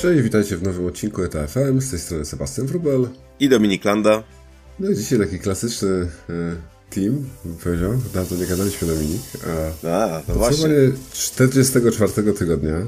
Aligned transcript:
Cześć, 0.00 0.22
witajcie 0.22 0.56
w 0.56 0.62
nowym 0.62 0.86
odcinku 0.86 1.22
ETFM. 1.22 1.80
Z 1.80 1.90
tej 1.90 1.98
strony 1.98 2.24
Sebastian 2.24 2.66
Wrubel. 2.66 3.08
I 3.40 3.48
Dominik 3.48 3.84
Landa. 3.84 4.22
No 4.78 4.90
i 4.90 4.96
dzisiaj 4.96 5.18
taki 5.18 5.38
klasyczny 5.38 5.88
e, 5.88 6.08
team, 6.90 7.28
bym 7.44 7.56
powiedział. 7.56 7.92
Dawno 8.14 8.36
nie 8.36 8.46
gadaliśmy, 8.46 8.88
Dominik. 8.88 9.22
A, 9.84 10.16
A 10.16 10.20
to 10.20 10.34
właśnie. 10.34 10.68
44 11.12 12.32
tygodnia. 12.32 12.76
E, 12.76 12.86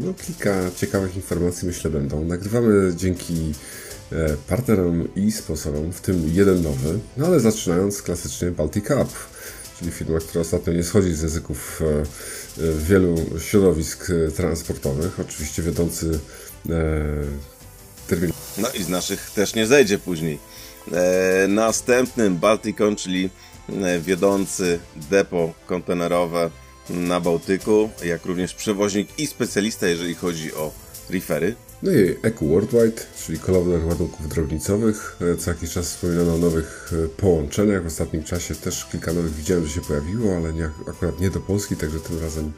no, 0.00 0.14
kilka 0.26 0.70
ciekawych 0.76 1.16
informacji 1.16 1.68
myślę 1.68 1.90
będą. 1.90 2.24
Nagrywamy 2.24 2.92
dzięki 2.96 3.52
e, 4.12 4.36
partnerom 4.48 5.08
i 5.16 5.32
sponsorom, 5.32 5.92
w 5.92 6.00
tym 6.00 6.30
jeden 6.32 6.62
nowy. 6.62 6.98
No 7.16 7.26
ale 7.26 7.40
zaczynając 7.40 8.02
klasycznie 8.02 8.50
Baltic 8.50 8.84
Cup, 8.84 9.08
czyli 9.78 9.90
firma, 9.90 10.18
która 10.18 10.40
ostatnio 10.40 10.72
nie 10.72 10.84
schodzi 10.84 11.14
z 11.14 11.22
języków 11.22 11.82
wielu 12.78 13.16
środowisk 13.40 14.06
transportowych. 14.36 15.20
Oczywiście 15.20 15.62
wiodący 15.62 16.18
termin. 18.08 18.32
No 18.58 18.68
i 18.70 18.82
z 18.82 18.88
naszych 18.88 19.30
też 19.30 19.54
nie 19.54 19.66
zejdzie 19.66 19.98
później. 19.98 20.38
E, 20.92 21.48
następnym 21.48 22.36
Balticon, 22.36 22.96
czyli 22.96 23.30
e, 23.82 24.00
wiodący 24.00 24.78
depo 25.10 25.54
kontenerowe 25.66 26.50
na 26.90 27.20
Bałtyku, 27.20 27.90
jak 28.04 28.24
również 28.24 28.54
przewoźnik 28.54 29.18
i 29.18 29.26
specjalista, 29.26 29.86
jeżeli 29.86 30.14
chodzi 30.14 30.54
o 30.54 30.72
refery. 31.10 31.54
No 31.82 31.92
i 31.92 32.16
Eco 32.22 32.46
Worldwide, 32.46 33.02
czyli 33.26 33.38
kolowner 33.38 33.86
ładunków 33.86 34.28
drobnicowych. 34.28 35.16
E, 35.20 35.36
co 35.36 35.50
jakiś 35.50 35.70
czas 35.70 35.86
wspominano 35.86 36.34
o 36.34 36.38
nowych 36.38 36.92
połączeniach. 37.16 37.82
W 37.82 37.86
ostatnim 37.86 38.24
czasie 38.24 38.54
też 38.54 38.86
kilka 38.92 39.12
nowych 39.12 39.32
widziałem, 39.32 39.66
że 39.66 39.70
się 39.70 39.80
pojawiło, 39.80 40.36
ale 40.36 40.52
nie, 40.52 40.70
akurat 40.88 41.20
nie 41.20 41.30
do 41.30 41.40
Polski, 41.40 41.76
także 41.76 42.00
tym 42.00 42.20
razem 42.20 42.52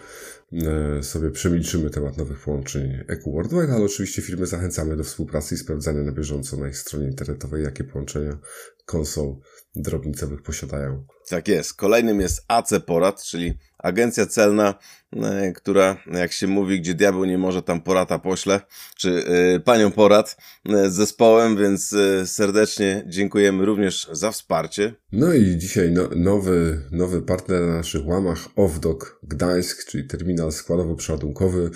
E, 0.53 1.03
sobie 1.03 1.31
przemilczymy 1.31 1.91
temat 1.91 2.17
nowych 2.17 2.41
połączeń 2.41 3.05
EQ 3.09 3.33
Worldwide, 3.33 3.73
ale 3.73 3.85
oczywiście 3.85 4.23
firmy 4.23 4.47
zachęcamy 4.47 4.97
do 4.97 5.05
współpracy 5.05 5.55
i 5.55 5.59
sprawdzania 5.59 6.03
na 6.03 6.13
bieżąco 6.13 6.57
na 6.57 6.69
ich 6.69 6.79
stronie 6.79 7.07
internetowej, 7.07 7.65
jakie 7.65 7.85
połączenia 7.85 8.39
konsol 8.85 9.37
drobnicowych 9.77 10.43
posiadają. 10.43 11.07
Tak 11.29 11.49
jest. 11.49 11.75
Kolejnym 11.75 12.21
jest 12.21 12.45
AC 12.49 12.73
Porad, 12.87 13.23
czyli 13.23 13.59
agencja 13.83 14.27
celna, 14.27 14.75
e, 15.13 15.53
która, 15.53 15.97
jak 16.13 16.33
się 16.33 16.47
mówi, 16.47 16.81
gdzie 16.81 16.95
diabeł 16.95 17.25
nie 17.25 17.39
może, 17.39 17.63
tam 17.63 17.81
porata 17.81 18.19
pośle, 18.19 18.61
czy 18.97 19.25
y, 19.57 19.61
panią 19.61 19.91
porad 19.91 20.37
y, 20.69 20.91
z 20.91 20.95
zespołem, 20.95 21.57
więc 21.57 21.95
serdecznie 22.25 23.05
dziękujemy 23.07 23.65
również 23.65 24.09
za 24.13 24.31
wsparcie. 24.31 24.95
No 25.13 25.33
i 25.33 25.57
dzisiaj 25.57 25.91
no, 25.91 26.09
nowy, 26.17 26.81
nowy 26.91 27.23
partner 27.23 27.61
na 27.63 27.77
naszych 27.77 28.07
łamach, 28.07 28.49
Offdock 28.57 29.19
Gdańsk, 29.23 29.85
czyli 29.85 30.07
terminal 30.07 30.49
składowo-przeładunkowy, 30.49 31.71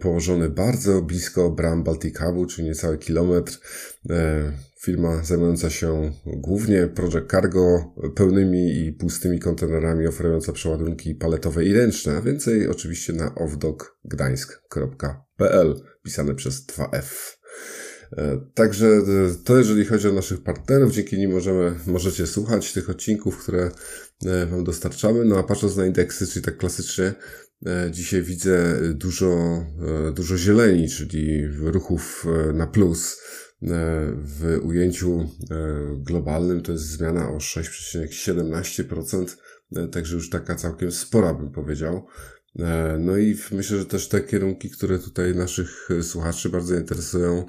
położony 0.00 0.48
bardzo 0.48 1.02
blisko 1.02 1.50
bram 1.50 1.84
Baltic 1.84 2.18
Hubu, 2.18 2.46
czyli 2.46 2.68
niecały 2.68 2.98
kilometr 2.98 3.60
firma 4.84 5.24
zajmująca 5.24 5.70
się 5.70 6.12
głównie 6.26 6.86
Project 6.86 7.30
Cargo, 7.30 7.94
pełnymi 8.14 8.78
i 8.78 8.92
pustymi 8.92 9.38
kontenerami, 9.38 10.06
oferująca 10.06 10.52
przeładunki 10.52 11.14
paletowe 11.14 11.64
i 11.64 11.72
ręczne, 11.72 12.16
a 12.16 12.20
więcej 12.20 12.68
oczywiście 12.68 13.12
na 13.12 13.34
offdogdańsk.pl, 13.34 15.74
pisane 16.02 16.34
przez 16.34 16.66
2F. 16.66 17.36
E, 18.16 18.40
także 18.54 18.86
e, 18.86 19.02
to 19.44 19.58
jeżeli 19.58 19.84
chodzi 19.84 20.08
o 20.08 20.12
naszych 20.12 20.42
partnerów, 20.42 20.92
dzięki 20.92 21.18
nim 21.18 21.32
możemy, 21.32 21.74
możecie 21.86 22.26
słuchać 22.26 22.72
tych 22.72 22.90
odcinków, 22.90 23.38
które 23.38 23.70
e, 24.26 24.46
Wam 24.46 24.64
dostarczamy. 24.64 25.24
No 25.24 25.38
a 25.38 25.42
patrząc 25.42 25.76
na 25.76 25.86
indeksy, 25.86 26.26
czyli 26.26 26.44
tak 26.44 26.56
klasycznie, 26.56 27.14
dzisiaj 27.90 28.22
widzę 28.22 28.80
dużo, 28.94 29.60
dużo 30.14 30.36
zieleni, 30.36 30.88
czyli 30.88 31.46
ruchów 31.46 32.26
na 32.54 32.66
plus 32.66 33.18
E, 33.62 33.66
w 34.16 34.58
ujęciu 34.62 35.20
e, 35.20 35.26
globalnym 35.96 36.62
to 36.62 36.72
jest 36.72 36.84
zmiana 36.84 37.30
o 37.30 37.36
6,17%, 37.36 39.36
e, 39.76 39.88
także 39.88 40.14
już 40.14 40.30
taka 40.30 40.54
całkiem 40.54 40.92
spora 40.92 41.34
bym 41.34 41.52
powiedział. 41.52 42.06
No 42.98 43.16
i 43.16 43.36
myślę, 43.52 43.78
że 43.78 43.86
też 43.86 44.08
te 44.08 44.20
kierunki, 44.20 44.70
które 44.70 44.98
tutaj 44.98 45.34
naszych 45.34 45.88
słuchaczy 46.02 46.48
bardzo 46.48 46.74
interesują, 46.74 47.46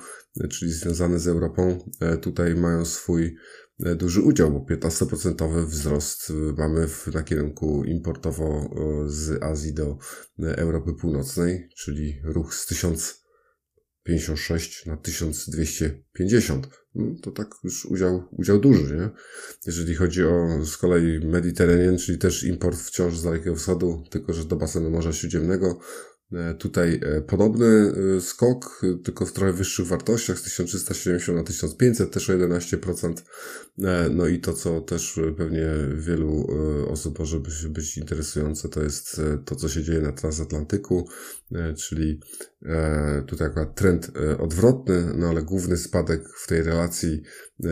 czyli 0.50 0.72
związane 0.72 1.19
z 1.19 1.28
Europą, 1.28 1.90
tutaj 2.22 2.56
mają 2.56 2.85
swój 2.85 3.35
duży 3.80 4.22
udział, 4.22 4.52
bo 4.52 4.75
15% 4.75 5.66
wzrost 5.66 6.34
mamy 6.58 6.88
na 7.13 7.24
kierunku 7.24 7.84
importowo 7.84 8.69
z 9.06 9.44
Azji 9.44 9.74
do 9.74 9.97
Europy 10.40 10.94
Północnej, 10.94 11.69
czyli 11.75 12.22
ruch 12.24 12.53
z 12.53 12.66
1000 12.66 13.25
56 14.06 14.85
na 14.85 14.97
1250. 14.97 16.69
No, 16.96 17.16
to 17.22 17.31
tak 17.31 17.47
już 17.64 17.85
udział, 17.85 18.24
udział 18.31 18.59
duży, 18.59 18.96
nie? 18.96 19.09
Jeżeli 19.66 19.96
chodzi 19.96 20.24
o 20.24 20.66
z 20.66 20.78
kolei 20.78 21.28
Mediterranean, 21.28 21.97
czyli 21.97 22.18
też 22.18 22.44
import 22.44 22.80
wciąż 22.80 23.18
z 23.18 23.24
Dalekiego 23.24 23.56
Wschodu, 23.56 24.03
tylko 24.09 24.34
że 24.34 24.46
do 24.46 24.56
basenu 24.56 24.90
Morza 24.90 25.14
Śródziemnego, 25.14 25.80
E, 25.80 26.15
tutaj 26.59 27.00
e, 27.03 27.22
podobny 27.22 27.94
e, 28.18 28.22
skok, 28.22 28.81
tylko 29.03 29.25
w 29.25 29.34
trochę 29.34 29.53
wyższych 29.53 29.88
wartościach, 29.88 30.40
z 30.40 30.44
1370 30.44 31.38
na 31.38 31.44
1500, 31.44 32.12
też 32.12 32.29
o 32.29 32.34
11%. 32.34 33.13
No 34.12 34.28
i 34.28 34.40
to, 34.40 34.53
co 34.53 34.81
też 34.81 35.19
pewnie 35.38 35.68
wielu 35.96 36.47
osób 36.90 37.19
może 37.19 37.40
być, 37.69 37.97
interesujące, 37.97 38.69
to 38.69 38.84
jest 38.84 39.22
to, 39.46 39.56
co 39.56 39.69
się 39.69 39.84
dzieje 39.84 40.01
na 40.01 40.12
transatlantyku, 40.12 41.07
czyli 41.78 42.19
tutaj 43.28 43.47
akurat 43.47 43.75
trend 43.75 44.12
odwrotny, 44.40 45.13
no 45.17 45.28
ale 45.28 45.44
główny 45.44 45.78
spadek 45.78 46.22
w 46.38 46.47
tej 46.47 46.63
relacji 46.63 47.22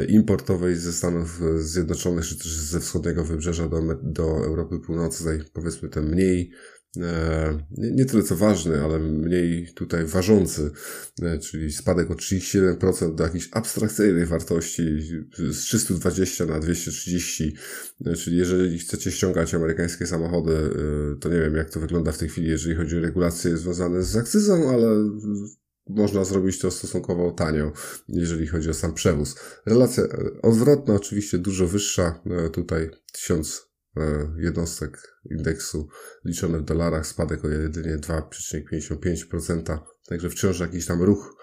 importowej 0.08 0.76
ze 0.76 0.94
Stanów 0.94 1.40
Zjednoczonych, 1.58 2.26
czy 2.26 2.38
też 2.38 2.56
ze 2.56 2.80
wschodniego 2.80 3.24
wybrzeża 3.24 3.68
do, 3.68 3.82
do 4.04 4.24
Europy 4.24 4.80
Północnej, 4.80 5.40
powiedzmy 5.54 5.90
ten 5.90 6.10
mniej 6.10 6.52
E, 6.52 6.83
nie, 7.72 7.92
nie 7.92 8.06
tyle 8.06 8.24
co 8.24 8.36
ważny, 8.36 8.82
ale 8.82 9.00
mniej 9.00 9.74
tutaj 9.74 10.06
ważący, 10.06 10.72
e, 11.22 11.40
czyli 11.40 11.72
spadek 11.72 12.12
o 12.12 12.14
37% 12.14 13.16
do 13.16 13.24
jakiejś 13.24 13.50
abstrakcyjnej 13.52 14.26
wartości 14.26 14.84
z 15.38 15.58
320 15.58 16.46
na 16.46 16.60
230, 16.60 17.56
e, 18.06 18.16
czyli 18.16 18.38
jeżeli 18.38 18.80
chcecie 18.80 19.12
ściągać 19.12 19.54
amerykańskie 19.54 20.06
samochody, 20.08 20.54
to 21.20 21.30
nie 21.30 21.40
wiem 21.40 21.56
jak 21.56 21.70
to 21.70 21.80
wygląda 21.80 22.12
w 22.12 22.18
tej 22.18 22.30
chwili, 22.30 22.48
jeżeli 22.48 22.76
chodzi 22.76 22.98
o 22.98 23.02
regulacje 23.02 23.58
związane 23.58 24.04
z 24.04 24.16
akcyzą, 24.16 24.70
ale 24.70 25.10
można 25.90 26.26
zrobić 26.26 26.60
to 26.60 26.72
stosunkowo 26.72 27.32
tanio, 27.32 27.72
jeżeli 28.08 28.48
chodzi 28.48 28.70
o 28.70 28.74
sam 28.74 28.94
przewóz. 28.94 29.36
Relacja 29.66 30.04
odwrotna, 30.42 30.94
oczywiście 30.94 31.38
dużo 31.38 31.68
wyższa, 31.68 32.24
tutaj 32.54 32.90
1000 33.14 33.73
E, 33.73 33.73
jednostek 34.38 35.18
indeksu 35.32 35.88
liczone 36.26 36.60
w 36.60 36.64
dolarach, 36.64 37.08
spadek 37.08 37.46
o 37.46 37.50
jedynie 37.50 37.98
2,55%, 37.98 39.80
także 40.08 40.30
wciąż 40.30 40.60
jakiś 40.60 40.86
tam 40.86 41.02
ruch 41.02 41.36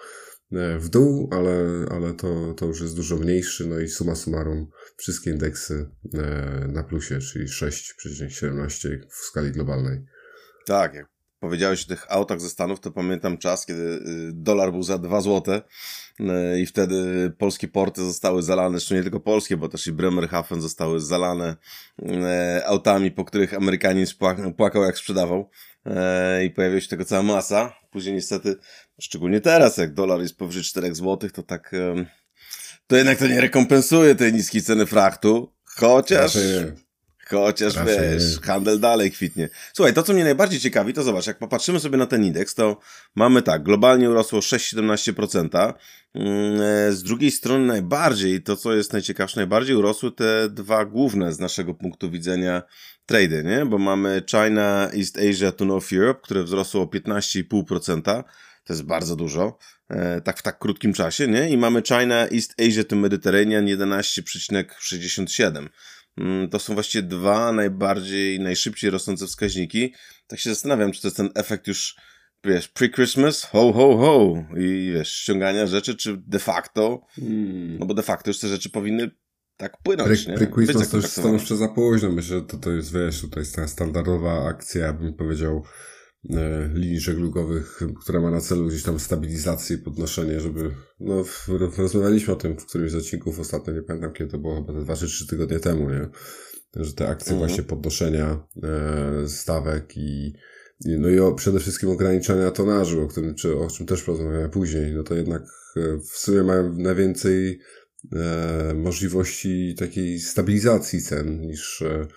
e, 0.51 0.79
w 0.79 0.89
dół, 0.89 1.29
ale, 1.31 1.85
ale 1.91 2.13
to, 2.13 2.53
to 2.53 2.65
już 2.65 2.81
jest 2.81 2.95
dużo 2.95 3.17
mniejszy, 3.17 3.67
no 3.67 3.79
i 3.79 3.87
suma 3.87 4.15
summarum 4.15 4.67
wszystkie 4.97 5.31
indeksy 5.31 5.89
e, 6.13 6.67
na 6.67 6.83
plusie, 6.83 7.19
czyli 7.19 7.45
6,17 7.45 8.89
w 9.09 9.15
skali 9.15 9.51
globalnej. 9.51 10.05
Tak, 10.65 10.93
jak 10.93 11.10
powiedziałeś 11.41 11.83
o 11.83 11.87
tych 11.87 12.11
autach 12.11 12.41
ze 12.41 12.49
Stanów, 12.49 12.79
to 12.79 12.91
pamiętam 12.91 13.37
czas, 13.37 13.65
kiedy 13.65 13.81
y, 13.81 14.31
dolar 14.33 14.71
był 14.71 14.83
za 14.83 14.97
2 14.97 15.21
złote 15.21 15.61
y, 16.19 16.61
i 16.61 16.65
wtedy 16.65 17.31
polskie 17.37 17.67
porty 17.67 18.01
zostały 18.01 18.43
zalane, 18.43 18.79
zresztą 18.79 18.95
nie 18.95 19.01
tylko 19.01 19.19
polskie, 19.19 19.57
bo 19.57 19.69
też 19.69 19.87
i 19.87 19.91
Bremerhaven 19.91 20.61
zostały 20.61 20.99
zalane 20.99 21.55
y, 21.99 22.65
autami, 22.65 23.11
po 23.11 23.25
których 23.25 23.53
Amerykanin 23.53 24.05
płakał 24.57 24.83
jak 24.83 24.97
sprzedawał 24.97 25.49
i 26.45 26.49
pojawiła 26.49 26.81
się 26.81 26.87
tego 26.87 27.05
cała 27.05 27.23
masa. 27.23 27.73
Później 27.91 28.15
niestety, 28.15 28.55
szczególnie 28.99 29.41
teraz, 29.41 29.77
jak 29.77 29.93
dolar 29.93 30.21
jest 30.21 30.37
powyżej 30.37 30.63
4 30.63 30.95
zł, 30.95 31.29
to 31.29 31.43
tak 31.43 31.71
to 32.87 32.95
jednak 32.95 33.17
to 33.17 33.27
nie 33.27 33.41
rekompensuje 33.41 34.15
tej 34.15 34.33
niskiej 34.33 34.61
ceny 34.61 34.85
frachtu, 34.85 35.53
chociaż... 35.63 36.37
Chociaż 37.37 37.75
Raczej 37.75 38.11
wiesz, 38.11 38.39
handel 38.41 38.79
dalej 38.79 39.11
kwitnie. 39.11 39.49
Słuchaj, 39.73 39.93
to 39.93 40.03
co 40.03 40.13
mnie 40.13 40.23
najbardziej 40.23 40.59
ciekawi, 40.59 40.93
to 40.93 41.03
zobacz, 41.03 41.27
jak 41.27 41.39
popatrzymy 41.39 41.79
sobie 41.79 41.97
na 41.97 42.05
ten 42.05 42.25
indeks, 42.25 42.55
to 42.55 42.79
mamy 43.15 43.41
tak, 43.41 43.63
globalnie 43.63 44.09
urosło 44.09 44.39
6,17%. 44.39 45.73
Mm, 46.13 46.61
e, 46.61 46.91
z 46.91 47.03
drugiej 47.03 47.31
strony 47.31 47.65
najbardziej, 47.65 48.43
to 48.43 48.57
co 48.57 48.73
jest 48.73 48.93
najciekawsze, 48.93 49.39
najbardziej 49.39 49.75
urosły 49.75 50.11
te 50.11 50.49
dwa 50.49 50.85
główne 50.85 51.33
z 51.33 51.39
naszego 51.39 51.73
punktu 51.73 52.11
widzenia 52.11 52.61
trady, 53.05 53.43
nie? 53.43 53.65
Bo 53.65 53.77
mamy 53.77 54.23
China, 54.31 54.89
East 54.97 55.17
Asia 55.17 55.51
to 55.51 55.65
North 55.65 55.93
Europe, 55.93 56.19
które 56.23 56.43
wzrosło 56.43 56.81
o 56.81 56.85
15,5%. 56.85 58.23
To 58.63 58.73
jest 58.73 58.83
bardzo 58.83 59.15
dużo, 59.15 59.57
e, 59.89 60.21
tak 60.21 60.37
w 60.37 60.41
tak 60.41 60.59
krótkim 60.59 60.93
czasie, 60.93 61.27
nie? 61.27 61.49
I 61.49 61.57
mamy 61.57 61.81
China, 61.81 62.27
East 62.27 62.55
Asia 62.61 62.83
to 62.83 62.95
Mediterranean 62.95 63.65
11,67%. 63.65 65.69
Mm, 66.17 66.49
to 66.49 66.59
są 66.59 66.73
właściwie 66.73 67.03
dwa 67.03 67.51
najbardziej, 67.51 68.39
najszybciej 68.39 68.89
rosnące 68.89 69.27
wskaźniki. 69.27 69.93
Tak 70.27 70.39
się 70.39 70.49
zastanawiam, 70.49 70.91
czy 70.91 71.01
to 71.01 71.07
jest 71.07 71.17
ten 71.17 71.29
efekt 71.35 71.67
już 71.67 71.95
wiesz, 72.43 72.67
pre-Christmas, 72.67 73.45
ho, 73.45 73.73
ho, 73.73 73.97
ho 73.97 74.43
i 74.57 74.91
wiesz, 74.93 75.13
ściągania 75.13 75.67
rzeczy, 75.67 75.95
czy 75.95 76.17
de 76.27 76.39
facto, 76.39 77.05
hmm. 77.15 77.77
no 77.79 77.85
bo 77.85 77.93
de 77.93 78.03
facto 78.03 78.29
już 78.29 78.39
te 78.39 78.47
rzeczy 78.47 78.69
powinny 78.69 79.11
tak 79.57 79.77
płynąć, 79.83 80.23
pre, 80.23 80.33
nie? 80.33 80.39
Pre-Christmas 80.39 80.91
to 80.91 80.97
już 80.97 81.05
stanowczo 81.05 81.55
za 81.55 81.67
późno, 81.67 82.11
myślę, 82.11 82.39
że 82.39 82.45
to, 82.45 82.57
to 82.57 82.71
jest, 82.71 82.93
wiesz, 82.93 83.25
to 83.31 83.39
jest 83.39 83.55
ta 83.55 83.67
standardowa 83.67 84.47
akcja, 84.47 84.85
ja 84.85 84.93
bym 84.93 85.13
powiedział, 85.13 85.63
linii 86.73 86.99
żeglugowych, 86.99 87.79
która 88.01 88.21
ma 88.21 88.31
na 88.31 88.41
celu 88.41 88.67
gdzieś 88.67 88.83
tam 88.83 88.99
stabilizację 88.99 89.75
i 89.75 89.79
podnoszenie, 89.79 90.39
żeby, 90.39 90.71
no, 90.99 91.23
rozmawialiśmy 91.77 92.33
o 92.33 92.35
tym 92.35 92.57
w 92.57 92.65
którymś 92.65 92.91
z 92.91 92.95
odcinków 92.95 93.39
ostatnio, 93.39 93.73
nie 93.73 93.81
pamiętam 93.81 94.13
kiedy 94.13 94.31
to 94.31 94.37
było, 94.37 94.55
chyba 94.55 94.81
dwa 94.81 94.95
czy 94.95 95.07
trzy 95.07 95.27
tygodnie 95.27 95.59
temu, 95.59 95.89
nie? 95.89 96.09
Że 96.75 96.93
te 96.93 97.07
akcje 97.07 97.33
mhm. 97.33 97.47
właśnie 97.47 97.63
podnoszenia 97.63 98.47
e, 98.63 99.29
stawek 99.29 99.97
i 99.97 100.33
no 100.85 101.09
i 101.09 101.19
o, 101.19 101.31
przede 101.31 101.59
wszystkim 101.59 101.89
ograniczenia 101.89 102.51
tonażu, 102.51 103.01
o 103.01 103.07
którym, 103.07 103.35
czy, 103.35 103.57
o 103.57 103.67
czym 103.67 103.85
też 103.85 104.03
porozmawiamy 104.03 104.49
później, 104.49 104.93
no 104.93 105.03
to 105.03 105.15
jednak 105.15 105.41
e, 105.77 105.97
w 105.97 106.17
sumie 106.17 106.43
mają 106.43 106.73
najwięcej 106.73 107.59
e, 108.13 108.73
możliwości 108.73 109.75
takiej 109.79 110.19
stabilizacji 110.19 111.01
cen 111.01 111.41
niż, 111.41 111.81
e, 111.81 111.87
e 111.91 112.07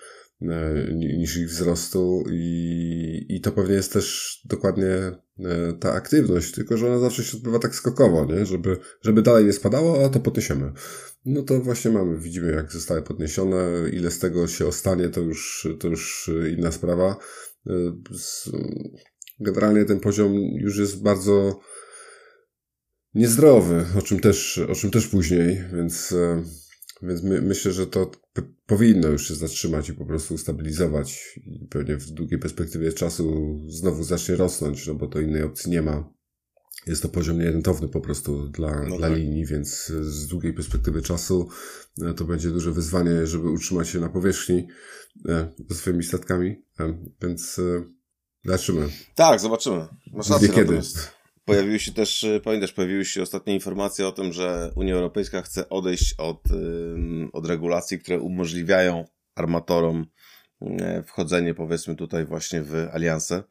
niż 0.93 1.37
ich 1.37 1.47
wzrostu 1.47 2.23
i, 2.31 3.25
i 3.29 3.41
to 3.41 3.51
pewnie 3.51 3.75
jest 3.75 3.93
też 3.93 4.39
dokładnie 4.45 4.87
e, 4.87 5.17
ta 5.79 5.93
aktywność, 5.93 6.51
tylko 6.51 6.77
że 6.77 6.87
ona 6.87 6.99
zawsze 6.99 7.23
się 7.23 7.37
odbywa 7.37 7.59
tak 7.59 7.75
skokowo, 7.75 8.25
nie? 8.25 8.45
Żeby, 8.45 8.77
żeby 9.01 9.21
dalej 9.21 9.45
nie 9.45 9.53
spadało, 9.53 10.05
a 10.05 10.09
to 10.09 10.19
podniesiemy. 10.19 10.71
No 11.25 11.43
to 11.43 11.59
właśnie 11.59 11.91
mamy, 11.91 12.17
widzimy 12.19 12.51
jak 12.51 12.71
zostały 12.71 13.01
podniesione, 13.01 13.89
ile 13.93 14.11
z 14.11 14.19
tego 14.19 14.47
się 14.47 14.67
ostanie, 14.67 15.09
to 15.09 15.21
już, 15.21 15.67
to 15.79 15.87
już 15.87 16.31
inna 16.57 16.71
sprawa. 16.71 17.17
Generalnie 19.39 19.85
ten 19.85 19.99
poziom 19.99 20.33
już 20.35 20.77
jest 20.77 21.03
bardzo 21.03 21.59
niezdrowy, 23.13 23.85
o 23.97 24.01
czym 24.01 24.19
też, 24.19 24.57
o 24.57 24.75
czym 24.75 24.91
też 24.91 25.07
później, 25.07 25.63
więc, 25.73 26.11
e, 26.11 26.43
więc 27.01 27.23
my, 27.23 27.41
myślę, 27.41 27.71
że 27.71 27.87
to 27.87 28.11
powinno 28.65 29.07
już 29.07 29.27
się 29.27 29.35
zatrzymać 29.35 29.89
i 29.89 29.93
po 29.93 30.05
prostu 30.05 30.33
ustabilizować 30.33 31.39
i 31.45 31.67
pewnie 31.69 31.95
w 31.97 32.09
długiej 32.09 32.39
perspektywie 32.39 32.93
czasu 32.93 33.59
znowu 33.67 34.03
zacznie 34.03 34.35
rosnąć, 34.35 34.87
no 34.87 34.95
bo 34.95 35.07
to 35.07 35.19
innej 35.19 35.43
opcji 35.43 35.71
nie 35.71 35.81
ma. 35.81 36.15
Jest 36.87 37.01
to 37.01 37.09
poziom 37.09 37.39
nierentowny 37.39 37.87
po 37.87 38.01
prostu 38.01 38.49
dla, 38.49 38.83
no 38.83 38.97
dla 38.97 39.09
tak. 39.09 39.17
linii, 39.17 39.45
więc 39.45 39.85
z 40.01 40.27
długiej 40.27 40.53
perspektywy 40.53 41.01
czasu 41.01 41.49
e, 42.01 42.13
to 42.13 42.25
będzie 42.25 42.49
duże 42.49 42.71
wyzwanie, 42.71 43.27
żeby 43.27 43.49
utrzymać 43.49 43.89
się 43.89 43.99
na 43.99 44.09
powierzchni 44.09 44.67
e, 45.29 45.51
ze 45.69 45.75
swoimi 45.75 46.03
statkami, 46.03 46.65
więc 47.21 47.61
zobaczymy. 48.45 48.89
Tak, 49.15 49.39
zobaczymy. 49.39 49.87
Masz 50.13 50.29
rację, 50.29 50.49
kiedy. 50.49 50.81
Pojawiły 51.45 51.79
się 51.79 51.93
też, 51.93 52.23
y, 52.23 52.41
pamiętasz, 52.43 52.73
pojawiły 52.73 53.05
się 53.05 53.21
ostatnie 53.21 53.53
informacje 53.53 54.07
o 54.07 54.11
tym, 54.11 54.33
że 54.33 54.71
Unia 54.75 54.95
Europejska 54.95 55.41
chce 55.41 55.69
odejść 55.69 56.15
od, 56.17 56.43
od 57.33 57.45
regulacji, 57.45 57.99
które 57.99 58.19
umożliwiają 58.19 59.05
armatorom 59.35 60.05
y, 60.61 61.03
wchodzenie, 61.03 61.53
powiedzmy, 61.53 61.95
tutaj 61.95 62.25
właśnie 62.25 62.61
w 62.61 62.87
alianse 62.93 63.43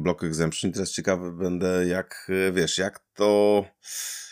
block 0.00 0.24
exemption. 0.24 0.72
Teraz 0.72 0.92
ciekawy 0.92 1.32
będę, 1.32 1.86
jak 1.86 2.30
y, 2.48 2.52
wiesz, 2.52 2.78
jak 2.78 3.00
to, 3.14 3.64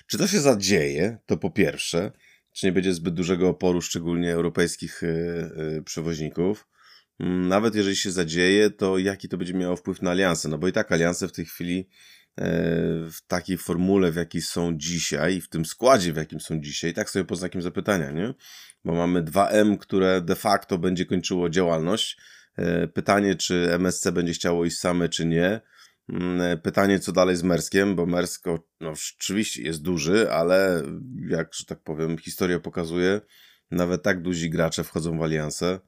czy 0.07 0.19
to 0.19 0.27
się 0.27 0.41
zadzieje, 0.41 1.19
to 1.27 1.37
po 1.37 1.51
pierwsze, 1.51 2.13
czy 2.53 2.67
nie 2.67 2.73
będzie 2.73 2.95
zbyt 2.95 3.15
dużego 3.15 3.49
oporu, 3.49 3.83
szczególnie 3.83 4.33
europejskich 4.33 5.03
przewoźników. 5.85 6.69
Mm, 7.21 7.49
nawet 7.49 7.75
jeżeli 7.75 7.97
się 7.97 8.11
zadzieje, 8.11 8.71
to 8.71 8.99
jaki 8.99 9.29
to 9.29 9.37
będzie 9.37 9.55
miało 9.55 9.77
wpływ 9.77 10.03
na 10.03 10.11
alianse? 10.11 10.49
No 10.49 10.59
bo 10.59 10.69
i 10.69 10.73
tak 10.73 10.93
alianse 10.93 11.29
w 11.29 11.33
tej 11.33 11.45
chwili 11.45 11.89
E, 11.89 12.24
w 12.37 13.17
takiej 13.27 13.59
formule, 13.59 14.13
w 14.13 14.17
jakiej 14.17 14.43
są 14.43 14.77
dzisiaj, 14.77 15.41
w 15.41 15.49
tym 15.49 15.65
składzie, 15.65 16.13
w 16.13 16.17
jakim 16.17 16.41
są 16.41 16.61
dzisiaj, 16.61 16.95
tak 16.95 17.11
sobie 17.11 17.25
pod 17.25 17.39
znakiem 17.39 17.63
zapytania, 17.63 18.11
nie? 18.11 18.35
Bo 18.85 18.95
mamy 18.95 19.23
2M, 19.23 19.79
które 19.79 20.21
de 20.21 20.37
facto 20.37 20.79
będzie 20.79 21.07
kończyło 21.07 21.51
działalność. 21.51 22.17
E, 22.57 22.89
pytanie, 22.89 23.35
czy 23.35 23.69
MSC 23.73 24.11
będzie 24.13 24.33
chciało 24.33 24.65
iść 24.65 24.79
same, 24.79 25.09
czy 25.09 25.27
nie. 25.27 25.61
Mm, 26.09 26.41
e, 26.41 26.57
pytanie, 26.57 26.99
co 26.99 27.13
dalej 27.13 27.37
z 27.37 27.43
Merskiem, 27.43 27.97
bo 27.97 28.07
Mersko, 28.07 28.69
no 28.81 28.95
rzeczywiście 28.95 29.63
jest 29.63 29.83
duży, 29.83 30.31
ale 30.31 30.83
jak, 31.29 31.55
że 31.55 31.65
tak 31.65 31.83
powiem, 31.83 32.19
historia 32.19 32.61
pokazuje, 32.61 33.21
nawet 33.71 34.03
tak 34.03 34.23
duzi 34.23 34.51
gracze 34.51 34.85
wchodzą 34.85 35.19
w 35.19 35.23
alianse. 35.23 35.81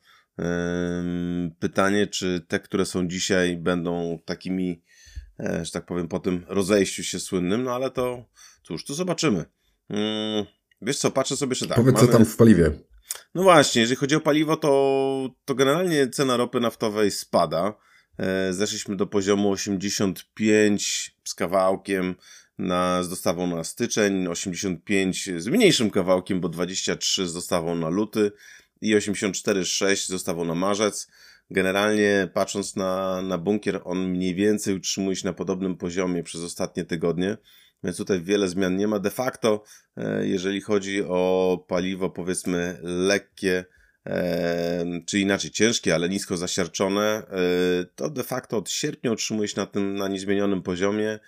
Pytanie, 1.59 2.07
czy 2.07 2.41
te, 2.49 2.61
które 2.61 2.87
są 2.87 3.09
dzisiaj, 3.09 3.57
będą 3.57 4.19
takimi 4.25 4.83
E, 4.83 4.96
że 5.39 5.71
tak 5.71 5.87
powiem, 5.87 6.09
po 6.09 6.19
tym 6.19 6.45
rozejściu 6.49 7.05
się 7.05 7.21
słynnym, 7.21 7.63
no 7.63 7.75
ale 7.75 7.91
to 7.91 8.25
cóż, 8.63 8.85
to 8.85 8.95
zobaczymy. 8.95 9.45
Hmm, 9.89 10.47
wiesz 10.83 10.99
co, 10.99 11.11
patrzę 11.11 11.37
sobie, 11.37 11.55
że 11.55 11.67
tak. 11.67 11.77
Powiedz, 11.77 11.95
mamy... 11.95 12.07
co 12.07 12.13
tam 12.13 12.25
w 12.25 12.37
paliwie. 12.37 12.71
No 13.35 13.43
właśnie, 13.43 13.81
jeżeli 13.81 13.97
chodzi 13.97 14.15
o 14.15 14.21
paliwo, 14.21 14.57
to, 14.57 15.31
to 15.45 15.55
generalnie 15.55 16.09
cena 16.09 16.37
ropy 16.37 16.61
naftowej 16.61 17.11
spada. 17.11 17.75
E, 18.19 18.53
zeszliśmy 18.53 18.97
do 18.97 19.07
poziomu 19.07 19.51
85 19.51 21.17
z 21.25 21.35
kawałkiem 21.35 22.15
na, 22.59 23.03
z 23.03 23.09
dostawą 23.09 23.47
na 23.47 23.65
styczeń, 23.65 24.29
85 24.29 25.31
z 25.37 25.47
mniejszym 25.47 25.91
kawałkiem, 25.91 26.41
bo 26.41 26.49
23 26.49 27.29
z 27.29 27.35
dostawą 27.35 27.75
na 27.75 27.89
luty 27.89 28.33
i 28.81 28.97
84,6 28.97 29.97
z 29.97 30.11
dostawą 30.11 30.45
na 30.45 30.55
marzec. 30.55 31.09
Generalnie 31.51 32.29
patrząc 32.35 32.77
na, 32.77 33.23
na 33.23 33.39
bunkier, 33.39 33.81
on 33.85 34.09
mniej 34.09 34.35
więcej 34.35 34.75
utrzymuje 34.75 35.17
się 35.17 35.27
na 35.27 35.33
podobnym 35.33 35.77
poziomie 35.77 36.23
przez 36.23 36.43
ostatnie 36.43 36.85
tygodnie, 36.85 37.37
więc 37.85 37.97
tutaj 37.97 38.23
wiele 38.23 38.49
zmian 38.49 38.77
nie 38.77 38.89
ma. 38.89 38.99
De 38.99 39.11
facto, 39.11 39.63
e, 39.97 40.27
jeżeli 40.27 40.61
chodzi 40.61 41.03
o 41.03 41.65
paliwo, 41.69 42.11
powiedzmy 42.11 42.79
lekkie, 42.83 43.65
e, 44.07 44.85
czy 45.07 45.19
inaczej 45.19 45.51
ciężkie, 45.51 45.95
ale 45.95 46.09
nisko 46.09 46.37
zasiarczone, 46.37 47.03
e, 47.03 47.25
to 47.95 48.11
de 48.11 48.23
facto 48.23 48.57
od 48.57 48.71
sierpnia 48.71 49.13
utrzymuje 49.13 49.49
się 49.49 49.61
na 49.61 49.67
tym 49.67 49.95
na 49.95 50.09
niezmienionym 50.09 50.63
poziomie. 50.63 51.19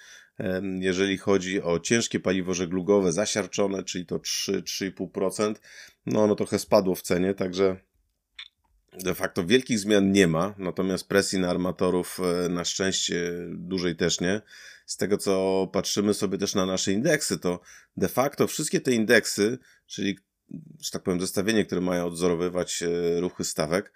Jeżeli 0.80 1.18
chodzi 1.18 1.62
o 1.62 1.80
ciężkie 1.80 2.20
paliwo 2.20 2.54
żeglugowe 2.54 3.12
zasiarczone, 3.12 3.82
czyli 3.82 4.06
to 4.06 4.18
3-3,5%, 4.18 5.60
no 6.06 6.22
ono 6.22 6.34
trochę 6.34 6.58
spadło 6.58 6.94
w 6.94 7.02
cenie, 7.02 7.34
także 7.34 7.76
de 9.04 9.14
facto 9.14 9.44
wielkich 9.44 9.78
zmian 9.78 10.12
nie 10.12 10.26
ma, 10.26 10.54
natomiast 10.58 11.08
presji 11.08 11.38
na 11.38 11.50
armatorów 11.50 12.20
e, 12.20 12.48
na 12.48 12.64
szczęście 12.64 13.32
dużej 13.50 13.96
też 13.96 14.20
nie. 14.20 14.40
Z 14.86 14.96
tego 14.96 15.18
co 15.18 15.66
patrzymy 15.72 16.14
sobie 16.14 16.38
też 16.38 16.54
na 16.54 16.66
nasze 16.66 16.92
indeksy, 16.92 17.38
to 17.38 17.60
de 17.96 18.08
facto 18.08 18.46
wszystkie 18.46 18.80
te 18.80 18.92
indeksy, 18.92 19.58
czyli, 19.86 20.18
że 20.80 20.90
tak 20.90 21.02
powiem, 21.02 21.20
zestawienie, 21.20 21.64
które 21.64 21.80
mają 21.80 22.06
odzorowywać 22.06 22.82
e, 22.82 23.20
ruchy 23.20 23.44
stawek, 23.44 23.92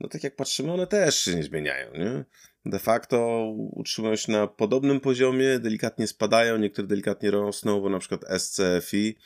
no 0.00 0.08
tak 0.08 0.24
jak 0.24 0.36
patrzymy, 0.36 0.72
one 0.72 0.86
też 0.86 1.20
się 1.20 1.34
nie 1.34 1.42
zmieniają, 1.42 1.92
nie? 1.94 2.24
De 2.66 2.78
facto 2.78 3.46
utrzymują 3.72 4.16
się 4.16 4.32
na 4.32 4.46
podobnym 4.46 5.00
poziomie, 5.00 5.58
delikatnie 5.58 6.06
spadają, 6.06 6.58
niektóre 6.58 6.88
delikatnie 6.88 7.30
rosną, 7.30 7.80
bo 7.80 7.88
na 7.88 7.98
przykład 7.98 8.24
SCFI 8.38 9.16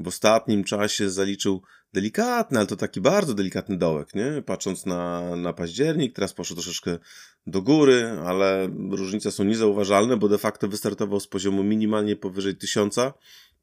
w 0.00 0.08
ostatnim 0.08 0.64
czasie 0.64 1.10
zaliczył 1.10 1.62
delikatny, 1.92 2.58
ale 2.58 2.66
to 2.66 2.76
taki 2.76 3.00
bardzo 3.00 3.34
delikatny 3.34 3.78
dołek, 3.78 4.14
nie? 4.14 4.42
Patrząc 4.46 4.86
na, 4.86 5.36
na 5.36 5.52
październik, 5.52 6.14
teraz 6.14 6.32
poszło 6.32 6.56
troszeczkę 6.56 6.98
do 7.46 7.62
góry, 7.62 8.18
ale 8.26 8.68
różnice 8.90 9.32
są 9.32 9.44
niezauważalne, 9.44 10.16
bo 10.16 10.28
de 10.28 10.38
facto 10.38 10.68
wystartował 10.68 11.20
z 11.20 11.26
poziomu 11.26 11.64
minimalnie 11.64 12.16
powyżej 12.16 12.56
1000 12.56 12.96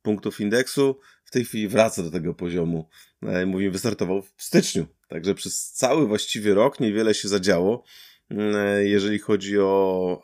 punktów 0.01 0.41
indeksu, 0.41 0.99
w 1.25 1.31
tej 1.31 1.45
chwili 1.45 1.67
wraca 1.67 2.03
do 2.03 2.11
tego 2.11 2.33
poziomu. 2.33 2.89
E, 3.21 3.45
mówimy, 3.45 3.71
wystartował 3.71 4.21
w 4.21 4.43
styczniu, 4.43 4.85
także 5.07 5.35
przez 5.35 5.71
cały 5.71 6.07
właściwie 6.07 6.53
rok 6.53 6.79
niewiele 6.79 7.13
się 7.13 7.27
zadziało. 7.27 7.83
E, 8.37 8.85
jeżeli 8.85 9.19
chodzi 9.19 9.59
o, 9.59 10.21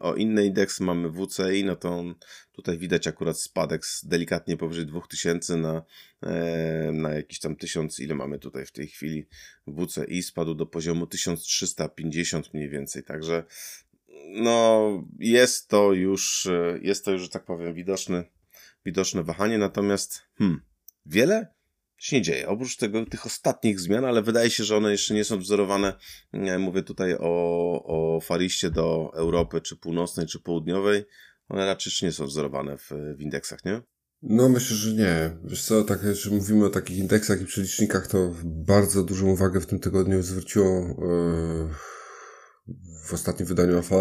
o 0.00 0.14
inne 0.14 0.44
indeksy, 0.44 0.82
mamy 0.82 1.10
WCI, 1.10 1.64
no 1.64 1.76
to 1.76 2.04
tutaj 2.52 2.78
widać 2.78 3.06
akurat 3.06 3.40
spadek 3.40 3.86
z 3.86 4.06
delikatnie 4.06 4.56
powyżej 4.56 4.86
2000 4.86 5.56
na, 5.56 5.82
na 6.92 7.10
jakiś 7.10 7.40
tam 7.40 7.56
1000, 7.56 8.00
ile 8.00 8.14
mamy 8.14 8.38
tutaj 8.38 8.66
w 8.66 8.72
tej 8.72 8.86
chwili. 8.88 9.26
WCI 9.66 10.22
spadł 10.22 10.54
do 10.54 10.66
poziomu 10.66 11.06
1350 11.06 12.54
mniej 12.54 12.68
więcej, 12.68 13.02
także 13.02 13.44
no 14.26 14.90
jest 15.18 15.68
to 15.68 15.92
już, 15.92 16.48
jest 16.82 17.04
to 17.04 17.12
już, 17.12 17.22
że 17.22 17.28
tak 17.28 17.44
powiem, 17.44 17.74
widoczne, 17.74 18.24
widoczne 18.84 19.22
wahanie, 19.22 19.58
natomiast 19.58 20.22
hmm, 20.38 20.60
wiele 21.06 21.59
się 22.00 22.16
nie 22.16 22.22
dzieje. 22.22 22.48
Oprócz 22.48 22.76
tego, 22.76 23.06
tych 23.06 23.26
ostatnich 23.26 23.80
zmian, 23.80 24.04
ale 24.04 24.22
wydaje 24.22 24.50
się, 24.50 24.64
że 24.64 24.76
one 24.76 24.92
jeszcze 24.92 25.14
nie 25.14 25.24
są 25.24 25.38
wzorowane. 25.38 25.92
Mówię 26.58 26.82
tutaj 26.82 27.16
o, 27.20 27.84
o 27.84 28.20
fariście 28.20 28.70
do 28.70 29.10
Europy, 29.14 29.60
czy 29.60 29.76
północnej, 29.76 30.26
czy 30.26 30.40
południowej. 30.40 31.04
One 31.48 31.66
raczej 31.66 31.92
nie 32.02 32.12
są 32.12 32.26
wzorowane 32.26 32.78
w, 32.78 32.90
w 33.16 33.20
indeksach, 33.20 33.64
nie? 33.64 33.82
No 34.22 34.48
myślę, 34.48 34.76
że 34.76 34.92
nie. 34.92 35.36
Wiesz 35.44 35.62
co, 35.62 35.84
tak, 35.84 36.00
że 36.12 36.30
mówimy 36.30 36.66
o 36.66 36.70
takich 36.70 36.98
indeksach 36.98 37.40
i 37.40 37.46
przelicznikach, 37.46 38.06
to 38.06 38.34
bardzo 38.44 39.02
dużą 39.02 39.26
uwagę 39.26 39.60
w 39.60 39.66
tym 39.66 39.78
tygodniu 39.78 40.22
zwróciło 40.22 40.66
yy, 40.68 41.74
w 43.04 43.14
ostatnim 43.14 43.48
wydaniu 43.48 43.76
Alfa 43.76 43.96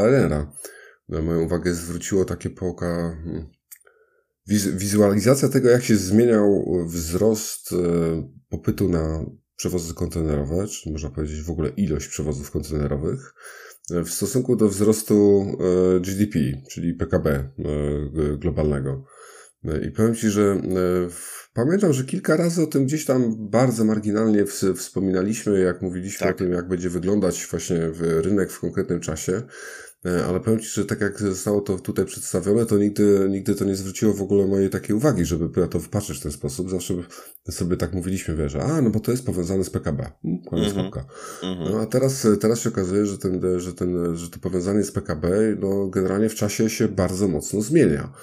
moją 1.10 1.42
uwagę 1.42 1.74
zwróciło 1.74 2.26
takie 2.26 2.50
poka 2.50 2.86
hmm, 3.24 3.50
wizualizacja 4.78 5.50
tego, 5.50 5.70
jak 5.70 5.84
się 5.84 5.96
zmieniał 5.96 6.66
wzrost 6.88 7.70
popytu 8.50 8.90
na 8.90 9.26
przewozy 9.56 9.94
kontenerowe, 9.94 10.68
czy 10.68 10.92
można 10.92 11.10
powiedzieć 11.10 11.42
w 11.42 11.50
ogóle 11.50 11.70
ilość 11.70 12.08
przewozów 12.08 12.52
kontenerowych, 12.52 13.34
w 13.90 14.10
stosunku 14.10 14.56
do 14.56 14.70
wzrostu 14.70 15.46
GDP, 16.02 16.40
czyli 16.72 16.94
PKB 16.94 17.50
globalnego. 18.38 19.06
I 19.88 19.92
powiem 19.92 20.16
Ci, 20.16 20.30
że 20.30 20.62
pamiętam, 21.54 21.94
że 21.94 22.04
kilka 22.04 22.38
razy 22.38 22.64
o 22.64 22.68
tym 22.68 22.86
gdzieś 22.86 23.06
tam 23.06 23.50
bardzo 23.50 23.86
marginalnie 23.86 24.46
wspominaliśmy, 24.76 25.60
jak 25.60 25.82
mówiliśmy 25.82 26.20
tak. 26.20 26.36
o 26.36 26.40
tym, 26.40 26.52
jak 26.52 26.68
będzie 26.68 26.90
wyglądać 26.90 27.48
właśnie 27.52 27.92
rynek 28.00 28.52
w 28.52 28.60
konkretnym 28.60 29.00
czasie. 29.00 29.42
E, 30.06 30.26
ale 30.26 30.40
powiem 30.40 30.60
Ci, 30.60 30.70
że 30.70 30.86
tak 30.86 31.02
jak 31.02 31.20
zostało 31.20 31.62
to 31.62 31.80
tutaj 31.80 32.06
przedstawione, 32.06 32.66
to 32.66 32.78
nigdy, 32.78 33.28
nigdy 33.30 33.56
to 33.56 33.66
nie 33.66 33.76
zwróciło 33.76 34.14
w 34.14 34.22
ogóle 34.22 34.48
mojej 34.48 34.70
takiej 34.70 34.96
uwagi, 34.96 35.26
żeby 35.26 35.62
na 35.62 35.68
to 35.68 35.80
wpatrzeć 35.80 36.18
w 36.18 36.24
ten 36.24 36.32
sposób. 36.32 36.70
Zawsze 36.70 36.94
sobie 37.50 37.78
tak 37.78 37.94
mówiliśmy, 37.94 38.36
wiesz, 38.36 38.56
a 38.56 38.82
no 38.82 38.90
bo 38.90 39.00
to 39.00 39.12
jest 39.12 39.26
powiązane 39.26 39.64
z 39.64 39.70
PKB. 39.70 40.12
Hmm, 40.22 40.42
koniec 40.50 40.74
mm 40.74 40.92
-hmm. 40.92 41.72
No 41.72 41.82
a 41.82 41.86
teraz, 41.86 42.28
teraz 42.40 42.60
się 42.60 42.70
okazuje, 42.70 43.06
że, 43.06 43.18
ten, 43.18 43.42
że, 43.60 43.74
ten, 43.74 44.16
że 44.16 44.30
to 44.30 44.40
powiązanie 44.40 44.84
z 44.84 44.92
PKB 44.92 45.56
no, 45.60 45.88
generalnie 45.88 46.30
w 46.30 46.36
czasie 46.36 46.70
się 46.70 46.88
bardzo 46.88 47.28
mocno 47.28 47.62
zmienia. 47.62 48.14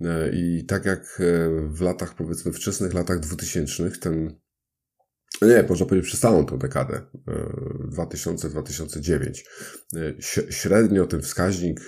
E, 0.00 0.30
I 0.32 0.64
tak 0.64 0.84
jak 0.84 1.20
e, 1.20 1.50
w 1.68 1.80
latach, 1.80 2.14
powiedzmy, 2.14 2.52
wczesnych 2.52 2.94
latach 2.94 3.20
dwutysięcznych, 3.20 3.98
ten 3.98 4.40
nie, 5.42 5.64
można 5.68 5.86
powiedzieć 5.86 6.08
przez 6.08 6.20
całą 6.20 6.46
tą 6.46 6.58
dekadę 6.58 7.00
2000-2009. 7.92 9.42
E, 9.96 10.14
średnio 10.52 11.06
ten 11.06 11.22
wskaźnik 11.22 11.80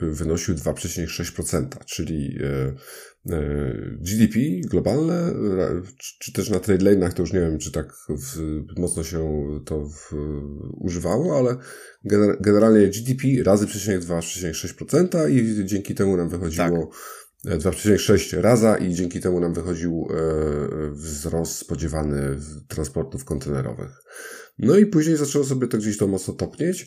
wynosił 0.00 0.54
2,6%, 0.54 1.66
czyli 1.86 2.38
GDP 4.00 4.38
globalne, 4.70 5.34
czy 6.20 6.32
też 6.32 6.50
na 6.50 6.60
trade 6.60 6.84
lane'ach, 6.84 7.12
to 7.12 7.22
już 7.22 7.32
nie 7.32 7.40
wiem, 7.40 7.58
czy 7.58 7.72
tak 7.72 7.94
mocno 8.76 9.04
się 9.04 9.48
to 9.64 9.88
używało, 10.80 11.38
ale 11.38 11.56
generalnie 12.40 12.88
GDP 12.88 13.28
razy 13.44 13.66
2,6% 13.66 15.30
i 15.30 15.66
dzięki 15.66 15.94
temu 15.94 16.16
nam 16.16 16.28
wychodziło 16.28 16.90
tak 16.90 17.21
2,6 17.46 18.40
raza 18.40 18.76
i 18.76 18.94
dzięki 18.94 19.20
temu 19.20 19.40
nam 19.40 19.54
wychodził 19.54 20.08
e, 20.10 20.90
wzrost 20.92 21.56
spodziewany 21.56 22.36
transportów 22.68 23.24
kontenerowych. 23.24 23.90
No 24.58 24.76
i 24.76 24.86
później 24.86 25.16
zaczęło 25.16 25.44
sobie 25.44 25.66
to 25.68 25.78
gdzieś 25.78 25.98
to 25.98 26.06
mocno 26.06 26.34
topnieć, 26.34 26.86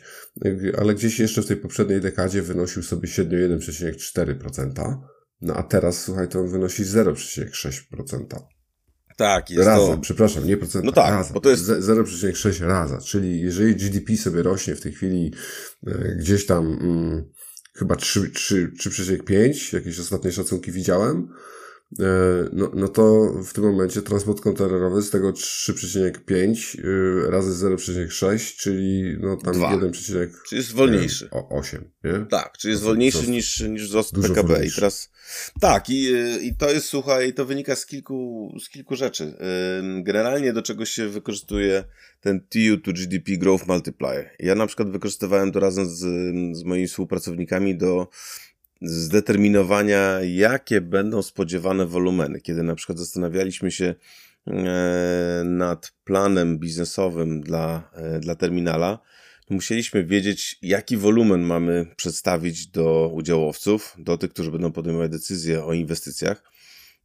ale 0.78 0.96
gdzieś 0.96 1.20
jeszcze 1.20 1.42
w 1.42 1.46
tej 1.46 1.58
poprzedniej 1.58 2.02
dekadzie 2.02 2.42
wynosił 2.42 2.84
sobie 2.84 3.08
średnio 3.08 3.38
1,4%. 3.38 4.98
No 5.42 5.54
a 5.54 5.64
teraz, 5.64 6.02
słuchaj, 6.02 6.28
to 6.28 6.40
on 6.40 6.50
wynosi 6.50 6.84
0,6%. 6.84 8.26
Tak, 9.18 9.50
jest 9.50 9.68
raza, 9.68 9.88
to... 9.88 9.98
przepraszam, 9.98 10.48
nie 10.48 10.58
procent, 10.58 10.86
no 10.86 10.92
tak, 10.92 11.10
raza. 11.10 11.34
Bo 11.34 11.40
to 11.40 11.50
jest 11.50 11.64
0,6 11.64 12.66
raza, 12.66 12.98
czyli 13.02 13.42
jeżeli 13.42 13.76
GDP 13.76 14.18
sobie 14.18 14.44
rośnie 14.44 14.76
w 14.76 14.82
tej 14.82 14.92
chwili 14.92 15.34
e, 15.88 16.16
gdzieś 16.16 16.46
tam 16.46 16.78
mm, 16.82 17.30
chyba 17.76 17.96
3,5, 17.96 19.74
jakieś 19.74 20.00
ostatnie 20.00 20.32
szacunki 20.32 20.72
widziałem, 20.72 21.28
no, 22.54 22.72
no 22.74 22.88
to 22.88 23.34
w 23.44 23.54
tym 23.54 23.64
momencie 23.64 24.02
transport 24.02 24.42
kontenerowy 24.42 25.02
z 25.02 25.10
tego 25.10 25.32
3,5 25.32 26.80
e, 27.28 27.32
razy 27.32 27.66
0,6, 27.66 28.56
czyli 28.58 29.18
no 29.20 29.38
tam 29.38 29.54
1, 29.72 29.92
czyli 29.94 30.20
jest 30.52 30.74
wolniejszy. 30.74 31.30
O 31.32 31.50
8, 31.50 31.92
nie? 32.04 32.26
Tak, 32.30 32.58
czyli 32.58 32.72
jest 32.72 32.84
wolniejszy 32.84 33.32
niż, 33.32 33.60
niż 33.60 33.88
wzrost 33.88 34.16
PKB. 34.16 34.44
Wolniejszy. 34.44 34.74
I 34.74 34.76
teraz 34.76 35.12
tak, 35.62 35.90
i, 35.90 36.12
i 36.42 36.56
to 36.56 36.72
jest 36.72 36.88
słuchaj, 36.88 37.34
to 37.34 37.46
wynika 37.46 37.76
z 37.76 37.86
kilku, 37.86 38.52
z 38.64 38.70
kilku 38.70 38.96
rzeczy. 38.96 39.38
Generalnie 40.04 40.54
do 40.54 40.62
czego 40.62 40.86
się 40.86 41.10
wykorzystuje 41.10 41.84
ten 42.22 42.40
TU 42.40 42.78
to 42.84 42.94
GDP 42.94 43.38
Growth 43.38 43.68
Multiplier. 43.68 44.30
Ja 44.40 44.56
na 44.56 44.68
przykład 44.68 44.92
wykorzystywałem 44.92 45.52
to 45.52 45.60
razem 45.60 45.86
z, 45.86 46.00
z 46.58 46.64
moimi 46.64 46.88
współpracownikami 46.88 47.78
do 47.78 48.08
zdeterminowania, 48.82 50.20
jakie 50.22 50.82
będą 50.82 51.22
spodziewane 51.22 51.86
wolumeny. 51.86 52.42
Kiedy 52.42 52.64
na 52.64 52.76
przykład 52.76 53.00
zastanawialiśmy 53.00 53.72
się 53.72 53.96
e, 54.48 55.42
nad 55.46 55.94
planem 56.04 56.60
biznesowym 56.60 57.42
dla, 57.42 57.92
e, 57.94 58.20
dla 58.20 58.36
terminala, 58.36 59.00
musieliśmy 59.50 60.04
wiedzieć, 60.06 60.58
jaki 60.62 60.98
wolumen 60.98 61.42
mamy 61.42 61.86
przedstawić 61.96 62.68
do 62.68 63.10
udziałowców, 63.14 63.96
do 63.98 64.18
tych, 64.18 64.32
którzy 64.32 64.52
będą 64.52 64.72
podejmować 64.72 65.12
decyzje 65.12 65.64
o 65.64 65.74
inwestycjach. 65.74 66.44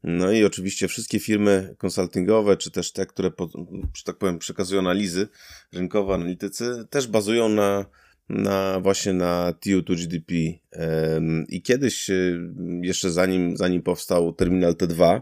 No 0.05 0.33
i 0.33 0.45
oczywiście 0.45 0.89
wszystkie 0.89 1.21
firmy 1.21 1.75
konsultingowe, 1.79 2.57
czy 2.57 2.71
też 2.71 2.93
te, 2.93 3.07
które, 3.07 3.31
że 3.95 4.05
tak 4.05 4.17
powiem, 4.19 4.39
przekazują 4.39 4.81
analizy 4.81 5.29
rynkowe, 5.73 6.15
analitycy, 6.15 6.87
też 6.91 7.07
bazują 7.07 7.49
na, 7.49 7.85
na 8.31 8.81
właśnie 8.81 9.13
na 9.13 9.53
TU 9.53 9.83
to 9.83 9.95
GDP. 9.95 10.35
I 11.49 11.63
kiedyś, 11.63 12.11
y, 12.11 12.41
jeszcze 12.83 13.11
zanim, 13.11 13.57
zanim 13.57 13.83
powstał 13.83 14.33
terminal 14.33 14.73
T2, 14.73 15.21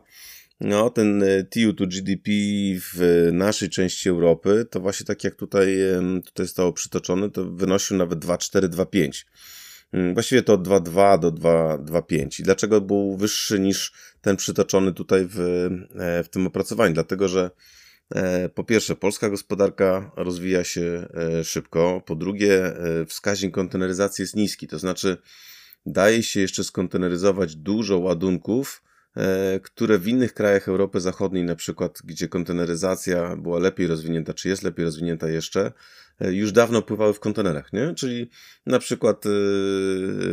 no, 0.61 0.91
ten 0.91 1.23
e, 1.23 1.45
TU 1.45 1.73
to 1.73 1.87
GDP 1.87 2.31
w 2.81 3.29
naszej 3.33 3.69
części 3.69 4.09
Europy, 4.09 4.67
to 4.71 4.81
właśnie 4.81 5.07
tak 5.07 5.25
jak 5.25 5.35
tutaj, 5.35 5.79
tutaj 6.25 6.47
zostało 6.47 6.73
przytoczone, 6.73 7.31
to 7.31 7.45
wynosił 7.45 7.97
nawet 7.97 8.19
2,4, 8.19 8.69
2,5. 8.69 9.25
Mm, 9.93 10.15
właściwie 10.15 10.43
to 10.43 10.53
od 10.53 10.69
2,2 10.69 11.19
do 11.19 11.31
2,5. 11.31 12.41
I 12.41 12.43
dlaczego 12.43 12.81
był 12.81 13.17
wyższy 13.17 13.61
niż 13.61 13.93
ten 14.21 14.37
przytoczony 14.37 14.93
tutaj 14.93 15.27
w, 15.31 15.41
e, 15.41 16.25
w 16.25 16.29
tym 16.29 16.47
opracowaniu? 16.47 16.95
Dlatego, 16.95 17.29
że 17.29 17.41
e, 17.45 17.50
po 18.55 18.65
pierwsze, 18.65 18.97
polska 18.97 19.31
gospodarka 19.31 20.11
rozwija 20.17 20.65
się 20.65 21.09
szybko. 21.45 22.03
Po 22.07 22.17
drugie, 22.17 22.73
wskaźnik 23.07 23.55
konteneryzacji 23.55 24.23
jest 24.23 24.37
niski. 24.37 24.67
To 24.67 24.79
znaczy, 24.79 25.17
daje 25.87 26.23
się 26.23 26.41
jeszcze 26.41 26.65
skonteneryzować 26.65 27.57
dużo 27.57 27.99
ładunków, 27.99 28.83
E, 29.19 29.61
które 29.61 29.99
w 29.99 30.09
innych 30.09 30.35
krajach 30.35 30.69
Europy 30.69 31.00
Zachodniej, 31.00 31.45
na 31.45 31.55
przykład, 31.55 31.99
gdzie 32.05 32.29
konteneryzacja 32.29 33.37
była 33.37 33.59
lepiej 33.59 33.87
rozwinięta, 33.87 34.35
czy 34.35 34.49
jest 34.49 34.62
lepiej 34.62 34.85
rozwinięta 34.85 35.29
jeszcze, 35.29 35.73
e, 36.21 36.33
już 36.33 36.53
dawno 36.53 36.83
pływały 36.83 37.15
w 37.15 37.21
kontenerach, 37.21 37.73
nie? 37.73 37.95
Czyli 37.95 38.31
na 38.67 38.79
przykład 38.79 39.25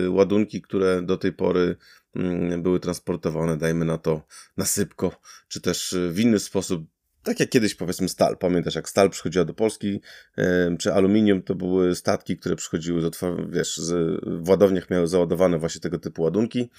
ładunki, 0.10 0.62
które 0.62 1.02
do 1.02 1.18
tej 1.18 1.34
pory 1.34 1.76
yy, 2.16 2.58
były 2.58 2.80
transportowane, 2.80 3.58
dajmy 3.58 3.86
na 3.86 3.98
to, 3.98 4.22
na 4.58 4.66
sypko, 4.66 5.22
czy 5.48 5.62
też 5.62 5.96
w 6.10 6.20
inny 6.20 6.40
sposób, 6.40 6.86
tak 7.26 7.40
jak 7.40 7.50
kiedyś 7.50 7.76
powiedzmy 7.76 8.10
stal. 8.10 8.38
Pamiętasz, 8.38 8.76
jak 8.76 8.90
stal 8.90 9.10
przychodziła 9.10 9.46
do 9.46 9.54
Polski, 9.54 10.02
yy, 10.38 10.46
czy 10.80 10.94
aluminium, 10.94 11.42
to 11.42 11.56
były 11.56 11.96
statki, 11.96 12.38
które 12.38 12.56
przychodziły 12.56 13.02
z, 13.02 13.20
wiesz, 13.50 13.78
z, 13.78 14.22
w 14.24 14.50
ładowniach 14.50 14.90
miały 14.90 15.08
załadowane 15.08 15.58
właśnie 15.58 15.82
tego 15.82 16.00
typu 16.00 16.22
ładunki. 16.22 16.70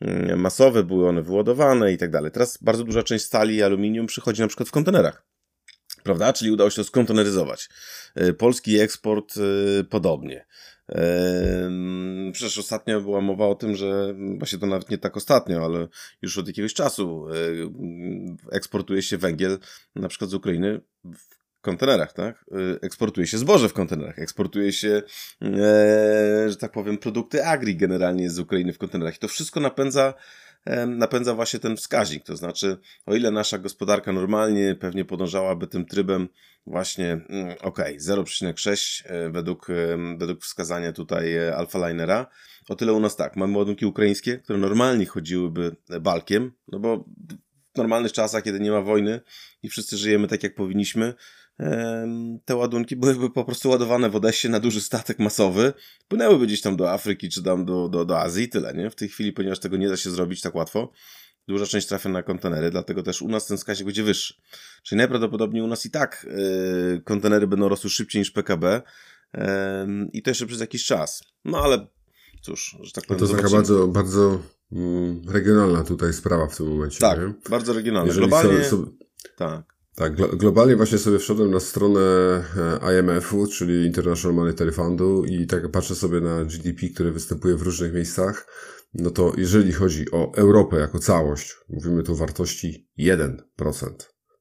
Mm, 0.00 0.40
masowe, 0.40 0.84
były 0.84 1.08
one 1.08 1.22
wyładowane 1.22 1.92
i 1.92 1.98
tak 1.98 2.10
dalej. 2.10 2.30
Teraz 2.30 2.58
bardzo 2.62 2.84
duża 2.84 3.02
część 3.02 3.24
stali 3.24 3.54
i 3.54 3.62
aluminium 3.62 4.06
przychodzi 4.06 4.42
na 4.42 4.48
przykład 4.48 4.68
w 4.68 4.72
kontenerach. 4.72 5.22
Prawda? 6.02 6.32
Czyli 6.32 6.50
udało 6.50 6.70
się 6.70 6.76
to 6.76 6.84
skonteneryzować. 6.84 7.68
Y, 8.20 8.34
polski 8.34 8.80
eksport 8.80 9.36
y, 9.36 9.84
podobnie. 9.84 10.46
Przecież 12.32 12.58
ostatnio 12.58 13.00
była 13.00 13.20
mowa 13.20 13.46
o 13.46 13.54
tym, 13.54 13.76
że 13.76 14.14
właśnie 14.38 14.58
to 14.58 14.66
nawet 14.66 14.90
nie 14.90 14.98
tak 14.98 15.16
ostatnio, 15.16 15.64
ale 15.64 15.88
już 16.22 16.38
od 16.38 16.46
jakiegoś 16.46 16.74
czasu 16.74 17.28
y, 17.28 17.34
eksportuje 18.52 19.02
się 19.02 19.18
węgiel 19.18 19.58
na 19.94 20.08
przykład 20.08 20.30
z 20.30 20.34
Ukrainy 20.34 20.80
w 21.04 21.60
kontenerach, 21.60 22.12
tak? 22.12 22.44
Y, 22.52 22.80
eksportuje 22.82 23.26
się 23.26 23.38
zboże 23.38 23.68
w 23.68 23.72
kontenerach, 23.72 24.18
eksportuje 24.18 24.72
się, 24.72 25.02
e, 25.42 26.46
że 26.50 26.56
tak 26.56 26.72
powiem, 26.72 26.98
produkty 26.98 27.44
agri 27.44 27.76
generalnie 27.76 28.30
z 28.30 28.38
Ukrainy 28.38 28.72
w 28.72 28.78
kontenerach. 28.78 29.16
I 29.16 29.18
to 29.18 29.28
wszystko 29.28 29.60
napędza, 29.60 30.08
e, 30.08 30.43
napędza 30.86 31.34
właśnie 31.34 31.60
ten 31.60 31.76
wskaźnik. 31.76 32.24
To 32.24 32.36
znaczy, 32.36 32.78
o 33.06 33.14
ile 33.14 33.30
nasza 33.30 33.58
gospodarka 33.58 34.12
normalnie 34.12 34.74
pewnie 34.74 35.04
podążałaby 35.04 35.66
tym 35.66 35.86
trybem 35.86 36.28
właśnie, 36.66 37.12
mm, 37.12 37.56
ok, 37.60 37.78
0,6 37.78 39.02
e, 39.06 39.30
według, 39.30 39.70
e, 39.70 39.98
według 40.18 40.42
wskazania 40.42 40.92
tutaj 40.92 41.36
e, 41.36 41.56
Alfa 41.56 41.88
Linera, 41.88 42.26
o 42.68 42.76
tyle 42.76 42.92
u 42.92 43.00
nas 43.00 43.16
tak, 43.16 43.36
mamy 43.36 43.58
ładunki 43.58 43.86
ukraińskie, 43.86 44.38
które 44.38 44.58
normalnie 44.58 45.06
chodziłyby 45.06 45.76
balkiem, 46.00 46.52
no 46.68 46.78
bo 46.78 47.04
w 47.74 47.78
normalnych 47.78 48.12
czasach, 48.12 48.42
kiedy 48.42 48.60
nie 48.60 48.70
ma 48.70 48.80
wojny 48.80 49.20
i 49.62 49.68
wszyscy 49.68 49.96
żyjemy 49.96 50.28
tak, 50.28 50.42
jak 50.42 50.54
powinniśmy, 50.54 51.14
te 52.44 52.56
ładunki 52.56 52.96
byłyby 52.96 53.30
po 53.30 53.44
prostu 53.44 53.70
ładowane 53.70 54.10
w 54.10 54.16
Odessie 54.16 54.48
na 54.48 54.60
duży 54.60 54.80
statek 54.80 55.18
masowy, 55.18 55.72
płynęłyby 56.08 56.46
gdzieś 56.46 56.60
tam 56.60 56.76
do 56.76 56.92
Afryki 56.92 57.28
czy 57.28 57.42
tam 57.42 57.64
do, 57.64 57.88
do, 57.88 58.04
do 58.04 58.20
Azji 58.20 58.48
tyle, 58.48 58.74
nie? 58.74 58.90
W 58.90 58.94
tej 58.94 59.08
chwili, 59.08 59.32
ponieważ 59.32 59.58
tego 59.58 59.76
nie 59.76 59.88
da 59.88 59.96
się 59.96 60.10
zrobić 60.10 60.40
tak 60.40 60.54
łatwo, 60.54 60.92
duża 61.48 61.66
część 61.66 61.86
trafia 61.86 62.08
na 62.08 62.22
kontenery, 62.22 62.70
dlatego 62.70 63.02
też 63.02 63.22
u 63.22 63.28
nas 63.28 63.46
ten 63.46 63.56
wskaźnik 63.56 63.86
będzie 63.86 64.02
wyższy. 64.02 64.34
Czyli 64.82 64.96
najprawdopodobniej 64.96 65.62
u 65.62 65.66
nas 65.66 65.86
i 65.86 65.90
tak 65.90 66.26
yy, 66.92 67.02
kontenery 67.04 67.46
będą 67.46 67.68
rosły 67.68 67.90
szybciej 67.90 68.20
niż 68.20 68.30
PKB 68.30 68.82
yy, 69.34 69.42
i 70.12 70.22
to 70.22 70.30
jeszcze 70.30 70.46
przez 70.46 70.60
jakiś 70.60 70.84
czas. 70.84 71.22
No 71.44 71.58
ale 71.58 71.86
cóż, 72.42 72.76
że 72.82 72.92
tak 72.92 73.04
powiem. 73.06 73.18
To 73.18 73.24
jest 73.24 73.36
taka 73.36 73.56
bardzo, 73.56 73.88
bardzo 73.88 74.40
mm, 74.72 75.22
regionalna 75.28 75.84
tutaj 75.84 76.12
sprawa 76.12 76.46
w 76.46 76.56
tym 76.56 76.66
momencie. 76.66 76.98
Tak, 76.98 77.18
nie? 77.18 77.34
bardzo 77.50 77.72
regionalna. 77.72 78.06
Jeżeli 78.06 78.28
Globalnie... 78.28 78.64
Sobie, 78.64 78.90
tak. 79.36 79.73
Tak, 79.94 80.14
globalnie 80.36 80.76
właśnie 80.76 80.98
sobie 80.98 81.18
wszedłem 81.18 81.50
na 81.50 81.60
stronę 81.60 82.00
e, 82.00 82.98
IMF-u, 82.98 83.46
czyli 83.46 83.86
International 83.86 84.36
Monetary 84.36 84.72
Fundu 84.72 85.24
i 85.24 85.46
tak 85.46 85.70
patrzę 85.70 85.94
sobie 85.94 86.20
na 86.20 86.44
GDP, 86.44 86.88
który 86.88 87.12
występuje 87.12 87.56
w 87.56 87.62
różnych 87.62 87.94
miejscach, 87.94 88.46
no 88.94 89.10
to 89.10 89.32
jeżeli 89.36 89.72
chodzi 89.72 90.10
o 90.10 90.32
Europę 90.34 90.76
jako 90.76 90.98
całość, 90.98 91.56
mówimy 91.68 92.02
tu 92.02 92.12
o 92.12 92.16
wartości 92.16 92.88
1%. 92.98 93.34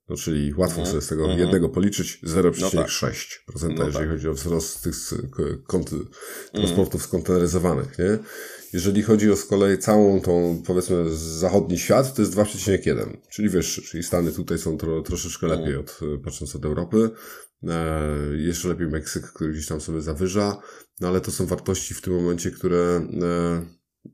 No, 0.09 0.15
czyli 0.15 0.53
łatwo 0.57 0.77
mm, 0.77 0.89
sobie 0.89 1.01
z 1.01 1.07
tego 1.07 1.25
mm. 1.25 1.39
jednego 1.39 1.69
policzyć 1.69 2.19
0,6%, 2.23 3.23
no 3.53 3.59
tak. 3.59 3.77
no 3.77 3.85
jeżeli 3.85 4.05
tak. 4.05 4.09
chodzi 4.09 4.29
o 4.29 4.33
wzrost 4.33 4.83
tych 4.83 4.95
kont 5.67 5.89
transportów 6.53 7.01
mm. 7.01 7.07
skonteneryzowanych, 7.07 7.99
nie? 7.99 8.19
Jeżeli 8.73 9.03
chodzi 9.03 9.31
o 9.31 9.35
z 9.35 9.45
kolei 9.45 9.77
całą 9.77 10.21
tą, 10.21 10.61
powiedzmy, 10.67 11.15
zachodni 11.15 11.79
świat, 11.79 12.15
to 12.15 12.21
jest 12.21 12.33
2,1, 12.33 13.17
czyli 13.29 13.49
wyższy, 13.49 13.81
czyli 13.81 14.03
Stany 14.03 14.31
tutaj 14.31 14.57
są 14.57 14.77
tro, 14.77 15.01
troszeczkę 15.01 15.47
mm. 15.47 15.59
lepiej 15.59 15.75
od, 15.75 15.99
patrząc 16.23 16.55
od 16.55 16.65
Europy. 16.65 17.09
E, 17.67 18.09
jeszcze 18.37 18.67
lepiej 18.67 18.87
Meksyk, 18.87 19.23
który 19.23 19.53
gdzieś 19.53 19.67
tam 19.67 19.81
sobie 19.81 20.01
zawyża, 20.01 20.57
no 21.01 21.07
ale 21.07 21.21
to 21.21 21.31
są 21.31 21.45
wartości 21.45 21.93
w 21.93 22.01
tym 22.01 22.13
momencie, 22.13 22.51
które 22.51 23.07
e, 23.21 23.65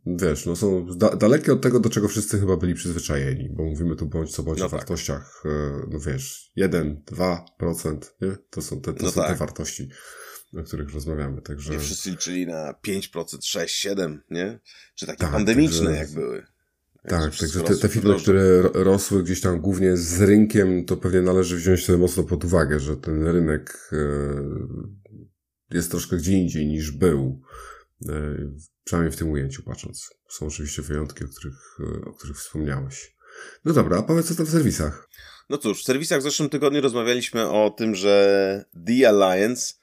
wiesz, 0.05 0.45
no 0.45 0.55
są 0.55 0.87
da 0.97 1.15
dalekie 1.15 1.53
od 1.53 1.61
tego, 1.61 1.79
do 1.79 1.89
czego 1.89 2.07
wszyscy 2.07 2.39
chyba 2.39 2.57
byli 2.57 2.73
przyzwyczajeni, 2.73 3.49
bo 3.49 3.63
mówimy 3.63 3.95
tu 3.95 4.05
bądź 4.05 4.31
co 4.31 4.43
bądź 4.43 4.59
no 4.59 4.65
o 4.65 4.69
tak. 4.69 4.79
wartościach, 4.79 5.43
e, 5.45 5.49
no 5.91 5.99
wiesz, 5.99 6.51
1, 6.55 7.03
2%, 7.05 7.97
nie? 8.21 8.37
To 8.49 8.61
są 8.61 8.81
te, 8.81 8.93
to 8.93 9.03
no 9.03 9.11
są 9.11 9.21
tak. 9.21 9.29
te 9.29 9.35
wartości, 9.35 9.89
o 10.58 10.63
których 10.63 10.94
rozmawiamy, 10.94 11.41
także... 11.41 11.72
Nie 11.72 11.79
wszyscy 11.79 12.12
liczyli 12.12 12.48
na 12.48 12.74
5%, 12.88 13.38
6, 13.41 13.75
7, 13.75 14.24
nie? 14.29 14.60
Czy 14.96 15.06
takie 15.06 15.20
tak, 15.20 15.32
pandemiczne 15.32 15.86
także... 15.86 16.00
jak 16.00 16.12
były. 16.12 16.46
tak, 17.08 17.36
także 17.38 17.62
te, 17.62 17.75
te 17.75 17.89
firmy, 17.89 18.15
które 18.15 18.62
rosły 18.62 19.24
gdzieś 19.24 19.41
tam 19.41 19.62
głównie 19.62 19.98
z 19.98 20.22
rynkiem, 20.22 20.86
to 20.86 20.98
pewnie 20.98 21.22
należy 21.22 21.58
wziąć 21.58 21.86
sobie 21.86 21.98
mocno 21.98 22.24
pod 22.24 22.46
uwagę, 22.46 22.79
że 22.79 22.98
ten 22.98 23.27
rynek 23.27 23.89
e, 23.91 25.75
jest 25.75 25.91
troszkę 25.91 26.18
gdzie 26.18 26.34
indziej 26.34 26.68
niż 26.68 26.91
był 26.91 27.41
E, 28.08 28.36
przynajmniej 28.84 29.12
w 29.12 29.18
tym 29.18 29.32
ujęciu 29.32 29.63
patrząc. 29.63 30.10
Są 30.29 30.48
oczywiście 30.48 30.82
wyjątki, 30.82 31.24
o 31.24 31.27
których, 31.27 31.77
e, 31.79 32.06
o 32.06 32.13
których 32.13 32.38
wspomniałeś. 32.38 33.15
No 33.65 33.74
dobra, 33.74 33.98
a 33.98 34.01
powiedz 34.01 34.27
co 34.27 34.36
to 34.36 34.46
w 34.46 34.50
serwisach. 34.50 35.10
No 35.50 35.58
cóż, 35.58 35.82
w 35.82 35.86
serwisach 35.86 36.20
w 36.20 36.24
zeszłym 36.24 36.50
tygodniu 36.50 36.82
rozmawialiśmy 36.82 37.50
o 37.50 37.70
tym, 37.70 37.96
że 37.96 38.65
The 38.88 39.10
Alliance 39.10 39.74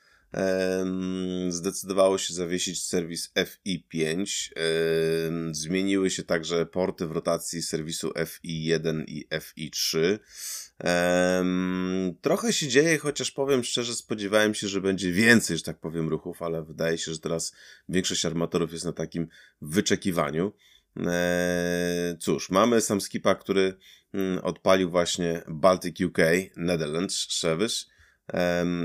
zdecydowało 1.49 2.19
się 2.19 2.35
zawiesić 2.35 2.85
serwis 2.85 3.33
FI5. 3.35 4.51
Um, 5.27 5.55
zmieniły 5.55 6.11
się 6.11 6.23
także 6.23 6.67
porty 6.67 7.07
w 7.07 7.13
rotacji 7.13 7.63
serwisu 7.63 8.09
FI1 8.09 9.05
i 9.07 9.29
FI3. 9.29 10.19
Um, 10.85 12.15
trochę 12.21 12.53
się 12.53 12.69
dzieje, 12.69 12.99
chociaż 12.99 13.31
powiem 13.31 13.65
szczerze, 13.65 13.95
spodziewałem 13.95 14.55
się, 14.55 14.69
że 14.69 14.81
będzie 14.81 15.13
więcej, 15.13 15.57
że 15.57 15.63
tak 15.63 15.81
powiem, 15.81 16.09
ruchów, 16.09 16.43
ale 16.43 16.65
wydaje 16.65 16.99
się, 16.99 17.13
że 17.13 17.19
teraz 17.19 17.53
większość 17.89 18.25
armatorów 18.25 18.73
jest 18.73 18.85
na 18.85 18.93
takim 18.93 19.29
wyczekiwaniu. 19.61 20.53
Eee, 20.97 22.19
cóż, 22.19 22.51
mamy 22.51 22.81
sam 22.81 23.01
skipa, 23.01 23.35
który 23.35 23.77
mm, 24.13 24.39
odpalił 24.39 24.91
właśnie 24.91 25.43
Baltic 25.49 26.01
UK 26.01 26.19
Netherlands 26.57 27.27
Service. 27.31 27.96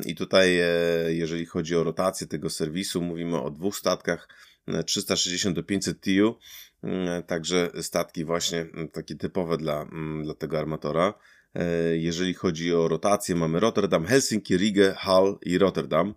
I 0.06 0.16
tutaj, 0.16 0.60
e, 0.60 0.68
jeżeli 1.14 1.46
chodzi 1.46 1.76
o 1.76 1.84
rotację 1.84 2.28
tego 2.28 2.50
serwisu, 2.50 3.02
mówimy 3.02 3.42
o 3.42 3.52
dwóch 3.52 3.76
statkach 3.76 4.28
360 4.86 5.56
do 5.56 5.64
500 5.64 6.02
TU, 6.02 6.38
mm, 6.84 7.24
także 7.24 7.72
statki 7.82 8.26
właśnie 8.26 8.62
mm, 8.62 8.90
takie 8.90 9.16
typowe 9.16 9.58
dla, 9.58 9.88
dla 10.24 10.34
tego 10.34 10.60
armatora. 10.60 11.14
E, 11.56 11.98
jeżeli 11.98 12.34
chodzi 12.34 12.74
o 12.74 12.88
rotację, 12.88 13.36
mamy 13.36 13.60
Rotterdam, 13.60 14.06
Helsinki, 14.06 14.58
Rigę, 14.58 14.96
Hull 15.06 15.38
i 15.42 15.58
Rotterdam. 15.58 16.14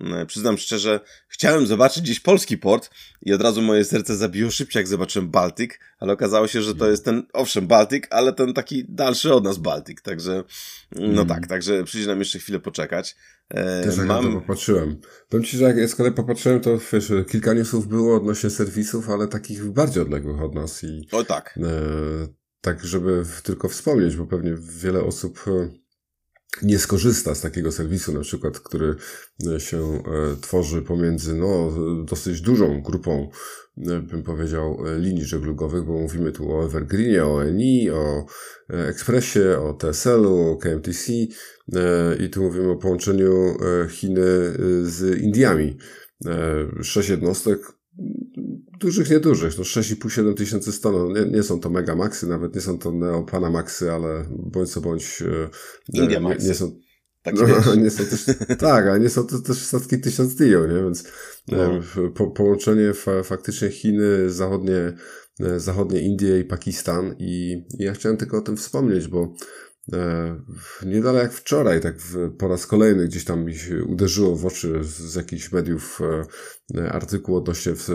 E, 0.00 0.26
przyznam 0.26 0.58
szczerze, 0.58 1.00
chciałem 1.28 1.66
zobaczyć 1.66 2.02
gdzieś 2.02 2.20
polski 2.20 2.58
port 2.58 2.90
i 3.22 3.32
od 3.32 3.42
razu 3.42 3.62
moje 3.62 3.84
serce 3.84 4.16
zabiło 4.16 4.50
szybciej, 4.50 4.80
jak 4.80 4.88
zobaczyłem 4.88 5.30
Baltyk, 5.30 5.80
ale 5.98 6.12
okazało 6.12 6.46
się, 6.46 6.62
że 6.62 6.74
to 6.74 6.90
jest 6.90 7.04
ten, 7.04 7.26
owszem, 7.32 7.66
Baltyk, 7.66 8.06
ale 8.10 8.32
ten 8.32 8.54
taki 8.54 8.84
dalszy 8.88 9.34
od 9.34 9.44
nas 9.44 9.58
Baltyk, 9.58 10.00
także 10.00 10.44
no 10.92 11.22
mm. 11.22 11.26
tak, 11.26 11.46
także 11.46 11.84
przyjdzie 11.84 12.08
nam 12.08 12.18
jeszcze 12.18 12.38
chwilę 12.38 12.60
poczekać. 12.60 13.16
E, 13.50 13.82
Też 13.84 13.96
jak 13.96 14.06
Mam... 14.06 14.24
na 14.24 14.30
to 14.30 14.40
popatrzyłem. 14.40 15.00
Powiem 15.28 15.44
Ci, 15.44 15.56
że 15.56 15.64
jak 15.64 15.90
z 15.90 15.94
kolei 15.94 16.12
popatrzyłem, 16.12 16.60
to 16.60 16.78
wiesz, 16.92 17.12
kilka 17.30 17.52
newsów 17.52 17.88
było 17.88 18.16
odnośnie 18.16 18.50
serwisów, 18.50 19.10
ale 19.10 19.28
takich 19.28 19.64
bardziej 19.64 20.02
odległych 20.02 20.42
od 20.42 20.54
nas 20.54 20.84
i... 20.84 21.08
O 21.12 21.24
tak. 21.24 21.58
E, 21.62 21.64
tak, 22.60 22.84
żeby 22.84 23.22
tylko 23.42 23.68
wspomnieć, 23.68 24.16
bo 24.16 24.26
pewnie 24.26 24.54
wiele 24.60 25.00
osób 25.00 25.44
e, 25.46 25.83
nie 26.62 26.78
skorzysta 26.78 27.34
z 27.34 27.40
takiego 27.40 27.72
serwisu, 27.72 28.12
na 28.12 28.20
przykład, 28.20 28.60
który 28.60 28.94
e, 29.46 29.60
się 29.60 29.78
e, 29.78 30.00
tworzy 30.40 30.82
pomiędzy 30.82 31.34
no, 31.34 31.72
dosyć 32.04 32.40
dużą 32.40 32.82
grupą, 32.82 33.30
bym 33.76 34.22
powiedział, 34.22 34.78
linii 34.98 35.24
żeglugowych, 35.24 35.84
bo 35.84 35.92
mówimy 35.92 36.32
tu 36.32 36.52
o 36.52 36.64
Evergreenie, 36.64 37.24
o 37.24 37.44
ENI, 37.44 37.90
o 37.90 38.26
Expressie, 38.68 39.40
o 39.60 39.72
TSL-u, 39.72 40.50
o 40.50 40.56
KMTC 40.56 41.12
i 42.20 42.30
tu 42.30 42.42
mówimy 42.42 42.70
o 42.70 42.76
połączeniu 42.76 43.56
Chiny 43.88 44.22
z 44.82 45.20
Indiami. 45.20 45.78
Sześć 46.82 47.08
jednostek, 47.08 47.58
dużych, 48.80 49.10
niedużych, 49.10 49.58
no 49.58 49.64
6,5-7 49.64 50.34
tysięcy 50.34 50.72
ston, 50.72 51.12
nie, 51.12 51.30
nie 51.30 51.42
są 51.42 51.60
to 51.60 51.70
mega 51.70 51.94
maxy, 51.96 52.26
nawet 52.26 52.54
nie 52.54 52.60
są 52.60 52.78
to 52.78 52.92
neopanamaxy, 52.92 53.92
ale 53.92 54.24
bądź 54.30 54.70
co 54.70 54.80
bądź 54.80 55.22
e, 55.22 55.48
India 55.92 56.18
nie, 56.18 56.36
nie 56.48 56.54
są 56.54 56.78
tak 57.22 57.34
no, 57.34 57.74
nie 57.84 57.90
są 57.90 58.04
też, 58.04 58.24
tak, 58.58 58.86
ale 58.86 59.00
nie 59.00 59.08
są 59.08 59.26
to 59.26 59.38
też 59.38 59.58
statki 59.58 60.00
1000 60.00 60.36
TIO, 60.36 60.66
nie? 60.66 60.82
Więc 60.84 61.04
no. 61.48 61.76
E, 61.76 61.80
po, 62.14 62.30
połączenie 62.30 62.94
fa, 62.94 63.22
faktycznie 63.22 63.70
Chiny, 63.70 64.30
zachodnie, 64.30 64.92
e, 65.40 65.60
zachodnie 65.60 66.00
Indie 66.00 66.40
i 66.40 66.44
Pakistan 66.44 67.14
i, 67.18 67.64
i 67.78 67.84
ja 67.84 67.92
chciałem 67.92 68.18
tylko 68.18 68.38
o 68.38 68.40
tym 68.40 68.56
wspomnieć, 68.56 69.08
bo 69.08 69.34
E, 69.34 69.34
niedaleko 70.86 71.22
jak 71.22 71.32
wczoraj, 71.32 71.80
tak 71.80 71.98
w, 71.98 72.36
po 72.36 72.48
raz 72.48 72.66
kolejny 72.66 73.08
gdzieś 73.08 73.24
tam 73.24 73.44
mi 73.44 73.54
się 73.54 73.84
uderzyło 73.84 74.36
w 74.36 74.46
oczy 74.46 74.84
z, 74.84 74.88
z 74.88 75.14
jakichś 75.14 75.52
mediów 75.52 76.00
e, 76.74 76.92
artykuł 76.92 77.36
odnośnie 77.36 77.72
w, 77.74 77.88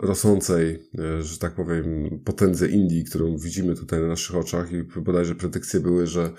rosnącej, 0.00 0.90
e, 0.98 1.22
że 1.22 1.38
tak 1.38 1.54
powiem, 1.54 2.10
potędze 2.24 2.68
Indii, 2.68 3.04
którą 3.04 3.38
widzimy 3.38 3.74
tutaj 3.74 4.00
na 4.00 4.06
naszych 4.06 4.36
oczach 4.36 4.72
i 4.72 4.82
bodajże 4.82 5.34
predykcje 5.34 5.80
były, 5.80 6.06
że 6.06 6.32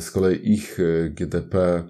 z 0.00 0.10
kolei 0.10 0.52
ich 0.52 0.78
GDP 1.10 1.84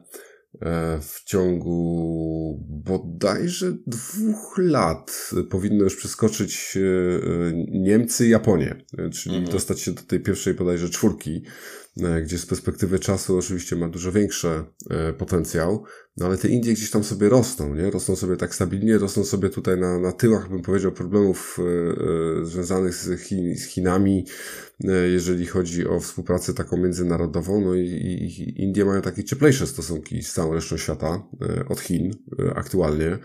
w 1.02 1.24
ciągu 1.24 2.66
bodajże 2.68 3.72
dwóch 3.86 4.58
lat 4.58 5.30
powinno 5.50 5.84
już 5.84 5.96
przeskoczyć 5.96 6.78
Niemcy 7.68 8.26
i 8.26 8.30
Japonię, 8.30 8.84
czyli 9.12 9.36
mhm. 9.36 9.52
dostać 9.52 9.80
się 9.80 9.92
do 9.92 10.02
tej 10.02 10.20
pierwszej 10.20 10.54
bodajże 10.54 10.88
czwórki 10.88 11.42
E, 11.42 11.79
gdzie 11.96 12.38
z 12.38 12.46
perspektywy 12.46 12.98
czasu 12.98 13.38
oczywiście 13.38 13.76
ma 13.76 13.88
dużo 13.88 14.12
większy 14.12 14.48
e, 14.90 15.12
potencjał, 15.12 15.84
no 16.16 16.26
ale 16.26 16.38
te 16.38 16.48
Indie 16.48 16.72
gdzieś 16.72 16.90
tam 16.90 17.04
sobie 17.04 17.28
rosną, 17.28 17.74
nie? 17.74 17.90
Rosną 17.90 18.16
sobie 18.16 18.36
tak 18.36 18.54
stabilnie, 18.54 18.98
rosną 18.98 19.24
sobie 19.24 19.48
tutaj 19.48 19.80
na, 19.80 19.98
na 19.98 20.12
tyłach, 20.12 20.48
bym 20.48 20.62
powiedział, 20.62 20.92
problemów 20.92 21.58
e, 21.58 22.44
związanych 22.44 22.94
z, 22.94 23.20
Chin, 23.20 23.56
z 23.56 23.64
Chinami, 23.64 24.26
jeżeli 25.12 25.46
chodzi 25.46 25.86
o 25.86 26.00
współpracę 26.00 26.54
taką 26.54 26.76
międzynarodową, 26.76 27.60
no 27.60 27.74
i, 27.74 27.86
i 27.86 28.62
Indie 28.62 28.84
mają 28.84 29.02
takie 29.02 29.24
cieplejsze 29.24 29.66
stosunki 29.66 30.22
z 30.22 30.32
całą 30.32 30.54
resztą 30.54 30.76
świata 30.76 31.22
od 31.68 31.80
Chin 31.80 32.10
aktualnie. 32.54 33.18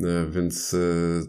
E, 0.00 0.30
więc 0.30 0.74
e, 0.74 0.78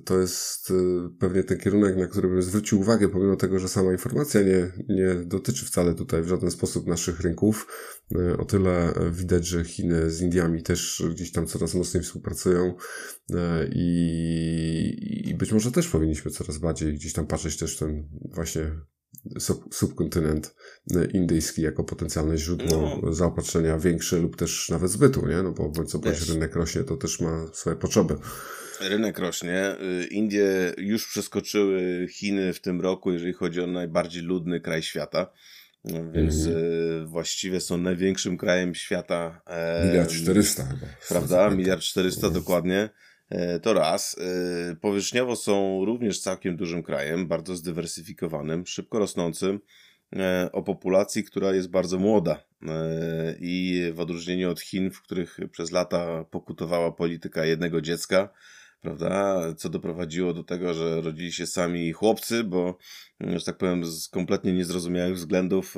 to 0.05 0.19
jest 0.19 0.71
e, 0.71 0.73
pewnie 1.19 1.43
ten 1.43 1.57
kierunek, 1.57 1.97
na 1.97 2.07
który 2.07 2.27
bym 2.27 2.41
zwrócił 2.41 2.79
uwagę, 2.79 3.09
pomimo 3.09 3.35
tego, 3.35 3.59
że 3.59 3.69
sama 3.69 3.91
informacja 3.91 4.41
nie, 4.41 4.71
nie 4.89 5.15
dotyczy 5.25 5.65
wcale 5.65 5.95
tutaj 5.95 6.23
w 6.23 6.27
żaden 6.27 6.51
sposób 6.51 6.87
naszych 6.87 7.19
rynków. 7.19 7.67
O 8.37 8.45
tyle 8.45 8.93
widać, 9.11 9.47
że 9.47 9.63
Chiny 9.63 10.11
z 10.11 10.21
Indiami 10.21 10.63
też 10.63 11.03
gdzieś 11.11 11.31
tam 11.31 11.47
coraz 11.47 11.75
mocniej 11.75 12.03
współpracują 12.03 12.75
i, 13.71 15.23
i 15.25 15.35
być 15.35 15.51
może 15.51 15.71
też 15.71 15.87
powinniśmy 15.87 16.31
coraz 16.31 16.57
bardziej 16.57 16.93
gdzieś 16.93 17.13
tam 17.13 17.27
patrzeć 17.27 17.57
też 17.57 17.77
ten 17.77 18.09
właśnie 18.35 18.71
sub, 19.39 19.75
subkontynent 19.75 20.55
indyjski 21.13 21.61
jako 21.61 21.83
potencjalne 21.83 22.37
źródło 22.37 22.99
no. 23.03 23.13
zaopatrzenia 23.13 23.77
większe 23.77 24.17
lub 24.17 24.37
też 24.37 24.69
nawet 24.69 24.91
zbytu, 24.91 25.27
nie? 25.27 25.43
No 25.43 25.51
bo 25.51 25.85
co 25.85 25.99
bądź 25.99 26.29
rynek 26.29 26.55
rośnie, 26.55 26.83
to 26.83 26.97
też 26.97 27.19
ma 27.19 27.47
swoje 27.53 27.75
potrzeby. 27.75 28.15
Rynek 28.81 29.19
rośnie. 29.19 29.75
Y, 30.03 30.07
Indie 30.07 30.73
już 30.77 31.07
przeskoczyły 31.07 32.07
Chiny 32.11 32.53
w 32.53 32.61
tym 32.61 32.81
roku, 32.81 33.11
jeżeli 33.11 33.33
chodzi 33.33 33.61
o 33.61 33.67
najbardziej 33.67 34.23
ludny 34.23 34.61
kraj 34.61 34.83
świata. 34.83 35.31
Więc 36.13 36.45
mm. 36.45 37.07
właściwie 37.07 37.61
są 37.61 37.77
największym 37.77 38.37
krajem 38.37 38.75
świata. 38.75 39.41
Miliard 39.85 40.11
czterysta 40.11 40.63
chyba. 40.63 40.87
Prawda? 41.07 41.49
Miliard 41.49 41.81
czterysta 41.81 42.29
dokładnie. 42.29 42.89
E, 43.29 43.59
to 43.59 43.73
raz. 43.73 44.17
E, 44.71 44.75
powierzchniowo 44.75 45.35
są 45.35 45.85
również 45.85 46.19
całkiem 46.19 46.57
dużym 46.57 46.83
krajem, 46.83 47.27
bardzo 47.27 47.55
zdywersyfikowanym, 47.55 48.65
szybko 48.65 48.99
rosnącym, 48.99 49.59
e, 50.15 50.49
o 50.51 50.63
populacji, 50.63 51.23
która 51.23 51.53
jest 51.53 51.69
bardzo 51.69 51.99
młoda. 51.99 52.43
I 53.39 53.83
w 53.93 53.99
odróżnieniu 53.99 54.51
od 54.51 54.61
Chin, 54.61 54.91
w 54.91 55.01
których 55.01 55.37
przez 55.51 55.71
lata 55.71 56.23
pokutowała 56.23 56.91
polityka 56.91 57.45
jednego 57.45 57.81
dziecka, 57.81 58.29
prawda? 58.81 59.41
Co 59.57 59.69
doprowadziło 59.69 60.33
do 60.33 60.43
tego, 60.43 60.73
że 60.73 61.01
rodzili 61.01 61.31
się 61.31 61.47
sami 61.47 61.91
chłopcy, 61.91 62.43
bo, 62.43 62.77
że 63.21 63.45
tak 63.45 63.57
powiem, 63.57 63.85
z 63.85 64.09
kompletnie 64.09 64.53
niezrozumiałych 64.53 65.15
względów 65.15 65.75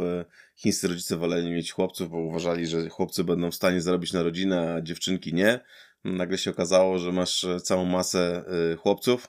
chińscy 0.55 0.87
rodzice 0.87 1.17
woleli 1.17 1.51
mieć 1.51 1.71
chłopców, 1.71 2.09
bo 2.09 2.17
uważali, 2.17 2.67
że 2.67 2.89
chłopcy 2.89 3.23
będą 3.23 3.51
w 3.51 3.55
stanie 3.55 3.81
zarobić 3.81 4.13
na 4.13 4.23
rodzinę, 4.23 4.73
a 4.73 4.81
dziewczynki 4.81 5.33
nie 5.33 5.59
nagle 6.03 6.37
się 6.37 6.51
okazało, 6.51 6.99
że 6.99 7.11
masz 7.11 7.43
e, 7.43 7.59
całą 7.59 7.85
masę 7.85 8.43
e, 8.73 8.75
chłopców, 8.75 9.27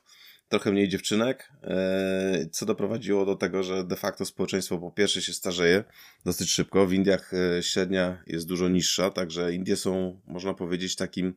trochę 0.49 0.73
mniej 0.73 0.89
dziewczynek, 0.89 1.53
e, 1.63 2.47
co 2.53 2.67
doprowadziło 2.67 3.27
do 3.27 3.37
tego, 3.37 3.63
że 3.63 3.85
de 3.85 3.97
facto 3.97 4.25
społeczeństwo 4.25 4.79
po 4.79 4.91
pierwsze 4.91 5.23
się 5.23 5.33
starzeje 5.33 5.85
dosyć 6.25 6.51
szybko. 6.51 6.87
W 6.87 6.93
Indiach 6.93 7.31
średnia 7.61 8.23
jest 8.27 8.47
dużo 8.47 8.69
niższa, 8.69 9.11
także 9.11 9.55
Indie 9.55 9.77
są, 9.77 10.21
można 10.27 10.55
powiedzieć, 10.55 10.97
takim 10.97 11.35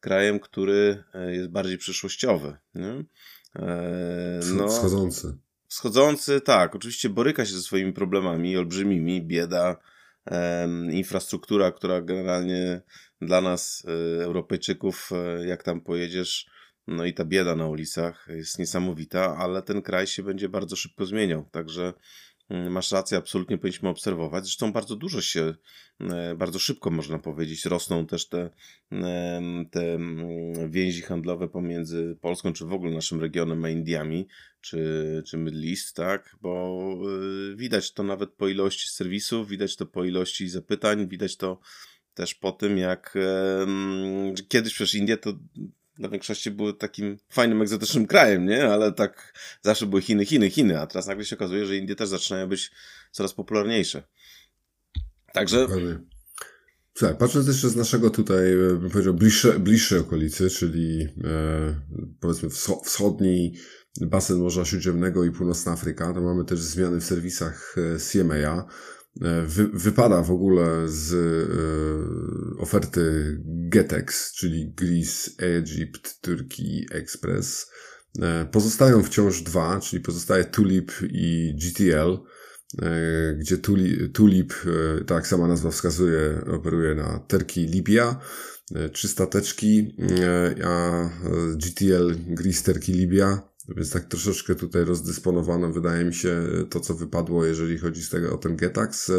krajem, 0.00 0.40
który 0.40 1.04
jest 1.28 1.48
bardziej 1.48 1.78
przyszłościowy. 1.78 2.56
Nie? 2.74 3.04
No, 4.56 4.68
wschodzący. 4.68 5.38
Wschodzący, 5.68 6.40
tak. 6.40 6.74
Oczywiście 6.74 7.08
boryka 7.08 7.46
się 7.46 7.52
ze 7.52 7.62
swoimi 7.62 7.92
problemami 7.92 8.56
olbrzymimi, 8.56 9.22
bieda, 9.22 9.76
infrastruktura, 10.90 11.72
która 11.72 12.02
generalnie 12.02 12.82
dla 13.26 13.40
nas, 13.40 13.84
y, 14.18 14.24
Europejczyków, 14.24 15.10
y, 15.42 15.46
jak 15.46 15.62
tam 15.62 15.80
pojedziesz, 15.80 16.46
no 16.86 17.04
i 17.04 17.14
ta 17.14 17.24
bieda 17.24 17.56
na 17.56 17.66
ulicach 17.66 18.26
jest 18.30 18.58
niesamowita, 18.58 19.36
ale 19.36 19.62
ten 19.62 19.82
kraj 19.82 20.06
się 20.06 20.22
będzie 20.22 20.48
bardzo 20.48 20.76
szybko 20.76 21.06
zmieniał. 21.06 21.48
Także 21.50 21.92
mm, 22.48 22.72
masz 22.72 22.92
rację, 22.92 23.18
absolutnie 23.18 23.58
powinniśmy 23.58 23.88
obserwować. 23.88 24.44
Zresztą 24.44 24.72
bardzo 24.72 24.96
dużo 24.96 25.20
się, 25.20 25.54
bardzo 26.36 26.58
szybko 26.58 26.90
można 26.90 27.18
powiedzieć, 27.18 27.64
rosną 27.64 28.06
też 28.06 28.28
te, 28.28 28.50
te 29.70 29.94
mm, 29.94 30.70
więzi 30.70 31.02
handlowe 31.02 31.48
pomiędzy 31.48 32.16
Polską, 32.20 32.52
czy 32.52 32.64
w 32.64 32.72
ogóle 32.72 32.92
naszym 32.92 33.20
regionem, 33.20 33.64
a 33.64 33.68
Indiami, 33.68 34.26
czy, 34.60 35.22
czy 35.26 35.36
Middle 35.36 35.70
East, 35.70 35.96
tak? 35.96 36.36
Bo 36.40 36.94
y, 37.52 37.56
widać 37.56 37.92
to 37.92 38.02
nawet 38.02 38.30
po 38.30 38.48
ilości 38.48 38.88
serwisów, 38.88 39.48
widać 39.48 39.76
to 39.76 39.86
po 39.86 40.04
ilości 40.04 40.48
zapytań, 40.48 41.08
widać 41.08 41.36
to 41.36 41.60
też 42.14 42.34
po 42.34 42.52
tym, 42.52 42.78
jak 42.78 43.14
kiedyś 44.48 44.74
przecież 44.74 44.94
Indie 44.94 45.16
to 45.16 45.32
dla 45.98 46.08
większości 46.08 46.50
były 46.50 46.74
takim 46.74 47.18
fajnym, 47.28 47.62
egzotycznym 47.62 48.06
krajem, 48.06 48.46
nie? 48.46 48.64
Ale 48.64 48.92
tak 48.92 49.32
zawsze 49.62 49.86
były 49.86 50.02
Chiny, 50.02 50.24
Chiny, 50.24 50.50
Chiny, 50.50 50.80
a 50.80 50.86
teraz 50.86 51.06
nagle 51.06 51.24
się 51.24 51.36
okazuje, 51.36 51.66
że 51.66 51.76
Indie 51.76 51.96
też 51.96 52.08
zaczynają 52.08 52.48
być 52.48 52.70
coraz 53.12 53.34
popularniejsze. 53.34 54.02
Także... 55.32 55.66
Słuchaj, 56.94 57.16
patrząc 57.18 57.46
jeszcze 57.46 57.68
z 57.68 57.76
naszego 57.76 58.10
tutaj, 58.10 58.52
e, 58.52 58.56
bym 58.56 58.90
powiedział, 58.90 59.14
bliższe, 59.14 59.58
bliższe 59.58 60.00
okolicy, 60.00 60.50
czyli 60.50 61.08
e, 61.24 61.80
powiedzmy 62.20 62.48
wschodni 62.84 63.54
basen 64.00 64.38
Morza 64.38 64.64
Śródziemnego 64.64 65.24
i 65.24 65.30
Północna 65.30 65.72
Afryka, 65.72 66.14
to 66.14 66.20
mamy 66.20 66.44
też 66.44 66.60
zmiany 66.60 67.00
w 67.00 67.04
serwisach 67.04 67.76
e, 67.78 67.98
CMA. 67.98 68.66
E, 69.22 69.42
wy, 69.42 69.68
wypada 69.68 70.22
w 70.22 70.30
ogóle 70.30 70.88
z 70.88 71.12
y, 71.12 72.60
oferty 72.60 73.36
Getex, 73.44 74.32
czyli 74.32 74.72
Greece, 74.76 75.30
Egypt, 75.38 76.20
Turkey 76.20 76.86
Express. 76.90 77.70
Y, 78.18 78.22
pozostają 78.50 79.02
wciąż 79.02 79.42
dwa, 79.42 79.80
czyli 79.80 80.02
pozostaje 80.02 80.44
Tulip 80.44 80.92
i 81.10 81.54
GTL, 81.62 82.18
gdzie 83.38 83.58
Tulip, 84.12 84.54
tak 85.06 85.26
sama 85.26 85.48
nazwa 85.48 85.70
wskazuje, 85.70 86.40
operuje 86.46 86.94
na 86.94 87.18
Turkey 87.18 87.66
Libia, 87.66 88.20
trzy 88.92 89.08
stateczki, 89.08 89.96
a 90.64 91.10
GTL 91.56 92.14
Greece, 92.26 92.72
Turkey 92.72 92.94
Libia 92.94 93.53
więc 93.68 93.90
tak 93.90 94.04
troszeczkę 94.04 94.54
tutaj 94.54 94.84
rozdysponowano, 94.84 95.72
wydaje 95.72 96.04
mi 96.04 96.14
się, 96.14 96.42
to, 96.70 96.80
co 96.80 96.94
wypadło, 96.94 97.44
jeżeli 97.44 97.78
chodzi 97.78 98.02
z 98.02 98.10
tego 98.10 98.34
o 98.34 98.38
ten 98.38 98.56
Getax. 98.56 99.12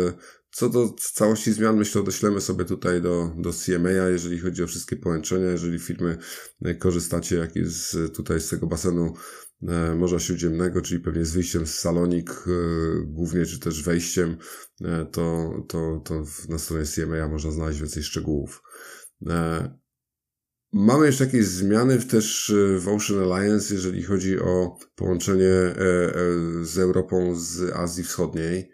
Co 0.52 0.70
do 0.70 0.94
całości 1.14 1.54
zmian, 1.54 1.78
myślę, 1.78 2.04
doślemy 2.04 2.42
sobie 2.42 2.66
tutaj 2.66 3.02
do, 3.02 3.32
do 3.38 3.54
CMA, 3.54 3.90
jeżeli 3.90 4.40
chodzi 4.40 4.64
o 4.64 4.68
wszystkie 4.68 4.96
połączenia, 4.96 5.52
jeżeli 5.52 5.80
firmy 5.80 6.18
korzystacie 6.80 7.36
jak 7.36 7.56
jest 7.56 7.98
tutaj 8.14 8.42
z 8.42 8.50
tego 8.50 8.68
basenu 8.68 9.14
e, 9.68 9.96
Morza 9.96 10.20
Śródziemnego, 10.20 10.82
czyli 10.82 11.02
pewnie 11.02 11.26
z 11.26 11.32
wyjściem 11.32 11.68
z 11.68 11.80
Salonik 11.80 12.30
e, 12.32 12.52
głównie, 13.06 13.46
czy 13.46 13.60
też 13.60 13.84
wejściem, 13.84 14.38
e, 14.82 15.06
to, 15.06 15.54
to, 15.68 16.02
to 16.06 16.24
na 16.50 16.58
stronie 16.58 16.86
CMA 16.86 17.28
można 17.28 17.52
znaleźć 17.52 17.80
więcej 17.80 18.04
szczegółów. 18.04 18.62
Mamy 20.78 21.06
jeszcze 21.06 21.26
jakieś 21.26 21.46
zmiany 21.46 22.00
też 22.00 22.50
e, 22.50 22.80
w 22.80 22.88
Ocean 22.88 23.32
Alliance, 23.32 23.74
jeżeli 23.74 24.04
chodzi 24.04 24.40
o 24.40 24.78
połączenie 24.96 25.46
e, 25.46 25.72
e, 25.72 26.14
z 26.62 26.78
Europą 26.78 27.36
z 27.36 27.76
Azji 27.76 28.04
Wschodniej. 28.04 28.72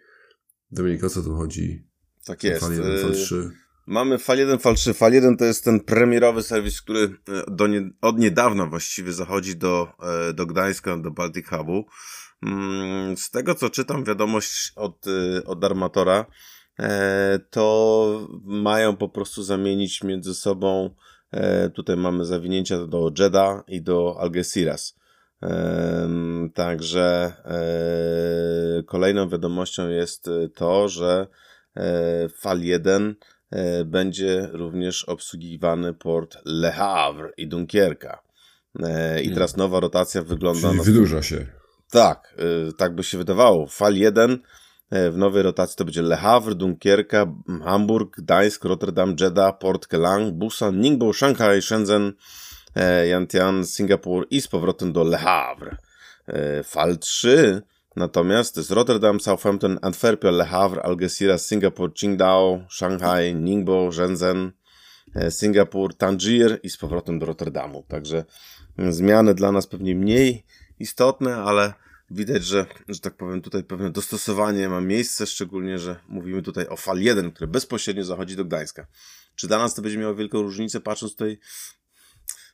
Dominika, 0.72 1.08
o 1.08 1.10
co 1.10 1.24
tu 1.24 1.36
chodzi? 1.36 1.88
Tak 2.26 2.44
jest. 2.44 2.62
Fal 2.62 2.72
1, 2.72 3.02
fal 3.02 3.14
3. 3.14 3.52
Mamy 3.88 4.18
Fal 4.18 4.38
1, 4.38 4.60
Fal 4.60 4.76
3. 4.76 4.94
Fal 4.94 5.14
1 5.14 5.38
to 5.38 5.46
jest 5.46 5.64
ten 5.64 5.80
premierowy 5.80 6.44
serwis, 6.44 6.82
który 6.82 7.16
do 7.48 7.68
nie, 7.68 7.90
od 8.02 8.20
niedawna 8.20 8.66
właściwie 8.66 9.14
zachodzi 9.14 9.56
do, 9.56 9.88
do 10.34 10.46
Gdańska, 10.46 10.98
do 10.98 11.12
Baltic 11.12 11.48
Hubu. 11.48 11.86
Mm, 12.46 13.18
z 13.18 13.30
tego 13.30 13.56
co 13.56 13.70
czytam, 13.70 14.04
wiadomość 14.04 14.74
od, 14.76 15.06
od 15.46 15.64
armatora, 15.64 16.26
to 17.50 18.30
mają 18.44 18.98
po 18.98 19.10
prostu 19.10 19.44
zamienić 19.44 20.04
między 20.04 20.36
sobą 20.36 20.96
tutaj 21.74 21.98
mamy 21.98 22.26
zawinięcia 22.26 22.88
do 22.88 23.12
Jeddah 23.20 23.64
i 23.68 23.82
do 23.82 24.18
Algeciras. 24.20 24.96
Także 26.54 27.34
e, 27.46 28.84
kolejną 28.84 29.30
wiadomością 29.30 29.90
jest 29.90 30.30
to, 30.56 30.90
że 30.90 31.28
e, 31.76 32.30
FAL 32.30 32.62
1 32.62 33.16
będzie 33.86 34.50
również 34.52 35.04
obsługiwany 35.04 35.94
port 35.94 36.38
Le 36.46 36.72
Havre 36.72 37.32
i 37.38 37.48
Dunkierka. 37.48 38.22
I 38.80 38.84
hmm. 38.84 39.34
teraz 39.34 39.58
nowa 39.58 39.80
rotacja 39.80 40.24
wygląda... 40.24 40.70
Czyli 40.70 40.82
wydłuża 40.82 41.22
się. 41.22 41.48
Tak, 41.90 42.36
tak 42.78 42.96
by 42.96 43.04
się 43.04 43.18
wydawało. 43.18 43.68
FAL 43.68 43.96
1 43.96 44.32
E, 44.32 44.38
w 44.92 45.18
nowej 45.18 45.44
rotacji 45.44 45.78
to 45.78 45.86
będzie 45.86 46.02
Le 46.02 46.18
Havre, 46.18 46.56
Dunkierka, 46.56 47.26
Hamburg, 47.64 48.16
Gdańsk, 48.18 48.66
Rotterdam, 48.66 49.16
Jeddah, 49.20 49.58
Port 49.60 49.88
Kelang, 49.88 50.34
Busan, 50.34 50.80
Ningbo, 50.80 51.14
Shanghai, 51.14 51.62
Shenzhen, 51.62 52.14
e, 52.76 53.08
Yantian, 53.08 53.66
Singapur 53.66 54.28
i 54.30 54.42
z 54.42 54.48
powrotem 54.48 54.94
do 54.94 55.04
Le 55.04 55.18
Havre. 55.18 55.78
E, 56.28 56.64
Fal 56.64 56.98
3 56.98 57.62
natomiast 57.96 58.54
to 58.54 58.60
jest 58.60 58.72
Rotterdam, 58.72 59.20
Southampton, 59.20 59.80
Antwerpia, 59.82 60.32
Le 60.32 60.46
Havre, 60.46 60.82
Algeciras, 60.82 61.46
Singapur, 61.46 61.94
Qingdao, 61.94 62.62
Shanghai, 62.70 63.36
Ningbo, 63.36 63.92
Shenzhen, 63.92 64.52
Singapur, 65.30 65.94
Tangier 65.94 66.60
i 66.64 66.70
z 66.70 66.78
powrotem 66.78 67.20
do 67.20 67.26
Rotterdamu. 67.26 67.84
Także 67.88 68.26
zmiany 68.78 69.34
dla 69.34 69.52
nas 69.52 69.68
pewnie 69.68 69.96
mniej 69.96 70.44
istotne, 70.80 71.36
ale 71.36 71.74
widać, 72.12 72.44
że, 72.46 72.66
że 72.88 73.00
tak 73.00 73.14
powiem, 73.18 73.42
tutaj 73.42 73.64
pewne 73.64 73.92
dostosowanie 73.92 74.70
ma 74.70 74.82
miejsce, 74.82 75.28
szczególnie, 75.28 75.80
że 75.80 76.00
mówimy 76.08 76.42
tutaj 76.42 76.68
o 76.68 76.78
fal 76.78 77.00
1, 77.00 77.32
który 77.32 77.48
bezpośrednio 77.48 78.04
zachodzi 78.04 78.36
do 78.36 78.46
Gdańska. 78.46 78.88
Czy 79.36 79.48
dla 79.48 79.58
nas 79.58 79.74
to 79.74 79.82
będzie 79.82 79.98
miało 79.98 80.16
wielką 80.16 80.42
różnicę, 80.42 80.80
patrząc 80.80 81.12
tutaj, 81.12 81.40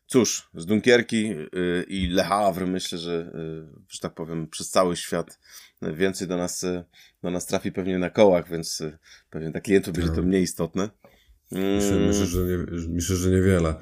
cóż, 0.08 0.50
z 0.54 0.66
Dunkierki 0.66 1.28
yy, 1.28 1.86
i 1.88 2.08
Le 2.08 2.24
Havre, 2.24 2.66
myślę, 2.66 2.98
że, 2.98 3.32
yy, 3.34 3.68
że 3.90 4.00
tak 4.00 4.14
powiem, 4.14 4.48
przez 4.48 4.70
cały 4.70 4.96
świat 4.96 5.40
więcej 5.82 6.28
do 6.28 6.38
nas, 6.38 6.62
yy, 6.62 6.84
do 7.24 7.32
nas 7.32 7.46
trafi 7.46 7.72
pewnie 7.72 8.00
na 8.00 8.10
kołach, 8.10 8.50
więc 8.50 8.82
y, 8.82 8.98
pewnie 9.30 9.52
dla 9.52 9.62
klientów 9.62 9.94
będzie 9.94 10.10
to 10.10 10.22
no. 10.22 10.28
mniej 10.28 10.44
istotne. 10.44 10.90
Myślę, 11.52 12.00
myślę, 12.08 12.26
że 12.26 12.40
nie, 12.44 12.58
myślę, 12.90 13.16
że 13.16 13.30
niewiele. 13.30 13.76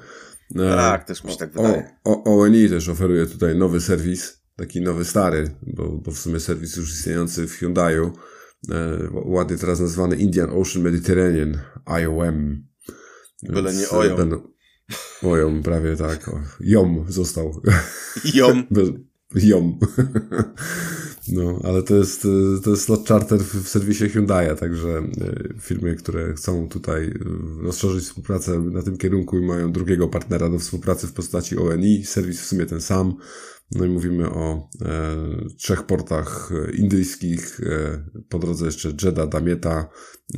Tak, 0.56 1.04
też 1.04 1.24
mi 1.24 1.32
się 1.32 1.36
tak 1.36 1.52
wydaje. 1.52 1.96
O, 2.04 2.24
o, 2.24 2.40
ONI 2.40 2.68
też 2.68 2.88
oferuje 2.88 3.26
tutaj 3.26 3.56
nowy 3.56 3.80
serwis 3.80 4.45
taki 4.56 4.80
nowy, 4.80 5.04
stary, 5.04 5.50
bo, 5.62 5.88
bo 5.88 6.10
w 6.10 6.18
sumie 6.18 6.40
serwis 6.40 6.76
już 6.76 6.92
istniejący 6.92 7.46
w 7.46 7.60
Hyundai'u, 7.60 8.10
e, 8.70 9.08
ładnie 9.12 9.56
teraz 9.56 9.80
nazwany 9.80 10.16
Indian 10.16 10.50
Ocean 10.50 10.84
Mediterranean, 10.84 11.58
IOM. 11.84 12.66
Byle 13.42 13.74
nie 13.74 13.88
OJOM. 13.88 14.16
Będą, 14.16 14.48
OJOM, 15.22 15.62
prawie 15.62 15.96
tak. 15.96 16.28
O, 16.28 16.40
JOM 16.60 17.04
został. 17.08 17.62
JOM. 18.34 18.66
JOM. 19.34 19.78
No, 21.32 21.60
ale 21.64 21.82
to 21.82 21.96
jest, 21.96 22.26
to 22.64 22.70
jest 22.70 22.82
slot 22.82 23.08
charter 23.08 23.40
w 23.40 23.68
serwisie 23.68 24.08
Hyundai, 24.08 24.56
także 24.56 25.02
firmy, 25.60 25.96
które 25.96 26.34
chcą 26.34 26.68
tutaj 26.68 27.14
rozszerzyć 27.62 28.04
współpracę 28.04 28.58
na 28.60 28.82
tym 28.82 28.96
kierunku 28.96 29.38
i 29.38 29.46
mają 29.46 29.72
drugiego 29.72 30.08
partnera 30.08 30.48
do 30.48 30.58
współpracy 30.58 31.06
w 31.06 31.12
postaci 31.12 31.58
ONI, 31.58 32.04
serwis 32.04 32.40
w 32.40 32.46
sumie 32.46 32.66
ten 32.66 32.80
sam, 32.80 33.16
no 33.72 33.84
i 33.84 33.88
mówimy 33.88 34.30
o 34.30 34.70
e, 34.84 35.16
trzech 35.58 35.82
portach 35.82 36.50
indyjskich, 36.74 37.60
e, 37.60 38.04
po 38.28 38.38
drodze 38.38 38.66
jeszcze 38.66 38.92
Jeddah, 39.02 39.28
Damieta, 39.28 39.88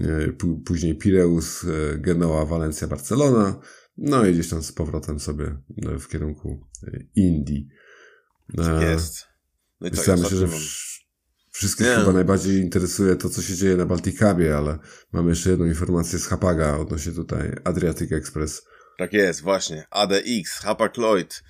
e, 0.00 0.32
później 0.64 0.98
Pireus, 0.98 1.64
e, 1.64 1.98
Genoa, 1.98 2.44
Walencja, 2.44 2.88
Barcelona, 2.88 3.60
no 3.98 4.26
i 4.26 4.34
gdzieś 4.34 4.48
tam 4.48 4.62
z 4.62 4.72
powrotem 4.72 5.20
sobie 5.20 5.56
e, 5.86 5.98
w 5.98 6.08
kierunku 6.08 6.66
e, 6.86 6.98
Indii. 7.14 7.68
Tak 8.56 8.82
jest. 8.82 9.26
No 9.80 9.88
i 9.88 9.90
tak, 9.90 10.06
ja 10.06 10.16
myślę, 10.16 10.36
że 10.36 10.48
wszystkich 11.50 11.86
Nie. 11.86 11.96
chyba 11.96 12.12
najbardziej 12.12 12.60
interesuje 12.60 13.16
to, 13.16 13.28
co 13.28 13.42
się 13.42 13.54
dzieje 13.54 13.76
na 13.76 13.86
Baltikabie, 13.86 14.56
ale 14.56 14.78
mamy 15.12 15.30
jeszcze 15.30 15.50
jedną 15.50 15.66
informację 15.66 16.18
z 16.18 16.26
Hapaga 16.26 16.76
odnośnie 16.76 17.12
tutaj 17.12 17.52
Adriatic 17.64 18.12
Express. 18.12 18.62
Tak 18.98 19.12
jest, 19.12 19.42
właśnie. 19.42 19.86
ADX, 19.90 20.58
Hapag 20.60 20.96
Lloyd 20.96 21.42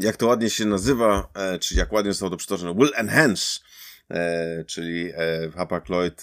jak 0.00 0.16
to 0.16 0.26
ładnie 0.26 0.50
się 0.50 0.64
nazywa, 0.64 1.28
e, 1.34 1.58
czy 1.58 1.74
jak 1.74 1.92
ładnie 1.92 2.12
zostało 2.12 2.30
to 2.30 2.36
przytoczone, 2.36 2.74
will 2.74 2.92
enhance, 2.94 3.60
e, 4.10 4.64
czyli 4.64 5.10
e, 5.10 5.50
Hapag-Lloyd 5.50 6.20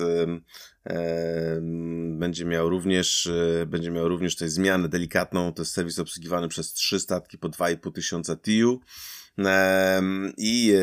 będzie 2.18 2.46
miał 2.46 2.70
również 2.70 3.30
będzie 3.68 3.92
miał 3.92 4.08
również 4.08 4.36
tutaj 4.36 4.50
zmianę 4.50 4.90
delikatną, 4.90 5.54
to 5.54 5.62
jest 5.62 5.74
serwis 5.74 6.00
obsługiwany 6.00 6.48
przez 6.48 6.74
trzy 6.74 7.00
statki 7.00 7.38
po 7.38 7.50
2,5 7.50 7.94
tysiąca 7.94 8.36
TIU 8.36 8.82
i 10.38 10.74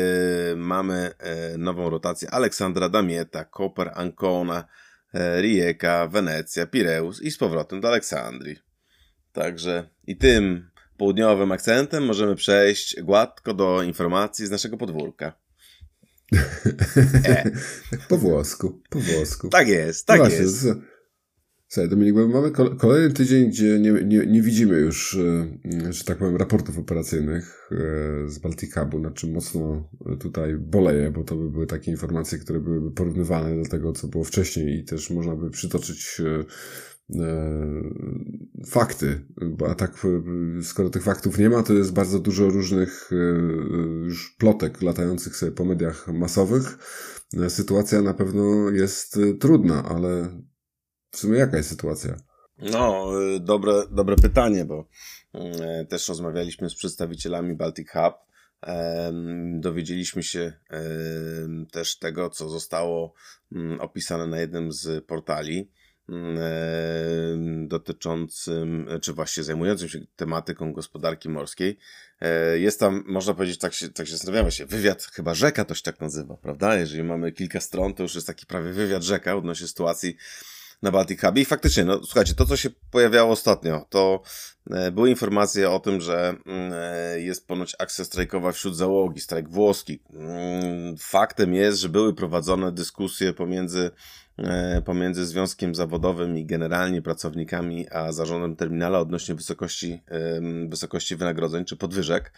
mamy 0.55 1.11
nową 1.57 1.89
rotację 1.89 2.31
Aleksandra 2.31 2.89
Damieta, 2.89 3.45
Koper, 3.45 3.91
Ancona, 3.95 4.65
Rijeka, 5.13 6.07
Wenecja, 6.07 6.67
Pireus 6.67 7.21
i 7.21 7.31
z 7.31 7.37
powrotem 7.37 7.81
do 7.81 7.87
Aleksandrii. 7.87 8.72
Także 9.33 9.89
i 10.07 10.17
tym 10.17 10.69
południowym 10.97 11.51
akcentem 11.51 12.05
możemy 12.05 12.35
przejść 12.35 13.01
gładko 13.01 13.53
do 13.53 13.83
informacji 13.83 14.47
z 14.47 14.51
naszego 14.51 14.77
podwórka. 14.77 15.33
E. 17.25 17.51
po 18.09 18.17
włosku, 18.17 18.81
po 18.89 18.99
włosku. 18.99 19.49
Tak 19.49 19.67
jest, 19.67 20.07
tak 20.07 20.17
Właśnie, 20.17 20.37
jest. 20.37 20.67
Słuchaj, 21.67 21.89
Dominik, 21.89 22.15
mamy 22.15 22.51
kolejny 22.77 23.13
tydzień, 23.13 23.49
gdzie 23.49 23.79
nie, 23.79 23.91
nie, 23.91 24.25
nie 24.25 24.41
widzimy 24.41 24.77
już, 24.77 25.17
e, 25.17 25.93
że 25.93 26.03
tak 26.03 26.17
powiem, 26.17 26.35
raportów 26.35 26.77
operacyjnych 26.77 27.69
e, 27.71 27.75
z 28.29 28.39
Baltikabu, 28.39 28.99
na 28.99 29.11
czym 29.11 29.31
mocno 29.31 29.89
tutaj 30.19 30.55
boleję, 30.55 31.11
bo 31.11 31.23
to 31.23 31.35
by 31.35 31.49
były 31.49 31.67
takie 31.67 31.91
informacje, 31.91 32.37
które 32.37 32.59
byłyby 32.59 32.91
porównywane 32.91 33.63
do 33.63 33.69
tego, 33.69 33.93
co 33.93 34.07
było 34.07 34.23
wcześniej 34.23 34.79
i 34.79 34.83
też 34.83 35.09
można 35.09 35.35
by 35.35 35.49
przytoczyć 35.49 36.21
E, 36.21 36.45
fakty, 38.67 39.25
bo 39.41 39.69
a 39.69 39.75
tak 39.75 39.91
e, 40.59 40.63
skoro 40.63 40.89
tych 40.89 41.03
faktów 41.03 41.37
nie 41.37 41.49
ma, 41.49 41.63
to 41.63 41.73
jest 41.73 41.93
bardzo 41.93 42.19
dużo 42.19 42.49
różnych 42.49 43.09
e, 43.11 43.15
już 44.05 44.35
plotek 44.39 44.81
latających 44.81 45.35
sobie 45.35 45.51
po 45.51 45.65
mediach 45.65 46.07
masowych. 46.07 46.77
Sytuacja 47.49 48.01
na 48.01 48.13
pewno 48.13 48.69
jest 48.69 49.19
trudna, 49.39 49.83
ale 49.83 50.41
w 51.11 51.17
sumie 51.17 51.37
jaka 51.37 51.57
jest 51.57 51.69
sytuacja? 51.69 52.15
No, 52.57 53.11
dobre, 53.39 53.83
dobre 53.91 54.15
pytanie, 54.15 54.65
bo 54.65 54.87
też 55.89 56.09
rozmawialiśmy 56.09 56.69
z 56.69 56.75
przedstawicielami 56.75 57.55
Baltic 57.55 57.89
Hub. 57.91 58.13
Dowiedzieliśmy 59.59 60.23
się 60.23 60.53
też 61.71 61.99
tego, 61.99 62.29
co 62.29 62.49
zostało 62.49 63.13
mm, 63.51 63.81
opisane 63.81 64.27
na 64.27 64.39
jednym 64.39 64.71
z 64.71 65.05
portali 65.05 65.71
dotyczącym, 67.67 68.87
czy 69.01 69.13
właśnie 69.13 69.43
zajmującym 69.43 69.89
się 69.89 69.99
tematyką 70.15 70.73
gospodarki 70.73 71.29
morskiej. 71.29 71.77
E, 72.21 72.59
jest 72.59 72.79
tam, 72.79 73.03
można 73.07 73.33
powiedzieć, 73.33 73.59
tak 73.59 73.73
się, 73.73 73.89
tak 73.89 74.07
się 74.07 74.11
zastanawiamy 74.11 74.51
się, 74.51 74.65
wywiad, 74.65 75.03
chyba 75.03 75.33
rzeka 75.33 75.65
to 75.65 75.75
się 75.75 75.81
tak 75.81 75.99
nazywa, 76.01 76.37
prawda? 76.37 76.75
Jeżeli 76.75 77.03
mamy 77.03 77.31
kilka 77.31 77.59
stron, 77.59 77.93
to 77.93 78.03
już 78.03 78.15
jest 78.15 78.27
taki 78.27 78.45
prawie 78.45 78.71
wywiad 78.71 79.03
rzeka 79.03 79.35
odnośnie 79.35 79.67
sytuacji 79.67 80.15
na 80.81 80.91
Baltic 80.91 81.21
Hubie. 81.21 81.41
I 81.41 81.45
faktycznie, 81.45 81.85
no 81.85 82.03
słuchajcie, 82.03 82.33
to 82.33 82.45
co 82.45 82.57
się 82.57 82.69
pojawiało 82.91 83.31
ostatnio, 83.31 83.85
to 83.89 84.21
e, 84.71 84.91
były 84.91 85.09
informacje 85.09 85.69
o 85.69 85.79
tym, 85.79 86.01
że 86.01 86.35
mm, 86.45 86.73
e, 86.75 87.21
jest 87.21 87.47
ponoć 87.47 87.75
akcja 87.79 88.05
strajkowa 88.05 88.51
wśród 88.51 88.75
załogi, 88.75 89.21
strajk 89.21 89.49
włoski. 89.49 89.99
Mm, 90.13 90.97
faktem 90.97 91.53
jest, 91.53 91.79
że 91.79 91.89
były 91.89 92.15
prowadzone 92.15 92.71
dyskusje 92.71 93.33
pomiędzy 93.33 93.91
E, 93.91 93.91
pomiędzy 94.85 95.25
związkiem 95.25 95.75
zawodowym 95.75 96.37
i 96.37 96.45
generalnie 96.45 97.01
pracownikami, 97.01 97.89
a 97.89 98.11
zarządem 98.11 98.55
terminala 98.55 98.99
odnośnie 98.99 99.35
wysokości, 99.35 100.01
wysokości 100.69 101.15
wynagrodzeń 101.15 101.65
czy 101.65 101.77
podwyżek. 101.77 102.31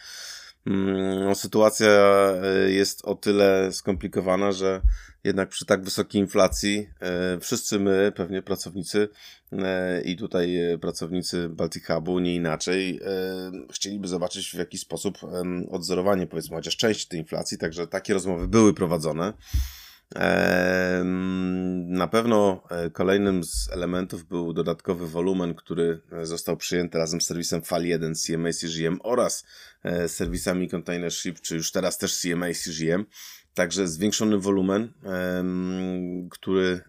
Mm, 0.66 1.34
sytuacja 1.34 1.88
e, 1.88 2.70
jest 2.70 3.04
o 3.04 3.14
tyle 3.14 3.72
skomplikowana, 3.72 4.52
że 4.52 4.80
jednak 5.24 5.48
przy 5.48 5.66
tak 5.66 5.84
wysokiej 5.84 6.20
inflacji 6.20 6.88
e, 7.00 7.40
wszyscy 7.40 7.78
my, 7.78 8.12
pewnie 8.16 8.42
pracownicy 8.42 9.08
i 10.04 10.16
tutaj 10.16 10.58
pracownicy 10.80 11.48
Baltic 11.48 11.86
Hubu, 11.86 12.18
nie 12.18 12.34
inaczej, 12.34 13.00
chcieliby 13.72 14.08
zobaczyć 14.08 14.50
w 14.50 14.54
jaki 14.54 14.78
sposób 14.78 15.18
odzorowanie 15.70 16.26
powiedzmy 16.26 16.56
chociaż 16.56 16.76
części 16.76 17.08
tej 17.08 17.20
inflacji, 17.20 17.58
także 17.58 17.86
takie 17.86 18.14
rozmowy 18.14 18.48
były 18.48 18.74
prowadzone. 18.74 19.32
Na 21.86 22.08
pewno 22.08 22.62
e, 22.70 22.90
kolejnym 22.90 23.44
z 23.44 23.68
elementów 23.72 24.24
był 24.24 24.52
dodatkowy 24.52 25.08
wolumen, 25.08 25.54
który 25.54 26.00
e, 26.12 26.26
został 26.26 26.56
przyjęty 26.56 26.98
razem 26.98 27.20
z 27.20 27.26
serwisem 27.26 27.60
FAL1 27.60 28.26
CMA 28.26 28.52
CGM 28.52 28.98
oraz 29.02 29.46
e, 29.82 30.08
serwisami 30.08 30.68
Container 30.68 31.12
Ship, 31.12 31.40
czy 31.40 31.54
już 31.54 31.72
teraz 31.72 31.98
też 31.98 32.20
CMA 32.20 32.46
CGM. 32.64 33.04
Także 33.54 33.88
zwiększony 33.88 34.38
wolumen, 34.38 34.92
który 36.30 36.80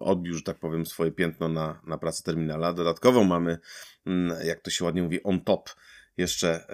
odbił, 0.00 0.34
że 0.34 0.42
tak 0.42 0.58
powiem, 0.58 0.86
swoje 0.86 1.12
piętno 1.12 1.48
na, 1.48 1.80
na 1.86 1.98
pracę 1.98 2.22
terminala. 2.22 2.72
Dodatkowo 2.72 3.24
mamy, 3.24 3.58
mm, 4.06 4.46
jak 4.46 4.60
to 4.60 4.70
się 4.70 4.84
ładnie 4.84 5.02
mówi, 5.02 5.22
on 5.22 5.40
top 5.40 5.70
jeszcze 6.16 6.66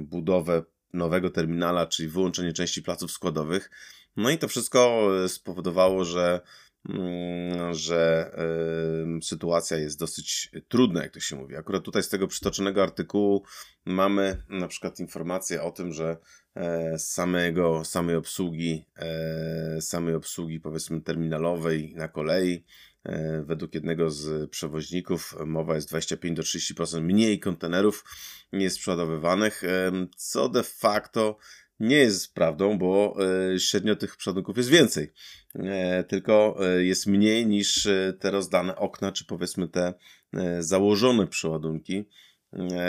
budowę 0.00 0.62
nowego 0.92 1.30
terminala, 1.30 1.86
czyli 1.86 2.08
wyłączenie 2.08 2.52
części 2.52 2.82
placów 2.82 3.10
składowych. 3.10 3.70
No 4.16 4.30
i 4.30 4.38
to 4.38 4.48
wszystko 4.48 5.10
e, 5.24 5.28
spowodowało, 5.28 6.04
że 6.04 6.40
mm, 6.88 7.74
że 7.74 8.30
sytuacja 9.22 9.76
jest 9.76 9.98
dosyć 9.98 10.50
trudna, 10.68 11.02
jak 11.02 11.12
to 11.12 11.20
się 11.20 11.36
mówi. 11.36 11.56
Akurat 11.56 11.82
tutaj 11.82 12.02
z 12.02 12.08
tego 12.08 12.28
przytoczonego 12.28 12.82
artykułu 12.82 13.44
mamy 13.84 14.42
na 14.48 14.68
przykład 14.68 15.00
informację 15.00 15.62
o 15.62 15.70
tym, 15.70 15.92
że 15.92 16.16
e, 16.54 16.98
samego, 16.98 17.84
samej 17.84 18.16
obsługi, 18.16 18.84
e, 18.96 19.80
samej 19.80 20.14
obsługi 20.14 20.60
powiedzmy 20.60 21.00
terminalowej 21.00 21.94
na 21.96 22.08
kolei 22.08 22.64
według 23.44 23.74
jednego 23.74 24.10
z 24.10 24.50
przewoźników 24.50 25.36
mowa 25.46 25.74
jest 25.74 25.88
25 25.88 26.36
do 26.36 26.42
30% 26.42 27.00
mniej 27.00 27.40
kontenerów 27.40 28.04
nie 28.52 28.64
jest 28.64 28.78
przeładowywanych, 28.78 29.64
e, 29.64 29.92
co 30.16 30.48
de 30.48 30.62
facto 30.62 31.38
nie 31.80 31.96
jest 31.96 32.34
prawdą, 32.34 32.78
bo 32.78 33.16
e, 33.54 33.58
średnio 33.60 33.96
tych 33.96 34.16
przodunków 34.16 34.56
jest 34.56 34.68
więcej. 34.68 35.12
Tylko 36.08 36.58
jest 36.78 37.06
mniej 37.06 37.46
niż 37.46 37.88
te 38.20 38.30
rozdane 38.30 38.76
okna, 38.76 39.12
czy 39.12 39.24
powiedzmy 39.24 39.68
te 39.68 39.94
założone 40.58 41.26
przeładunki. 41.26 42.08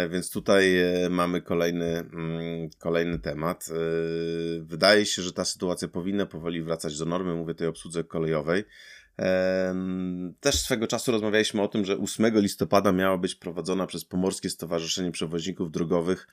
Więc 0.10 0.30
tutaj 0.30 0.74
mamy 1.10 1.41
kolejny, 1.41 1.86
mm, 1.86 2.69
kolejny 2.80 3.19
temat. 3.19 3.69
Wydaje 4.62 5.06
się, 5.06 5.22
że 5.22 5.34
ta 5.34 5.45
sytuacja 5.45 5.88
powinna 5.88 6.26
powoli 6.26 6.62
wracać 6.62 6.98
do 6.98 7.06
normy. 7.06 7.36
Mówię 7.36 7.56
tej 7.56 7.67
obsłudze 7.67 8.04
kolejowej. 8.04 8.63
Też 10.40 10.56
swego 10.56 10.88
czasu 10.88 11.12
rozmawialiśmy 11.12 11.62
o 11.62 11.68
tym, 11.68 11.86
że 11.86 11.98
8 11.98 12.40
listopada 12.42 12.92
miała 12.92 13.18
być 13.18 13.36
prowadzona 13.36 13.88
przez 13.88 14.06
Pomorskie 14.06 14.50
Stowarzyszenie 14.50 15.12
Przewoźników 15.12 15.72
Drogowych 15.72 16.28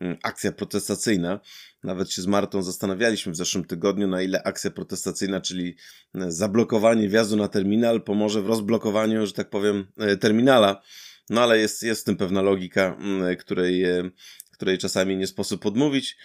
mm, 0.00 0.16
akcja 0.22 0.52
protestacyjna. 0.52 1.40
Nawet 1.84 2.10
się 2.10 2.22
z 2.22 2.26
Martą 2.26 2.62
zastanawialiśmy 2.62 3.32
w 3.32 3.36
zeszłym 3.36 3.64
tygodniu, 3.64 4.08
na 4.08 4.22
ile 4.22 4.42
akcja 4.42 4.70
protestacyjna, 4.70 5.40
czyli 5.40 5.76
e, 6.14 6.32
zablokowanie 6.32 7.08
wjazdu 7.08 7.36
na 7.36 7.48
terminal, 7.48 8.02
pomoże 8.02 8.42
w 8.42 8.46
rozblokowaniu, 8.46 9.26
że 9.26 9.32
tak 9.32 9.50
powiem, 9.50 9.86
e, 9.98 10.16
terminala. 10.16 10.82
No 11.30 11.40
ale 11.40 11.58
jest, 11.58 11.82
jest 11.82 12.02
w 12.02 12.04
tym 12.04 12.16
pewna 12.16 12.42
logika, 12.42 12.96
mm, 13.00 13.36
której, 13.36 13.84
e, 13.84 14.10
której 14.52 14.78
czasami 14.78 15.16
nie 15.16 15.26
sposób 15.26 15.66
odmówić. 15.66 16.16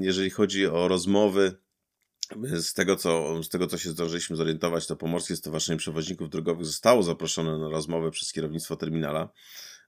Jeżeli 0.00 0.30
chodzi 0.30 0.66
o 0.66 0.88
rozmowy 0.88 1.52
z 2.60 2.74
tego, 2.74 2.96
co, 2.96 3.42
z 3.42 3.48
tego, 3.48 3.66
co 3.66 3.78
się 3.78 3.90
zdążyliśmy 3.90 4.36
zorientować, 4.36 4.86
to 4.86 4.96
Pomorskie 4.96 5.36
Stowarzyszenie 5.36 5.78
Przewoźników 5.78 6.30
Drogowych 6.30 6.66
zostało 6.66 7.02
zaproszone 7.02 7.58
na 7.58 7.68
rozmowę 7.68 8.10
przez 8.10 8.32
kierownictwo 8.32 8.76
terminala, 8.76 9.28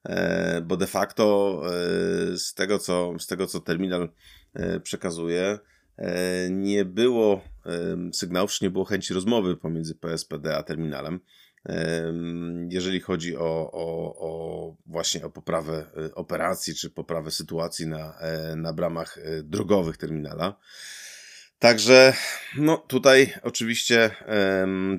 e, 0.04 0.60
bo 0.60 0.76
de 0.76 0.86
facto 0.86 1.62
e, 1.66 2.38
z 2.38 2.54
tego, 2.54 2.78
co, 2.78 3.14
z 3.18 3.26
tego, 3.26 3.46
co 3.46 3.60
terminal 3.60 4.08
e, 4.54 4.80
przekazuje, 4.80 5.58
nie 6.50 6.84
było 6.84 7.40
sygnałów, 8.12 8.52
czy 8.52 8.64
nie 8.64 8.70
było 8.70 8.84
chęci 8.84 9.14
rozmowy 9.14 9.56
pomiędzy 9.56 9.94
PSPD 9.94 10.56
a 10.56 10.62
terminalem 10.62 11.20
jeżeli 12.68 13.00
chodzi 13.00 13.36
o, 13.36 13.70
o, 13.72 14.16
o, 14.18 14.76
właśnie 14.86 15.24
o 15.24 15.30
poprawę 15.30 15.86
operacji 16.14 16.74
czy 16.74 16.90
poprawę 16.90 17.30
sytuacji 17.30 17.86
na, 17.86 18.18
na 18.56 18.72
bramach 18.72 19.18
drogowych 19.42 19.96
terminala. 19.96 20.56
Także 21.62 22.14
no 22.56 22.76
tutaj 22.76 23.34
oczywiście 23.42 24.10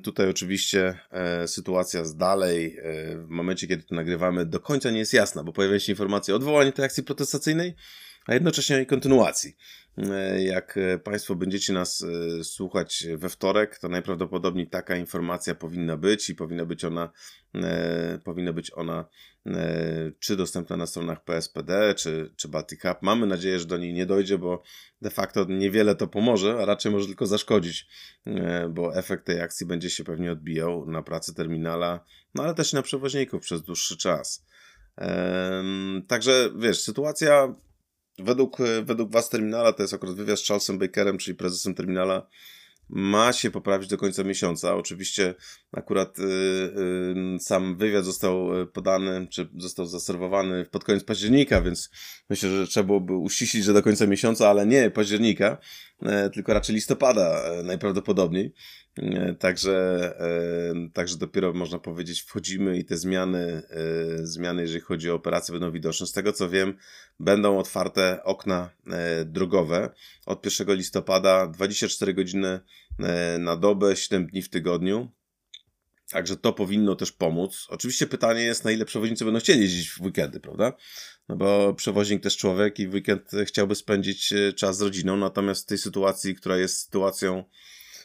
tutaj 0.04 0.30
oczywiście 0.30 1.00
e, 1.12 1.48
sytuacja 1.48 2.06
z 2.06 2.16
dalej 2.16 2.78
e, 2.78 2.82
w 3.18 3.30
momencie 3.30 3.68
kiedy 3.68 3.84
to 3.84 3.96
nagrywamy 3.96 4.46
do 4.46 4.60
końca 4.60 4.92
nie 4.92 5.00
jest 5.00 5.14
jasna, 5.14 5.44
bo 5.44 5.54
pojawiają 5.54 5.80
się 5.80 5.92
informacje 5.92 6.34
o 6.34 6.38
odwołaniu 6.38 6.72
tej 6.72 6.86
akcji 6.86 7.04
protestacyjnej, 7.04 7.76
a 8.26 8.34
jednocześnie 8.34 8.86
kontynuacji. 8.86 9.56
E, 9.98 10.44
jak 10.44 10.80
Państwo 11.04 11.36
będziecie 11.36 11.74
nas 11.74 12.06
słuchać 12.44 13.08
we 13.18 13.30
wtorek, 13.30 13.80
to 13.80 13.90
najprawdopodobniej 13.90 14.68
taka 14.68 14.96
informacja 14.96 15.56
powinna 15.56 15.98
być 15.98 16.30
i 16.30 16.36
powinna 16.36 16.66
być 16.66 16.86
ona, 16.86 17.10
powinna 18.24 18.54
być 18.54 18.72
ona 18.72 19.06
czy 20.20 20.36
dostępna 20.36 20.78
na 20.78 20.88
stronach 20.88 21.24
PSPD, 21.24 21.96
czy, 21.98 22.34
czy 22.36 22.48
Baltic 22.48 22.82
Hub. 22.82 22.98
Mamy 23.02 23.28
nadzieję, 23.28 23.60
że 23.60 23.66
do 23.66 23.78
niej 23.78 23.94
nie 23.94 24.06
dojdzie, 24.06 24.38
bo 24.38 24.64
de 25.02 25.10
facto 25.10 25.46
niewiele 25.50 25.96
to 25.96 26.08
pomoże, 26.08 26.58
a 26.62 26.66
raczej 26.66 26.92
może 26.92 27.08
tylko 27.08 27.26
zaszkodzić, 27.26 27.88
e, 28.26 28.70
bo 28.70 28.96
efekt 28.96 29.26
tej 29.26 29.42
akcji 29.42 29.66
będzie 29.66 29.90
się 29.90 30.04
pewnie 30.04 30.32
odbijał 30.32 30.86
na 30.86 31.02
pracy 31.02 31.34
terminala, 31.34 32.06
no 32.36 32.44
ale 32.44 32.54
też 32.54 32.74
na 32.74 32.82
przewoźników 32.82 33.42
przez 33.42 33.62
dłuższy 33.62 33.98
czas. 33.98 34.46
Także 36.08 36.50
wiesz, 36.60 36.82
sytuacja 36.82 37.56
według, 38.20 38.58
według 38.84 39.12
Was 39.12 39.30
terminala, 39.30 39.74
to 39.74 39.82
jest 39.84 39.94
akurat 39.94 40.16
wywiad 40.16 40.40
z 40.40 40.48
Charlesem 40.48 40.78
Bakerem, 40.78 41.18
czyli 41.18 41.36
prezesem 41.36 41.76
terminala, 41.76 42.28
ma 42.90 43.34
się 43.34 43.52
poprawić 43.52 43.90
do 43.90 43.98
końca 43.98 44.24
miesiąca. 44.24 44.76
Oczywiście 44.76 45.36
akurat 45.72 46.20
y, 46.20 46.24
y, 46.24 47.40
sam 47.40 47.78
wywiad 47.78 48.06
został 48.06 48.50
podany, 48.74 49.28
czy 49.28 49.50
został 49.58 49.86
zaserwowany 49.86 50.66
pod 50.66 50.84
koniec 50.84 51.04
października, 51.04 51.62
więc 51.62 51.90
myślę, 52.30 52.50
że 52.50 52.68
trzeba 52.68 52.88
byłoby 52.88 53.14
uściślić, 53.14 53.64
że 53.64 53.74
do 53.74 53.84
końca 53.84 54.08
miesiąca, 54.08 54.50
ale 54.50 54.66
nie 54.66 54.92
października, 54.92 55.46
e, 55.48 55.58
tylko 56.34 56.54
raczej 56.54 56.76
listopada 56.76 57.44
e, 57.44 57.64
najprawdopodobniej. 57.64 58.54
E, 58.98 59.34
także, 59.34 60.14
także 60.94 61.18
dopiero 61.18 61.54
można 61.54 61.80
powiedzieć, 61.80 62.22
wchodzimy 62.22 62.78
i 62.78 62.86
te 62.86 62.98
zmiany, 62.98 63.62
zmiany, 64.24 64.62
jeżeli 64.62 64.82
chodzi 64.82 65.12
o 65.12 65.16
operacje, 65.16 65.52
będą 65.52 65.72
widoczne. 65.72 66.08
Z 66.08 66.12
tego 66.12 66.34
co 66.34 66.50
wiem, 66.50 66.78
będą 67.20 67.58
otwarte 67.58 68.24
okna 68.24 68.70
drogowe 69.26 69.90
od 70.26 70.46
1 70.60 70.76
listopada, 70.76 71.48
24 71.48 72.14
godziny 72.14 72.60
na 73.40 73.56
dobę, 73.56 73.96
7 73.96 74.28
dni 74.28 74.42
w 74.42 74.50
tygodniu. 74.50 75.12
Także 76.14 76.38
to 76.38 76.54
powinno 76.54 76.96
też 76.96 77.12
pomóc. 77.12 77.68
Oczywiście 77.70 78.08
pytanie 78.08 78.42
jest, 78.42 78.66
na 78.66 78.72
ile 78.72 78.86
przewoźnicy 78.86 79.26
będą 79.26 79.40
chcieli 79.40 79.62
jeździć 79.62 79.90
w 79.90 80.02
weekendy, 80.02 80.40
prawda? 80.40 80.74
No 81.30 81.36
bo 81.36 81.74
przewoźnik 81.74 82.24
też 82.24 82.38
człowiek 82.38 82.80
i 82.80 82.88
w 82.88 82.94
weekend 82.94 83.32
chciałby 83.46 83.76
spędzić 83.76 84.34
czas 84.56 84.78
z 84.78 84.82
rodziną, 84.82 85.18
natomiast 85.18 85.64
w 85.64 85.68
tej 85.68 85.78
sytuacji, 85.78 86.36
która 86.36 86.58
jest 86.58 86.80
sytuacją 86.80 87.44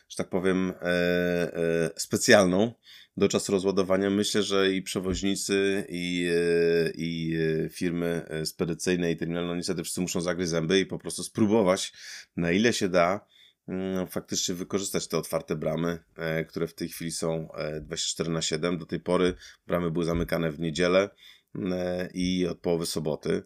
że 0.08 0.16
tak 0.16 0.28
powiem, 0.28 0.74
e, 0.82 0.84
e, 0.84 1.90
specjalną 1.96 2.72
do 3.16 3.28
czasu 3.28 3.52
rozładowania. 3.52 4.10
Myślę, 4.10 4.42
że 4.42 4.72
i 4.72 4.82
przewoźnicy, 4.82 5.86
i, 5.88 6.30
e, 6.34 6.90
i 6.94 7.38
firmy 7.70 8.26
spedycyjne, 8.44 9.12
i 9.12 9.16
terminalne 9.16 9.56
niestety 9.56 9.82
wszyscy 9.82 10.00
muszą 10.00 10.20
zagryźć 10.20 10.50
zęby 10.50 10.80
i 10.80 10.86
po 10.86 10.98
prostu 10.98 11.22
spróbować, 11.22 11.92
na 12.36 12.52
ile 12.52 12.72
się 12.72 12.88
da, 12.88 13.26
mm, 13.68 14.06
faktycznie 14.06 14.54
wykorzystać 14.54 15.08
te 15.08 15.18
otwarte 15.18 15.56
bramy, 15.56 15.98
które 16.48 16.66
w 16.66 16.74
tej 16.74 16.88
chwili 16.88 17.10
są 17.10 17.48
24 17.80 18.30
na 18.30 18.42
7. 18.42 18.78
Do 18.78 18.86
tej 18.86 19.00
pory 19.00 19.34
bramy 19.66 19.90
były 19.90 20.04
zamykane 20.04 20.50
w 20.50 20.60
niedzielę 20.60 21.10
i 22.14 22.46
od 22.46 22.58
połowy 22.58 22.86
soboty. 22.86 23.42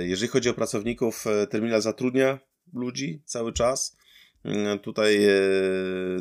Jeżeli 0.00 0.28
chodzi 0.28 0.48
o 0.48 0.54
pracowników, 0.54 1.24
terminal 1.50 1.82
zatrudnia 1.82 2.38
ludzi 2.72 3.22
cały 3.24 3.52
czas. 3.52 3.96
Tutaj 4.82 5.24
e, 5.24 5.30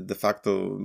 de 0.01 0.15
facto 0.15 0.77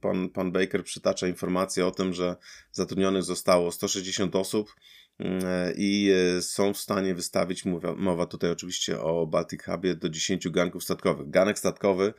pan, 0.00 0.28
pan 0.28 0.52
Baker 0.52 0.84
przytacza 0.84 1.28
informację 1.28 1.86
o 1.86 1.90
tym, 1.90 2.12
że 2.12 2.36
zatrudnionych 2.72 3.22
zostało 3.22 3.72
160 3.72 4.36
osób 4.36 4.74
e, 5.20 5.72
i 5.76 6.10
e, 6.10 6.42
są 6.42 6.74
w 6.74 6.78
stanie 6.78 7.14
wystawić, 7.14 7.64
mowa, 7.64 7.94
mowa 7.94 8.26
tutaj 8.26 8.50
oczywiście 8.50 9.00
o 9.00 9.26
Baltic 9.26 9.62
Hubie, 9.64 9.94
do 9.94 10.08
10 10.08 10.48
ganków 10.48 10.84
statkowych. 10.84 11.30
Ganek 11.30 11.58
statkowy 11.58 12.14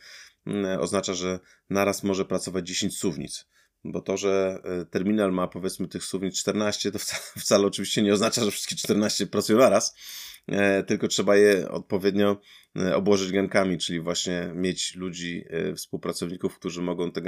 oznacza, 0.80 1.14
że 1.14 1.40
naraz 1.70 2.04
może 2.04 2.26
pracować 2.26 2.68
10 2.68 2.98
suwnic 2.98 3.46
bo 3.84 4.02
to, 4.02 4.18
że 4.18 4.62
terminal 4.92 5.32
ma 5.32 5.48
powiedzmy 5.48 5.88
tych 5.88 6.04
suwnic 6.04 6.40
14, 6.40 6.92
to 6.92 7.00
wcale, 7.00 7.24
wcale 7.44 7.68
oczywiście 7.68 8.02
nie 8.02 8.14
oznacza, 8.14 8.46
że 8.46 8.52
wszystkie 8.52 8.76
14 8.76 9.28
pracują 9.28 9.60
naraz, 9.60 9.96
E, 10.39 10.39
tylko 10.88 11.08
trzeba 11.08 11.36
je 11.36 11.70
odpowiednio 11.72 12.42
e, 12.76 12.96
obłożyć 12.96 13.32
gankami, 13.32 13.78
czyli 13.78 14.00
właśnie 14.00 14.52
mieć 14.56 14.96
ludzi, 14.96 15.46
e, 15.50 15.76
współpracowników, 15.76 16.60
którzy 16.60 16.82
mogą 16.82 17.12
te, 17.12 17.22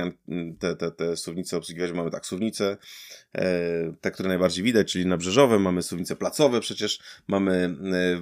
te, 0.60 0.76
te, 0.76 0.92
te 0.92 1.18
suwnice 1.18 1.58
obsługiwać. 1.58 1.92
Mamy 1.92 2.12
tak 2.12 2.26
suwnice, 2.26 2.78
te, 4.02 4.12
które 4.12 4.30
najbardziej 4.30 4.64
widać, 4.64 4.92
czyli 4.92 5.06
nabrzeżowe, 5.06 5.60
mamy 5.60 5.82
suwnice 5.82 6.16
placowe, 6.16 6.60
przecież 6.60 7.00
mamy 7.28 7.76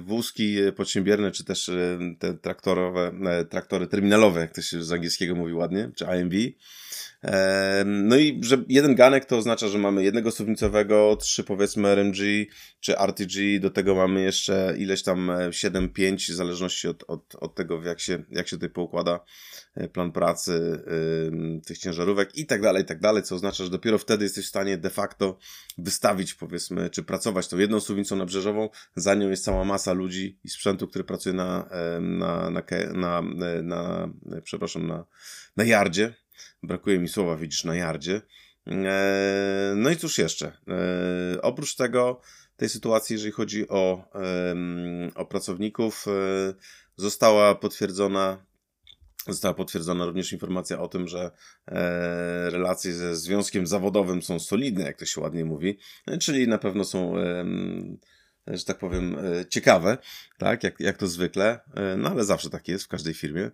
wózki 0.04 0.56
podsiębierne, 0.76 1.30
czy 1.30 1.44
też 1.44 1.70
te 2.18 2.34
traktorowe, 2.34 3.12
traktory 3.50 3.86
terminalowe, 3.86 4.40
jak 4.40 4.54
to 4.54 4.62
się 4.62 4.82
z 4.82 4.92
angielskiego 4.92 5.34
mówi 5.34 5.52
ładnie, 5.52 5.90
czy 5.96 6.04
IMV. 6.04 6.36
No 7.84 8.16
i 8.16 8.40
że 8.42 8.64
jeden 8.68 8.94
ganek 8.94 9.24
to 9.24 9.36
oznacza, 9.36 9.68
że 9.68 9.78
mamy 9.78 10.04
jednego 10.04 10.30
suwnicowego, 10.30 11.16
trzy 11.20 11.44
powiedzmy 11.44 11.88
RMG 11.88 12.16
czy 12.80 12.98
RTG, 12.98 13.60
do 13.60 13.70
tego 13.70 13.94
mamy 13.94 14.22
jeszcze 14.22 14.74
ileś 14.90 15.02
tam 15.02 15.30
7-5, 15.50 16.12
e, 16.12 16.32
w 16.32 16.36
zależności 16.36 16.88
od, 16.88 17.04
od, 17.08 17.34
od 17.34 17.54
tego, 17.54 17.82
jak 17.82 18.00
się, 18.00 18.24
jak 18.30 18.48
się 18.48 18.56
tutaj 18.56 18.70
poukłada 18.70 19.20
e, 19.74 19.88
plan 19.88 20.12
pracy 20.12 20.82
tych 21.66 21.78
ciężarówek 21.78 22.38
i 22.38 22.46
tak 22.46 22.62
dalej, 22.62 22.82
i 22.82 22.86
tak 22.86 23.00
dalej, 23.00 23.22
co 23.22 23.34
oznacza, 23.34 23.64
że 23.64 23.70
dopiero 23.70 23.98
wtedy 23.98 24.24
jesteś 24.24 24.44
w 24.46 24.48
stanie 24.48 24.78
de 24.78 24.90
facto 24.90 25.38
wystawić 25.78 26.34
powiedzmy, 26.34 26.90
czy 26.90 27.02
pracować 27.02 27.48
tą 27.48 27.58
jedną 27.58 27.80
suwnicą 27.80 28.16
nabrzeżową, 28.16 28.68
za 28.96 29.14
nią 29.14 29.30
jest 29.30 29.44
cała 29.44 29.64
masa 29.64 29.92
ludzi 29.92 30.38
i 30.44 30.48
sprzętu, 30.48 30.88
który 30.88 31.04
pracuje 31.04 31.34
na, 31.34 31.68
na, 32.00 32.50
na, 32.50 32.62
na, 32.92 33.22
na, 33.62 33.62
na 33.62 34.40
przepraszam, 34.42 34.86
na, 34.86 35.04
na 35.56 35.64
yardzie, 35.64 36.14
Brakuje 36.62 36.98
mi 36.98 37.08
słowa, 37.08 37.36
widzisz, 37.36 37.64
na 37.64 37.74
jardzie. 37.74 38.22
E, 38.66 39.72
no 39.76 39.90
i 39.90 39.96
cóż 39.96 40.18
jeszcze? 40.18 40.52
E, 40.68 41.42
oprócz 41.42 41.76
tego, 41.76 42.20
tej 42.60 42.68
sytuacji, 42.68 43.14
jeżeli 43.14 43.32
chodzi 43.32 43.68
o, 43.68 44.10
o 45.14 45.26
pracowników, 45.26 46.06
e, 46.08 46.54
została 46.96 47.54
potwierdzona 47.54 48.50
Została 49.28 49.54
potwierdzona 49.54 50.04
również 50.04 50.32
informacja 50.32 50.80
o 50.80 50.88
tym, 50.88 51.08
że 51.08 51.30
relacje 52.50 52.92
ze 52.92 53.16
związkiem 53.16 53.66
zawodowym 53.66 54.22
są 54.22 54.38
solidne, 54.38 54.84
jak 54.84 54.98
to 54.98 55.06
się 55.06 55.20
ładnie 55.20 55.44
mówi, 55.44 55.78
czyli 56.20 56.48
na 56.48 56.58
pewno 56.58 56.84
są 56.84 57.14
że 58.46 58.64
tak 58.64 58.78
powiem, 58.78 59.16
ciekawe, 59.48 59.98
tak, 60.38 60.64
jak, 60.64 60.80
jak 60.80 60.96
to 60.96 61.06
zwykle, 61.06 61.60
no 61.96 62.10
ale 62.10 62.24
zawsze 62.24 62.50
tak 62.50 62.68
jest 62.68 62.84
w 62.84 62.88
każdej 62.88 63.14
firmie. 63.14 63.50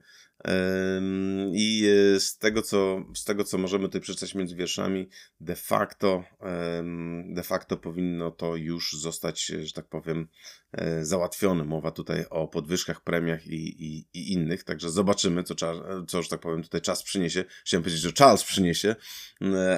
I 1.52 1.88
e, 2.14 2.20
z 2.20 2.38
tego, 2.38 2.62
co, 2.62 3.04
z 3.14 3.24
tego, 3.24 3.44
co 3.44 3.58
możemy 3.58 3.84
tutaj 3.84 4.00
przeczytać 4.00 4.34
między 4.34 4.56
wierszami, 4.56 5.08
de 5.40 5.56
facto, 5.56 6.24
de 7.24 7.42
facto 7.42 7.76
powinno 7.76 8.30
to 8.30 8.56
już 8.56 8.92
zostać, 8.92 9.46
że 9.46 9.72
tak 9.72 9.88
powiem, 9.88 10.28
e, 10.72 11.04
załatwione. 11.04 11.64
Mowa 11.64 11.90
tutaj 11.90 12.24
o 12.30 12.48
podwyżkach, 12.48 13.00
premiach 13.00 13.46
i, 13.46 13.84
i, 13.86 14.06
i 14.14 14.32
innych, 14.32 14.64
także 14.64 14.90
zobaczymy, 14.90 15.42
co, 15.42 15.54
co, 16.08 16.22
że 16.22 16.28
tak 16.28 16.40
powiem, 16.40 16.62
tutaj 16.62 16.80
czas 16.80 17.02
przyniesie. 17.02 17.44
Chciałem 17.64 17.82
powiedzieć, 17.82 18.02
że 18.02 18.12
Charles 18.18 18.44
przyniesie, 18.44 18.96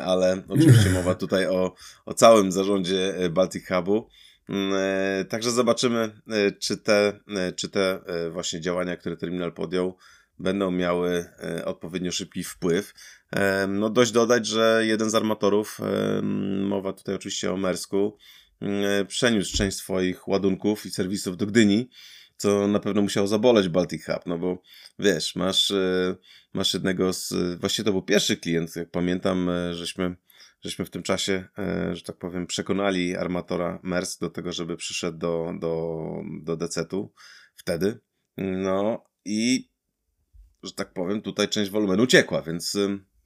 ale 0.04 0.42
oczywiście 0.48 0.90
mowa 0.90 1.14
tutaj 1.14 1.46
o, 1.46 1.74
o 2.06 2.14
całym 2.14 2.52
zarządzie 2.52 3.16
e, 3.16 3.28
Baltic 3.28 3.68
Hubu. 3.68 4.08
Także 5.28 5.50
zobaczymy, 5.50 6.20
czy 6.60 6.76
te, 6.76 7.20
czy 7.56 7.68
te 7.68 8.00
właśnie 8.30 8.60
działania, 8.60 8.96
które 8.96 9.16
terminal 9.16 9.52
podjął, 9.52 9.96
będą 10.38 10.70
miały 10.70 11.26
e, 11.42 11.64
odpowiednio 11.64 12.12
szybki 12.12 12.44
wpływ. 12.44 12.94
E, 13.32 13.66
no 13.66 13.90
dość 13.90 14.12
dodać, 14.12 14.46
że 14.46 14.82
jeden 14.86 15.10
z 15.10 15.14
armatorów, 15.14 15.80
e, 15.80 16.22
mowa 16.62 16.92
tutaj 16.92 17.14
oczywiście 17.14 17.52
o 17.52 17.56
Mersku, 17.56 18.16
przeniósł 19.08 19.56
część 19.56 19.76
swoich 19.76 20.28
ładunków 20.28 20.86
i 20.86 20.90
serwisów 20.90 21.36
do 21.36 21.46
Gdyni, 21.46 21.88
co 22.36 22.68
na 22.68 22.80
pewno 22.80 23.02
musiało 23.02 23.26
zaboleć 23.26 23.68
Baltic 23.68 24.04
Hub, 24.06 24.26
no 24.26 24.38
bo 24.38 24.62
wiesz, 24.98 25.36
masz, 25.36 25.72
masz 26.52 26.74
jednego 26.74 27.12
z, 27.12 27.34
właściwie 27.60 27.84
to 27.84 27.92
był 27.92 28.02
pierwszy 28.02 28.36
klient, 28.36 28.76
jak 28.76 28.90
pamiętam, 28.90 29.50
żeśmy, 29.72 30.16
żeśmy 30.60 30.84
w 30.84 30.90
tym 30.90 31.02
czasie, 31.02 31.44
że 31.92 32.02
tak 32.02 32.16
powiem, 32.16 32.46
przekonali 32.46 33.16
armatora 33.16 33.80
Mers 33.82 34.18
do 34.18 34.30
tego, 34.30 34.52
żeby 34.52 34.76
przyszedł 34.76 35.18
do, 35.18 35.52
do, 35.60 35.96
do 36.42 36.56
DC-tu 36.56 37.12
wtedy, 37.54 37.98
no 38.36 39.04
i 39.24 39.68
że 40.62 40.72
tak 40.72 40.92
powiem, 40.92 41.22
tutaj 41.22 41.48
część 41.48 41.70
wolumenu 41.70 42.02
uciekła, 42.02 42.42
więc 42.42 42.76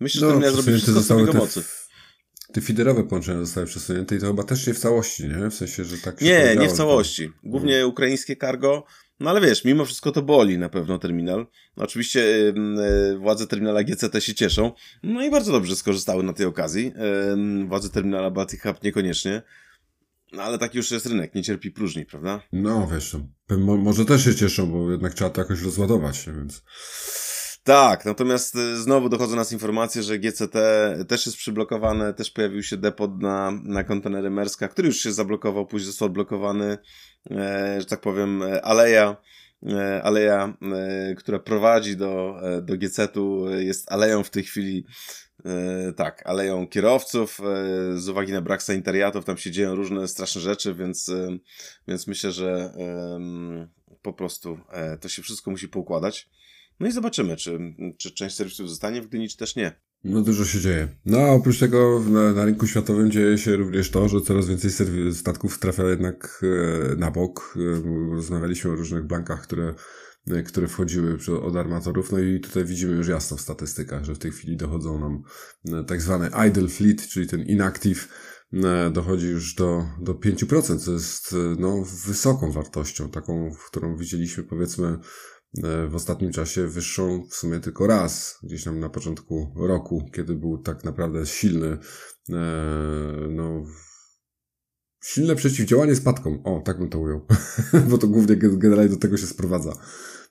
myślę, 0.00 0.20
że 0.20 0.26
no, 0.26 0.32
terminal 0.32 0.52
zrobi 0.52 0.78
wszystko 0.78 1.00
z 1.00 1.10
jego 1.20 1.32
mocy. 1.32 1.62
Te 2.52 2.60
fiderowe 2.60 3.04
połączenia 3.04 3.40
zostały 3.40 3.66
przesunięte 3.66 4.16
i 4.16 4.18
to 4.18 4.26
chyba 4.26 4.42
też 4.42 4.66
nie 4.66 4.74
w 4.74 4.78
całości, 4.78 5.28
nie? 5.28 5.50
W 5.50 5.54
sensie, 5.54 5.84
że 5.84 5.98
tak 5.98 6.20
się 6.20 6.26
Nie, 6.26 6.56
nie 6.56 6.68
w 6.68 6.72
całości. 6.72 7.30
Głównie 7.44 7.72
hmm. 7.72 7.90
ukraińskie 7.90 8.36
cargo, 8.36 8.84
no 9.20 9.30
ale 9.30 9.40
wiesz, 9.40 9.64
mimo 9.64 9.84
wszystko 9.84 10.12
to 10.12 10.22
boli 10.22 10.58
na 10.58 10.68
pewno 10.68 10.98
terminal. 10.98 11.46
Oczywiście 11.76 12.20
yy, 12.20 13.18
władze 13.18 13.46
terminala 13.46 13.84
GCT 13.84 14.20
się 14.20 14.34
cieszą, 14.34 14.72
no 15.02 15.22
i 15.22 15.30
bardzo 15.30 15.52
dobrze 15.52 15.76
skorzystały 15.76 16.22
na 16.22 16.32
tej 16.32 16.46
okazji. 16.46 16.92
Yy, 17.36 17.66
władze 17.66 17.90
terminala 17.90 18.30
Baltic 18.30 18.62
Hub 18.62 18.82
niekoniecznie. 18.82 19.42
No 20.32 20.42
ale 20.42 20.58
taki 20.58 20.76
już 20.76 20.90
jest 20.90 21.06
rynek, 21.06 21.34
nie 21.34 21.42
cierpi 21.42 21.70
próżni, 21.70 22.06
prawda? 22.06 22.40
No 22.52 22.88
wiesz, 22.94 23.16
mo 23.58 23.76
może 23.76 24.04
też 24.04 24.24
się 24.24 24.34
cieszą, 24.34 24.66
bo 24.66 24.90
jednak 24.90 25.14
trzeba 25.14 25.30
to 25.30 25.40
jakoś 25.40 25.62
rozładować, 25.62 26.26
więc... 26.26 26.62
Tak, 27.64 28.04
natomiast 28.04 28.56
y, 28.56 28.76
znowu 28.76 29.08
dochodzą 29.08 29.36
nas 29.36 29.52
informacje, 29.52 30.02
że 30.02 30.18
GCT 30.18 30.56
też 31.08 31.26
jest 31.26 31.38
przyblokowane, 31.38 32.14
też 32.14 32.30
pojawił 32.30 32.62
się 32.62 32.76
depot 32.76 33.18
na, 33.20 33.50
na 33.64 33.84
kontenery 33.84 34.30
Merska, 34.30 34.68
który 34.68 34.88
już 34.88 34.96
się 34.96 35.12
zablokował, 35.12 35.66
później 35.66 35.86
został 35.86 36.06
odblokowany, 36.06 36.78
e, 37.30 37.76
że 37.80 37.86
tak 37.86 38.00
powiem, 38.00 38.42
e, 38.42 38.62
aleja, 38.62 39.16
e, 39.66 40.02
aleja, 40.02 40.56
e, 40.62 41.14
która 41.14 41.38
prowadzi 41.38 41.96
do, 41.96 42.40
do 42.62 42.78
GC-tu, 42.78 43.50
jest 43.50 43.92
aleją 43.92 44.22
w 44.22 44.30
tej 44.30 44.42
chwili 44.42 44.86
tak, 45.96 46.22
aleją 46.26 46.66
kierowców, 46.66 47.40
e, 47.40 47.98
z 47.98 48.08
uwagi 48.08 48.32
na 48.32 48.40
brak 48.40 48.62
sanitariatów, 48.62 49.24
tam 49.24 49.36
się 49.36 49.50
dzieją 49.50 49.74
różne 49.74 50.08
straszne 50.08 50.40
rzeczy, 50.40 50.74
więc, 50.74 51.08
e, 51.08 51.38
więc 51.88 52.06
myślę, 52.06 52.32
że 52.32 52.74
po 54.02 54.12
prostu 54.12 54.58
to 55.00 55.08
się 55.08 55.22
wszystko 55.22 55.50
musi 55.50 55.68
poukładać. 55.68 56.30
No 56.80 56.86
i 56.86 56.92
zobaczymy, 56.92 57.36
czy, 57.36 57.74
czy 57.98 58.10
część 58.10 58.36
serwisów 58.36 58.68
zostanie 58.68 59.02
w 59.02 59.08
Gdyni, 59.08 59.28
czy 59.28 59.36
też 59.36 59.56
nie. 59.56 59.72
No 60.04 60.22
dużo 60.22 60.44
się 60.44 60.60
dzieje. 60.60 60.88
No 61.06 61.18
a 61.18 61.30
oprócz 61.30 61.58
tego 61.58 62.00
na, 62.08 62.32
na 62.32 62.44
rynku 62.44 62.66
światowym 62.66 63.10
dzieje 63.10 63.38
się 63.38 63.56
również 63.56 63.90
to, 63.90 64.08
że 64.08 64.20
coraz 64.20 64.48
więcej 64.48 64.70
statków 65.12 65.58
trafia 65.58 65.82
jednak 65.82 66.44
na 66.96 67.10
bok. 67.10 67.58
Rozmawialiśmy 68.12 68.70
o 68.70 68.74
różnych 68.74 69.04
blankach, 69.04 69.42
które 69.42 69.74
E, 69.74 69.74
które 70.46 70.68
wchodziły 70.68 71.18
od 71.42 71.56
armatorów. 71.56 72.12
No 72.12 72.18
i 72.18 72.40
tutaj 72.40 72.64
widzimy 72.64 72.92
już 72.92 73.08
jasno 73.08 73.36
w 73.36 73.40
statystykach, 73.40 74.04
że 74.04 74.14
w 74.14 74.18
tej 74.18 74.30
chwili 74.30 74.56
dochodzą 74.56 75.00
nam 75.00 75.22
e, 75.80 75.84
tak 75.84 76.02
zwane 76.02 76.30
idle 76.48 76.68
fleet, 76.68 77.08
czyli 77.08 77.26
ten 77.26 77.42
inactive, 77.42 78.08
e, 78.52 78.90
dochodzi 78.90 79.26
już 79.26 79.54
do, 79.54 79.86
do 80.00 80.14
5%, 80.14 80.78
co 80.78 80.92
jest 80.92 81.34
no, 81.58 81.84
wysoką 82.06 82.52
wartością, 82.52 83.10
taką, 83.10 83.52
którą 83.68 83.96
widzieliśmy 83.96 84.44
powiedzmy 84.44 84.98
w 85.88 85.94
ostatnim 85.94 86.32
czasie 86.32 86.66
wyższą 86.66 87.26
w 87.30 87.34
sumie 87.34 87.60
tylko 87.60 87.86
raz, 87.86 88.38
gdzieś 88.42 88.64
tam 88.64 88.80
na 88.80 88.88
początku 88.88 89.54
roku, 89.56 90.10
kiedy 90.12 90.34
był 90.34 90.58
tak 90.58 90.84
naprawdę 90.84 91.26
silny, 91.26 91.78
no, 93.30 93.64
silne 95.04 95.36
przeciwdziałanie 95.36 95.96
spadkom. 95.96 96.40
O, 96.44 96.62
tak 96.64 96.78
bym 96.78 96.88
to 96.88 96.98
ujął, 96.98 97.26
bo 97.90 97.98
to 97.98 98.08
głównie 98.08 98.36
generalnie 98.36 98.90
do 98.90 98.96
tego 98.96 99.16
się 99.16 99.26
sprowadza. 99.26 99.72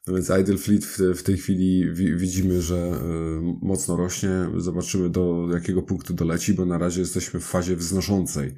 No 0.08 0.14
więc 0.14 0.32
Idle 0.41 0.58
Fleet 0.58 0.86
w, 0.86 0.99
w 0.99 1.24
tej 1.24 1.38
chwili 1.38 1.93
wi 1.93 2.16
widzimy, 2.16 2.62
że 2.62 2.76
y, 2.76 3.41
mocno 3.62 3.97
rośnie. 3.97 4.30
Zobaczymy 4.58 5.10
do 5.10 5.47
jakiego 5.54 5.82
punktu 5.82 6.14
doleci, 6.14 6.54
bo 6.54 6.66
na 6.66 6.78
razie 6.78 6.99
jesteśmy 6.99 7.39
w 7.39 7.45
fazie 7.45 7.76
wznoszącej. 7.76 8.56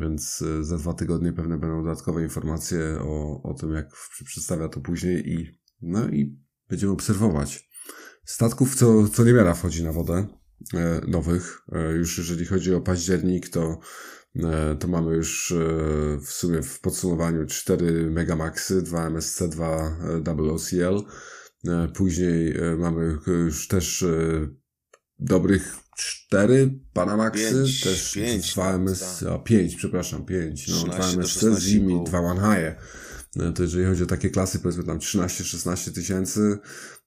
Więc 0.00 0.42
y, 0.42 0.64
za 0.64 0.78
dwa 0.78 0.94
tygodnie 0.94 1.32
pewne 1.32 1.58
będą 1.58 1.82
dodatkowe 1.82 2.22
informacje 2.22 2.98
o, 3.00 3.42
o 3.42 3.54
tym, 3.54 3.72
jak 3.72 3.88
przedstawia 4.24 4.68
to 4.68 4.80
później 4.80 5.32
i, 5.32 5.60
no 5.82 6.08
i 6.08 6.38
będziemy 6.68 6.92
obserwować. 6.92 7.68
Statków 8.24 8.74
co, 8.74 9.08
co 9.08 9.24
niewiara 9.24 9.54
wchodzi 9.54 9.84
na 9.84 9.92
wodę, 9.92 10.26
e, 10.74 11.00
nowych. 11.08 11.62
Już 11.96 12.18
jeżeli 12.18 12.46
chodzi 12.46 12.74
o 12.74 12.80
październik, 12.80 13.48
to 13.48 13.80
to 14.78 14.88
mamy 14.88 15.16
już 15.16 15.52
e, 15.52 15.56
w 16.20 16.30
sumie 16.30 16.62
w 16.62 16.80
podsumowaniu 16.80 17.46
4 17.46 18.10
Megamaxy, 18.10 18.82
2 18.82 19.06
MSC, 19.06 19.42
2 19.48 20.34
WOCL. 20.36 21.04
Później 21.94 22.56
e, 22.56 22.76
mamy 22.76 23.18
już 23.26 23.68
też 23.68 24.04
dobrych 25.18 25.76
4 25.96 26.78
Panamaxy, 26.92 27.54
pięć, 27.54 27.80
też 27.80 28.12
pięć, 28.14 28.54
2 28.54 28.74
MSC, 28.74 29.22
a 29.22 29.38
5, 29.38 29.76
przepraszam, 29.76 30.24
5, 30.24 30.68
no 30.68 30.84
2 30.84 31.10
MSC 31.12 31.40
z 31.40 31.74
nimi, 31.74 32.04
2 32.04 32.18
One 32.18 32.76
To 33.54 33.62
jeżeli 33.62 33.86
chodzi 33.86 34.02
o 34.02 34.06
takie 34.06 34.30
klasy, 34.30 34.58
powiedzmy 34.58 34.84
tam 34.84 34.98
13-16 34.98 35.94
tysięcy, 35.94 36.58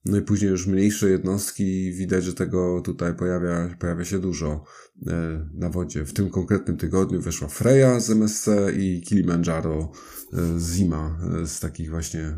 no 0.04 0.16
i 0.16 0.22
później 0.22 0.50
już 0.50 0.66
mniejsze 0.66 1.10
jednostki, 1.10 1.92
widać, 1.92 2.24
że 2.24 2.34
tego 2.34 2.80
tutaj 2.80 3.14
pojawia, 3.14 3.76
pojawia 3.78 4.04
się 4.04 4.18
dużo 4.18 4.64
e, 5.06 5.12
na 5.54 5.70
wodzie. 5.70 6.04
W 6.04 6.12
tym 6.12 6.30
konkretnym 6.30 6.76
tygodniu 6.76 7.20
weszła 7.20 7.48
Freya 7.48 8.00
z 8.00 8.10
MSC 8.10 8.48
i 8.78 9.00
Kilimanjaro 9.00 9.92
e, 10.32 10.60
Zima 10.60 11.18
e, 11.42 11.46
z 11.46 11.60
takich 11.60 11.90
właśnie 11.90 12.36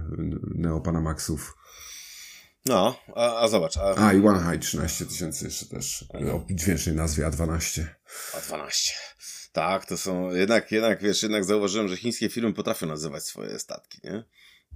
Neopanamaxów. 0.54 1.56
No, 2.66 2.96
a, 3.16 3.40
a 3.40 3.48
zobacz. 3.48 3.76
A, 3.76 4.06
a 4.06 4.12
i 4.12 4.26
One 4.26 4.52
High 4.52 4.62
13 4.62 5.06
tysięcy 5.06 5.44
jeszcze 5.44 5.66
też 5.66 6.04
o 6.12 6.44
dźwięcznej 6.50 6.96
nazwie 6.96 7.26
A12. 7.26 7.84
A12. 8.32 8.90
Tak, 9.52 9.86
to 9.86 9.98
są, 9.98 10.30
jednak, 10.30 10.72
jednak, 10.72 11.02
wiesz, 11.02 11.22
jednak 11.22 11.44
zauważyłem, 11.44 11.88
że 11.88 11.96
chińskie 11.96 12.28
firmy 12.28 12.52
potrafią 12.52 12.86
nazywać 12.86 13.24
swoje 13.24 13.58
statki, 13.58 13.98
nie? 14.04 14.24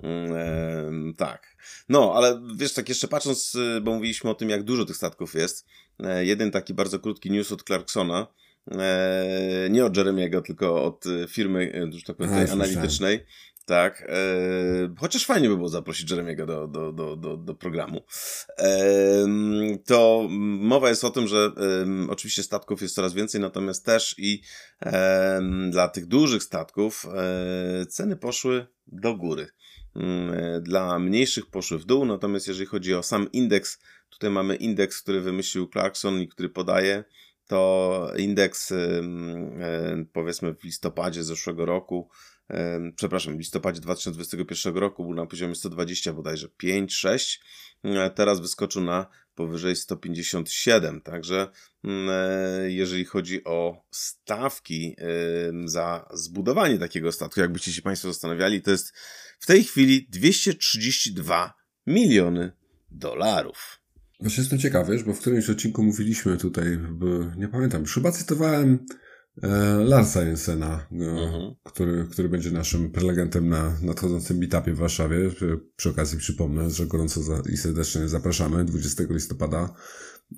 Mm, 0.03 1.15
tak. 1.15 1.57
No, 1.89 2.13
ale 2.17 2.43
wiesz, 2.57 2.73
tak 2.73 2.89
jeszcze 2.89 3.09
patrząc, 3.09 3.55
y, 3.55 3.81
bo 3.81 3.95
mówiliśmy 3.95 4.31
o 4.31 4.35
tym, 4.35 4.51
jak 4.51 4.63
dużo 4.63 4.85
tych 4.85 4.97
statków 4.97 5.35
jest. 5.35 5.67
E, 6.01 6.25
jeden 6.25 6.51
taki 6.51 6.75
bardzo 6.75 6.99
krótki 6.99 7.31
news 7.31 7.53
od 7.53 7.63
Clarksona. 7.63 8.27
E, 8.71 9.69
nie 9.71 9.85
od 9.85 9.97
Jeremiego, 9.97 10.43
tylko 10.43 10.85
od 10.85 11.07
y, 11.07 11.27
firmy, 11.29 11.89
y, 11.95 11.99
że 11.99 12.03
tak 12.03 12.17
powiem, 12.17 12.33
analitycznej. 12.53 13.27
Tak. 13.67 14.03
E, 14.09 14.15
chociaż 14.99 15.27
fajnie 15.27 15.49
by 15.49 15.57
było 15.57 15.69
zaprosić 15.69 16.11
Jeremiego 16.11 16.47
do, 16.47 16.69
do, 16.69 16.93
do, 16.93 17.17
do, 17.17 17.37
do 17.37 17.55
programu. 17.55 18.05
E, 18.59 19.27
to 19.87 20.27
mowa 20.61 20.89
jest 20.89 21.05
o 21.05 21.11
tym, 21.11 21.29
że 21.29 21.53
e, 21.57 22.11
oczywiście 22.11 22.43
statków 22.43 22.83
jest 22.83 22.95
coraz 22.95 23.15
więcej, 23.15 23.41
natomiast 23.41 23.85
też 23.85 24.15
i 24.19 24.43
e, 24.83 25.41
dla 25.71 25.89
tych 25.89 26.07
dużych 26.07 26.43
statków 26.43 27.07
e, 27.15 27.87
ceny 27.87 28.17
poszły 28.17 28.67
do 28.87 29.15
góry. 29.15 29.49
Mm, 29.97 30.35
e, 30.35 30.61
dla 30.61 30.99
mniejszych 30.99 31.47
poszły 31.47 31.79
w 31.79 31.85
dół, 31.85 32.05
natomiast 32.05 32.49
jeżeli 32.49 32.67
chodzi 32.67 32.95
o 32.95 33.03
sam 33.03 33.33
indeks, 33.33 33.79
tutaj 34.11 34.31
mamy 34.31 34.57
indeks, 34.57 35.03
który 35.03 35.21
wymyślił 35.21 35.69
Clarkson 35.73 36.21
i 36.21 36.29
który 36.29 36.49
podaje, 36.49 37.05
to 37.47 38.13
indeks 38.19 38.73
powiedzmy 40.13 40.55
w 40.55 40.65
listopadzie 40.65 41.25
zeszłego 41.25 41.67
roku 41.67 42.09
przepraszam, 42.97 43.37
w 43.37 43.39
listopadzie 43.39 43.81
2021 43.81 44.77
roku 44.77 45.05
był 45.05 45.15
na 45.15 45.27
poziomie 45.27 45.55
120 45.55 46.13
bodajże 46.13 46.49
5, 46.49 46.95
6, 46.95 47.41
e, 47.85 48.11
teraz 48.11 48.41
wyskoczył 48.41 48.83
na 48.83 49.07
powyżej 49.35 49.77
157, 49.77 51.01
także 51.01 51.49
mm, 51.85 52.09
e, 52.11 52.71
jeżeli 52.71 53.05
chodzi 53.05 53.45
o 53.45 53.85
stawki 53.91 54.97
za 55.65 56.09
zbudowanie 56.15 56.79
takiego 56.79 57.13
statku, 57.13 57.41
jakbyście 57.41 57.73
się 57.73 57.83
Państwo 57.83 58.09
zastanawiali, 58.09 58.63
to 58.63 58.71
jest 58.71 58.93
w 59.39 59.47
tej 59.47 59.65
chwili 59.65 60.07
232 60.11 61.55
miliony 61.87 62.53
dolarów. 62.91 63.81
Właśnie 64.21 64.41
jestem 64.41 64.59
ciekawy, 64.59 65.05
bo 65.07 65.13
w 65.13 65.21
którymś 65.21 65.51
odcinku 65.51 65.83
mówiliśmy 65.83 66.37
tutaj, 66.37 66.79
nie 67.37 67.49
pamiętam, 67.49 67.85
chyba 67.85 68.13
cytowałem 68.13 68.87
Larsa 69.85 70.23
Jensena, 70.23 70.87
no, 70.91 71.25
mhm. 71.25 71.55
który, 71.65 72.07
który 72.11 72.29
będzie 72.29 72.51
naszym 72.51 72.91
prelegentem 72.91 73.49
na 73.49 73.77
nadchodzącym 73.83 74.39
meetupie 74.39 74.73
w 74.73 74.79
Warszawie. 74.79 75.31
Przy 75.77 75.91
okazji 75.91 76.19
przypomnę, 76.19 76.71
że 76.71 76.87
gorąco 76.87 77.21
i 77.53 77.57
serdecznie 77.57 78.09
zapraszamy 78.09 78.65
20 78.65 79.05
listopada 79.11 79.75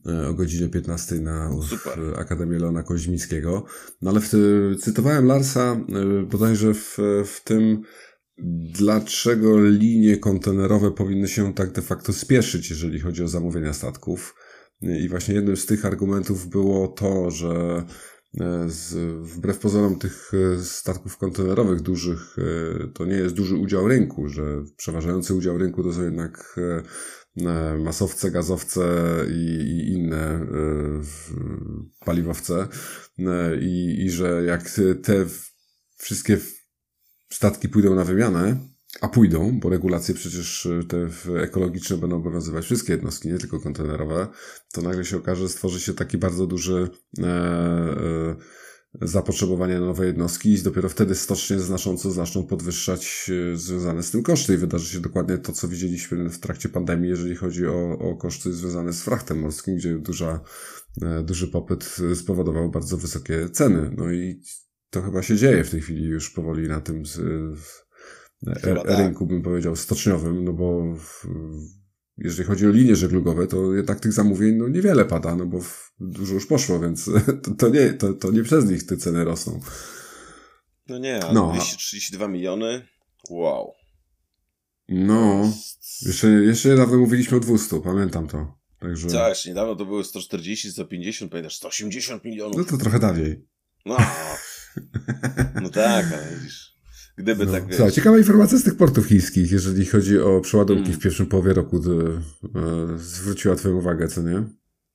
e, 0.07 0.29
o 0.29 0.35
godzinie 0.35 0.69
15 0.69 1.15
na 1.15 1.51
Super. 1.69 1.99
Akademię 2.17 2.59
Leona 2.59 2.83
Koźmińskiego. 2.83 3.65
No 4.03 4.11
ale 4.11 4.21
w, 4.21 4.33
cytowałem 4.81 5.27
Larsa 5.27 5.73
e, 5.73 6.23
bodajże 6.23 6.75
w, 6.75 6.99
w 7.25 7.41
tym 7.45 7.83
dlaczego 8.79 9.65
linie 9.69 10.17
kontenerowe 10.17 10.91
powinny 10.91 11.29
się 11.29 11.55
tak 11.55 11.73
de 11.73 11.83
facto 11.83 12.13
spieszyć, 12.13 12.71
jeżeli 12.71 13.01
chodzi 13.01 13.23
o 13.23 13.29
zamówienia 13.29 13.73
statków. 13.73 14.35
I 14.83 15.09
właśnie 15.09 15.35
jednym 15.35 15.57
z 15.57 15.67
tych 15.67 15.85
argumentów 15.85 16.49
było 16.49 16.89
to, 16.89 17.31
że 17.31 17.85
E, 17.85 18.18
z, 18.67 18.95
wbrew 19.31 19.59
pozorom 19.59 19.99
tych 19.99 20.33
e, 20.35 20.65
statków 20.65 21.17
kontenerowych 21.17 21.81
dużych, 21.81 22.37
e, 22.39 22.89
to 22.89 23.05
nie 23.05 23.15
jest 23.15 23.35
duży 23.35 23.57
udział 23.57 23.89
rynku, 23.89 24.29
że 24.29 24.65
przeważający 24.77 25.35
udział 25.35 25.59
rynku 25.59 25.83
to 25.83 25.93
są 25.93 26.03
jednak 26.03 26.61
masowce, 27.79 28.31
gazowce 28.31 28.85
i, 29.31 29.61
i 29.61 29.93
inne 29.93 30.47
paliwowce. 32.05 32.69
I, 33.61 34.05
i 34.05 34.11
że 34.11 34.45
jak 34.45 34.71
te 35.03 35.27
wszystkie 35.97 36.39
statki 37.31 37.69
pójdą 37.69 37.95
na 37.95 38.05
wymianę, 38.05 38.57
a 39.01 39.09
pójdą, 39.09 39.61
bo 39.61 39.69
regulacje 39.69 40.15
przecież 40.15 40.69
te 40.89 41.09
ekologiczne 41.43 41.97
będą 41.97 42.17
obowiązywać. 42.17 42.65
Wszystkie 42.65 42.93
jednostki, 42.93 43.29
nie 43.29 43.39
tylko 43.39 43.61
kontenerowe, 43.61 44.27
to 44.73 44.83
nagle 44.83 45.05
się 45.05 45.17
okaże, 45.17 45.43
że 45.43 45.49
stworzy 45.49 45.81
się 45.81 45.95
taki 45.95 46.19
bardzo 46.19 46.47
duży 46.47 46.89
e, 47.19 47.25
e, 47.25 48.37
zapotrzebowanie 49.03 49.81
na 49.81 49.87
nowe 49.87 50.07
jednostki 50.07 50.53
i 50.53 50.63
dopiero 50.63 50.89
wtedy 50.89 51.15
stocznie 51.15 51.59
znacząco 51.59 52.11
zaczną 52.11 52.47
podwyższać 52.47 53.31
e, 53.53 53.57
związane 53.57 54.03
z 54.03 54.11
tym 54.11 54.23
koszty. 54.23 54.55
I 54.55 54.57
wydarzy 54.57 54.93
się 54.93 55.01
dokładnie 55.01 55.39
to, 55.39 55.53
co 55.53 55.69
widzieliśmy 55.69 56.31
w 56.31 56.39
trakcie 56.39 56.69
pandemii, 56.69 57.11
jeżeli 57.11 57.37
chodzi 57.37 57.67
o, 57.67 57.99
o 57.99 58.17
koszty 58.17 58.53
związane 58.53 58.93
z 58.93 59.03
frachtem 59.03 59.39
morskim, 59.39 59.77
gdzie 59.77 59.99
duża, 59.99 60.41
e, 61.03 61.23
duży 61.23 61.49
popyt 61.49 61.97
spowodował 62.15 62.71
bardzo 62.71 62.97
wysokie 62.97 63.51
ceny. 63.51 63.95
No 63.97 64.13
i 64.13 64.43
to 64.91 65.03
chyba 65.03 65.23
się 65.23 65.37
dzieje 65.37 65.65
w 65.65 65.71
tej 65.71 65.81
chwili 65.81 66.05
już 66.05 66.31
powoli 66.31 66.69
na 66.69 66.81
tym 66.81 67.03
z, 68.43 68.63
Chyba 68.63 68.85
tak. 68.85 68.99
rynku, 68.99 69.27
bym 69.27 69.43
powiedział, 69.43 69.77
stoczniowym, 69.77 70.45
no 70.45 70.53
bo 70.53 70.95
w, 70.97 71.27
jeżeli 72.19 72.49
chodzi 72.49 72.67
o 72.67 72.71
linie 72.71 72.97
żeglugowe, 72.97 73.47
to 73.47 73.75
jednak 73.75 74.01
tych 74.01 74.13
zamówień 74.13 74.55
no, 74.55 74.69
niewiele 74.69 75.05
pada, 75.05 75.37
no 75.37 75.47
bo 75.47 75.61
dużo 76.01 76.35
już 76.35 76.47
poszło, 76.47 76.81
więc 76.81 77.11
to, 77.43 77.51
to, 77.59 77.69
nie, 77.69 77.93
to, 77.93 78.13
to 78.13 78.31
nie 78.31 78.43
przez 78.43 78.71
nich 78.71 78.87
te 78.87 78.97
ceny 78.97 79.25
rosną. 79.25 79.61
No 80.89 80.99
nie, 80.99 81.25
ale 81.25 81.35
no. 81.35 81.53
232 81.53 82.29
miliony, 82.29 82.87
wow. 83.31 83.73
No, 84.89 85.53
jeszcze, 86.03 86.29
jeszcze 86.29 86.69
niedawno 86.69 86.99
mówiliśmy 86.99 87.37
o 87.37 87.41
200, 87.41 87.81
pamiętam 87.81 88.29
to. 88.29 88.59
Także... 88.79 89.09
Tak, 89.09 89.29
jeszcze 89.29 89.49
niedawno 89.49 89.77
to 89.77 89.85
były 89.85 90.05
140, 90.05 90.73
150, 90.73 91.31
pamiętasz, 91.31 91.57
180 91.57 92.25
milionów. 92.25 92.57
No 92.57 92.65
to 92.65 92.77
trochę 92.77 92.99
dawniej. 92.99 93.45
No, 93.87 93.97
no 95.63 95.69
tak, 95.69 96.07
ale 96.13 96.37
widzisz. 96.37 96.68
Gdyby 97.19 97.47
no. 97.47 97.53
tak. 97.53 97.65
Słuchaj, 97.71 97.93
ciekawa 97.93 98.19
informacja 98.19 98.59
z 98.59 98.65
tych 98.65 98.77
portów 98.77 99.07
chińskich, 99.07 99.53
jeżeli 99.53 99.87
chodzi 99.87 100.19
o 100.19 100.41
przeładunki 100.41 100.85
mm. 100.85 101.01
w 101.01 101.03
pierwszym 101.03 101.27
połowie 101.27 101.53
roku, 101.53 101.81
to, 101.81 101.91
e, 101.91 102.19
zwróciła 102.99 103.57
Twoją 103.57 103.77
uwagę, 103.77 104.09
co 104.09 104.23
nie? 104.23 104.45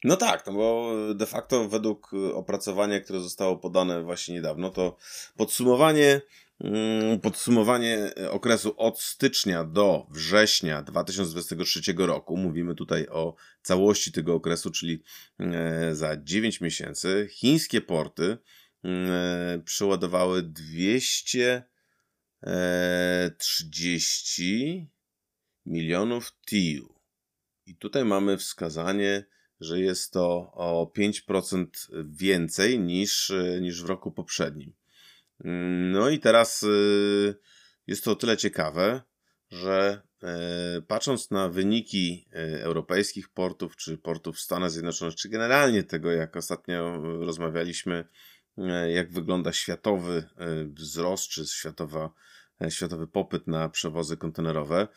No 0.03 0.17
tak, 0.17 0.45
no 0.47 0.53
bo 0.53 0.95
de 1.15 1.26
facto 1.26 1.69
według 1.69 2.11
opracowania, 2.34 2.99
które 2.99 3.19
zostało 3.19 3.57
podane 3.57 4.03
właśnie 4.03 4.36
niedawno, 4.36 4.69
to 4.69 4.97
podsumowanie, 5.38 6.21
mm, 6.59 7.19
podsumowanie 7.19 8.11
okresu 8.30 8.74
od 8.78 9.01
stycznia 9.01 9.63
do 9.63 10.07
września 10.11 10.82
2023 10.82 12.07
roku, 12.07 12.38
mówimy 12.38 12.76
tutaj 12.76 13.07
o 13.07 13.36
całości 13.61 14.11
tego 14.11 14.36
okresu, 14.36 14.71
czyli 14.71 15.03
e, 15.39 15.95
za 15.95 16.17
9 16.17 16.61
miesięcy, 16.61 17.28
chińskie 17.32 17.82
porty 17.82 18.38
mm, 18.84 19.11
e, 19.11 19.59
przeładowały 19.65 20.43
200 20.43 21.72
30 23.38 24.88
milionów 25.66 26.32
TIU. 26.46 26.94
I 27.66 27.76
tutaj 27.76 28.06
mamy 28.06 28.38
wskazanie, 28.38 29.26
że 29.60 29.80
jest 29.80 30.14
to 30.14 30.52
o 30.54 30.91
5% 30.98 31.68
więcej 32.06 32.80
niż, 32.80 33.34
niż 33.62 33.84
w 33.84 33.86
roku 33.86 34.12
poprzednim. 34.12 34.74
No 35.91 36.10
i 36.10 36.20
teraz 36.20 36.64
y, 36.64 37.36
jest 37.88 38.04
to 38.04 38.12
o 38.12 38.16
tyle 38.16 38.38
ciekawe, 38.38 39.02
że 39.50 40.02
e, 40.24 40.82
patrząc 40.88 41.32
na 41.32 41.50
wyniki 41.50 42.28
e, 42.32 42.64
europejskich 42.64 43.30
portów, 43.30 43.76
czy 43.76 43.98
portów 43.98 44.36
w 44.36 44.39
Stanach 44.39 44.72
Zjednoczonych, 44.72 45.16
czy 45.16 45.30
generalnie 45.30 45.84
tego, 45.84 46.12
jak 46.12 46.36
ostatnio 46.36 47.02
rozmawialiśmy, 47.02 47.96
e, 47.96 48.06
jak 48.93 49.12
wygląda 49.12 49.54
światowy 49.54 50.24
wzrost, 50.76 51.28
czy 51.28 51.45
światowa 51.47 52.14
E, 52.62 52.72
światowy 52.72 53.08
popyt 53.08 53.47
na 53.47 53.70
przewozy 53.70 54.18
kontenerowe. 54.18 54.88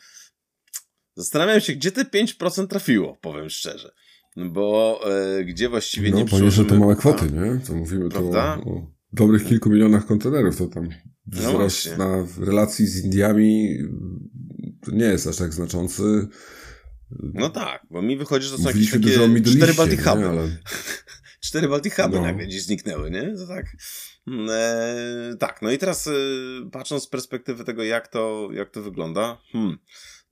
Zastanawiam 1.15 1.61
się, 1.61 1.73
gdzie 1.73 1.91
te 1.91 2.03
5% 2.03 2.67
trafiło, 2.67 3.17
powiem 3.21 3.49
szczerze. 3.49 3.91
Bo 4.37 4.99
e, 5.37 5.43
gdzie 5.45 5.69
właściwie 5.69 6.11
no, 6.11 6.17
nie 6.17 6.25
No, 6.39 6.51
że 6.51 6.65
to 6.65 6.75
małe 6.75 6.95
kwoty, 6.95 7.25
nie? 7.31 7.59
To 7.67 7.73
mówimy 7.73 8.09
tu 8.09 8.31
o, 8.31 8.39
o, 8.39 8.91
dobrych 9.13 9.45
kilku 9.45 9.69
milionach 9.69 10.05
kontenerów, 10.05 10.57
to 10.57 10.67
tam 10.67 10.83
no 10.83 10.91
wzrost 11.27 11.89
no 11.97 12.07
na 12.07 12.27
relacji 12.45 12.87
z 12.87 13.05
Indiami 13.05 13.77
to 14.81 14.91
nie 14.91 15.05
jest 15.05 15.27
aż 15.27 15.37
tak 15.37 15.53
znaczący. 15.53 16.27
No 17.11 17.49
tak, 17.49 17.85
bo 17.91 18.01
mi 18.01 18.17
wychodzi, 18.17 18.47
że 18.47 18.51
to 18.51 18.61
są 18.63 18.69
jakieś 18.69 18.91
takie 18.91 19.41
cztery 19.43 19.73
Baltic 19.73 20.03
Huby. 20.03 20.27
Ale... 20.27 20.47
cztery 21.47 21.67
Baltic 21.67 21.95
Huby 21.95 22.15
no. 22.15 22.21
nagle 22.21 22.45
gdzieś 22.47 22.63
zniknęły, 22.63 23.11
nie? 23.11 23.33
To 23.37 23.47
tak... 23.47 23.65
Mm, 24.27 24.47
e, 24.51 25.37
tak, 25.37 25.61
no 25.61 25.71
i 25.71 25.77
teraz 25.77 26.07
e, 26.07 26.11
patrząc 26.71 27.03
z 27.03 27.07
perspektywy 27.07 27.63
tego, 27.63 27.83
jak 27.83 28.07
to, 28.07 28.49
jak 28.51 28.69
to 28.69 28.81
wygląda, 28.81 29.37
hmm, 29.51 29.77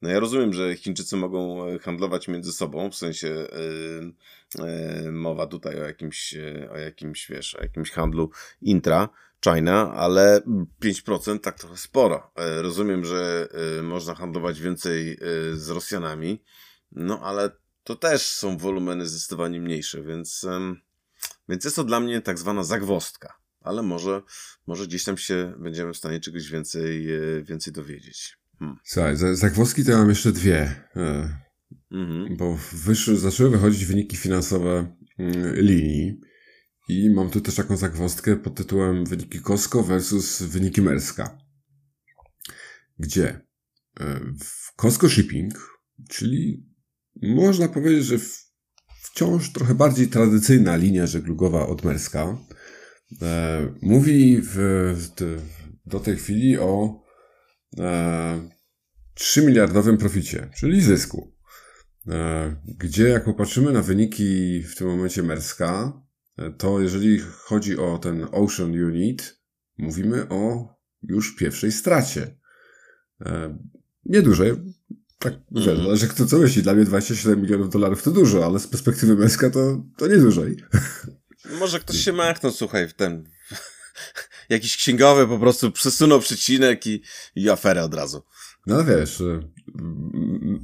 no 0.01 0.09
ja 0.09 0.19
rozumiem, 0.19 0.53
że 0.53 0.75
Chińczycy 0.75 1.15
mogą 1.17 1.65
e, 1.65 1.79
handlować 1.79 2.27
między 2.27 2.51
sobą, 2.51 2.91
w 2.91 2.95
sensie 2.95 3.47
e, 4.59 4.63
e, 4.63 5.11
mowa 5.11 5.47
tutaj 5.47 5.81
o 5.81 5.83
jakimś, 5.83 6.35
o 6.71 6.77
jakimś, 6.77 7.27
wiesz, 7.29 7.55
o 7.55 7.61
jakimś 7.61 7.91
handlu 7.91 8.29
intra, 8.61 9.09
China, 9.43 9.93
ale 9.93 10.41
5% 10.83 11.39
tak 11.39 11.59
trochę 11.59 11.77
sporo. 11.77 12.31
Rozumiem, 12.61 13.05
że 13.05 13.47
można 13.83 14.15
handlować 14.15 14.61
więcej 14.61 15.17
z 15.53 15.69
Rosjanami, 15.69 16.43
no 16.91 17.19
ale 17.23 17.49
to 17.83 17.95
też 17.95 18.21
są 18.21 18.57
wolumeny 18.57 19.05
zdecydowanie 19.05 19.61
mniejsze, 19.61 20.01
więc, 20.03 20.45
więc 21.49 21.63
jest 21.63 21.75
to 21.75 21.83
dla 21.83 21.99
mnie 21.99 22.21
tak 22.21 22.39
zwana 22.39 22.63
zagwostka 22.63 23.45
ale 23.65 23.83
może, 23.83 24.21
może 24.67 24.87
gdzieś 24.87 25.03
tam 25.03 25.17
się 25.17 25.53
będziemy 25.59 25.93
w 25.93 25.97
stanie 25.97 26.19
czegoś 26.19 26.51
więcej, 26.51 27.15
e, 27.15 27.43
więcej 27.43 27.73
dowiedzieć. 27.73 28.37
Hmm. 28.59 28.77
Słuchaj, 28.83 29.15
zagwozdki 29.33 29.85
to 29.85 29.91
ja 29.91 29.97
mam 29.97 30.09
jeszcze 30.09 30.31
dwie. 30.31 30.61
E, 30.95 31.37
mhm. 31.91 32.37
Bo 32.37 32.57
wyszły, 32.71 33.17
zaczęły 33.17 33.49
wychodzić 33.49 33.85
wyniki 33.85 34.17
finansowe 34.17 34.95
mm, 35.19 35.55
linii. 35.55 36.19
I 36.89 37.09
mam 37.09 37.29
tu 37.29 37.41
też 37.41 37.55
taką 37.55 37.77
zagwozdkę 37.77 38.35
pod 38.35 38.55
tytułem 38.55 39.05
wyniki 39.05 39.41
Costco 39.41 39.83
versus 39.83 40.41
wyniki 40.41 40.81
Merska. 40.81 41.37
Gdzie 42.99 43.41
e, 43.99 44.19
w 44.43 44.75
Costco 44.75 45.09
Shipping, 45.09 45.53
czyli 46.09 46.65
można 47.21 47.67
powiedzieć, 47.67 48.05
że 48.05 48.19
wciąż 49.15 49.51
trochę 49.51 49.75
bardziej 49.75 50.07
tradycyjna 50.07 50.75
linia 50.75 51.07
żeglugowa 51.07 51.67
od 51.67 51.83
Merska, 51.83 52.37
e, 53.21 53.67
mówi 53.81 54.41
w, 54.41 54.55
w, 54.95 55.09
do 55.85 55.99
tej 55.99 56.15
chwili 56.15 56.57
o 56.57 57.01
e, 57.79 58.49
3 59.13 59.45
miliardowym 59.45 59.97
proficie, 59.97 60.49
czyli 60.57 60.81
zysku. 60.81 61.33
E, 62.07 62.55
gdzie 62.77 63.09
jak 63.09 63.25
popatrzymy 63.25 63.71
na 63.71 63.81
wyniki 63.81 64.63
w 64.63 64.75
tym 64.75 64.87
momencie 64.87 65.23
Merska, 65.23 66.01
e, 66.37 66.51
to 66.51 66.81
jeżeli 66.81 67.19
chodzi 67.19 67.77
o 67.77 67.97
ten 67.97 68.27
Ocean 68.31 68.71
Unit, 68.71 69.41
mówimy 69.77 70.29
o 70.29 70.75
już 71.03 71.35
pierwszej 71.35 71.71
stracie. 71.71 72.37
E, 73.21 73.57
niedużej, 74.05 74.74
tak, 75.19 75.33
mm. 75.51 75.63
zależy 75.63 76.07
kto 76.07 76.25
co 76.25 76.37
myśli. 76.37 76.63
Dla 76.63 76.73
mnie 76.73 76.85
27 76.85 77.41
milionów 77.41 77.69
dolarów 77.69 78.03
to 78.03 78.11
dużo, 78.11 78.45
ale 78.45 78.59
z 78.59 78.67
perspektywy 78.67 79.15
Merska 79.15 79.49
to, 79.49 79.83
to 79.97 80.07
nie 80.07 80.17
dłużej. 80.17 80.57
Może 81.59 81.79
ktoś 81.79 81.97
się 81.97 82.13
machnął, 82.13 82.51
słuchaj, 82.51 82.87
w 82.87 82.93
ten... 82.93 83.29
Jakiś 84.49 84.77
księgowy 84.77 85.27
po 85.27 85.39
prostu 85.39 85.71
przesunął 85.71 86.19
przecinek 86.19 86.87
i, 86.87 87.01
i 87.35 87.49
aferę 87.49 87.83
od 87.83 87.93
razu. 87.93 88.23
No 88.67 88.83
wiesz, 88.83 89.21
y, 89.21 89.39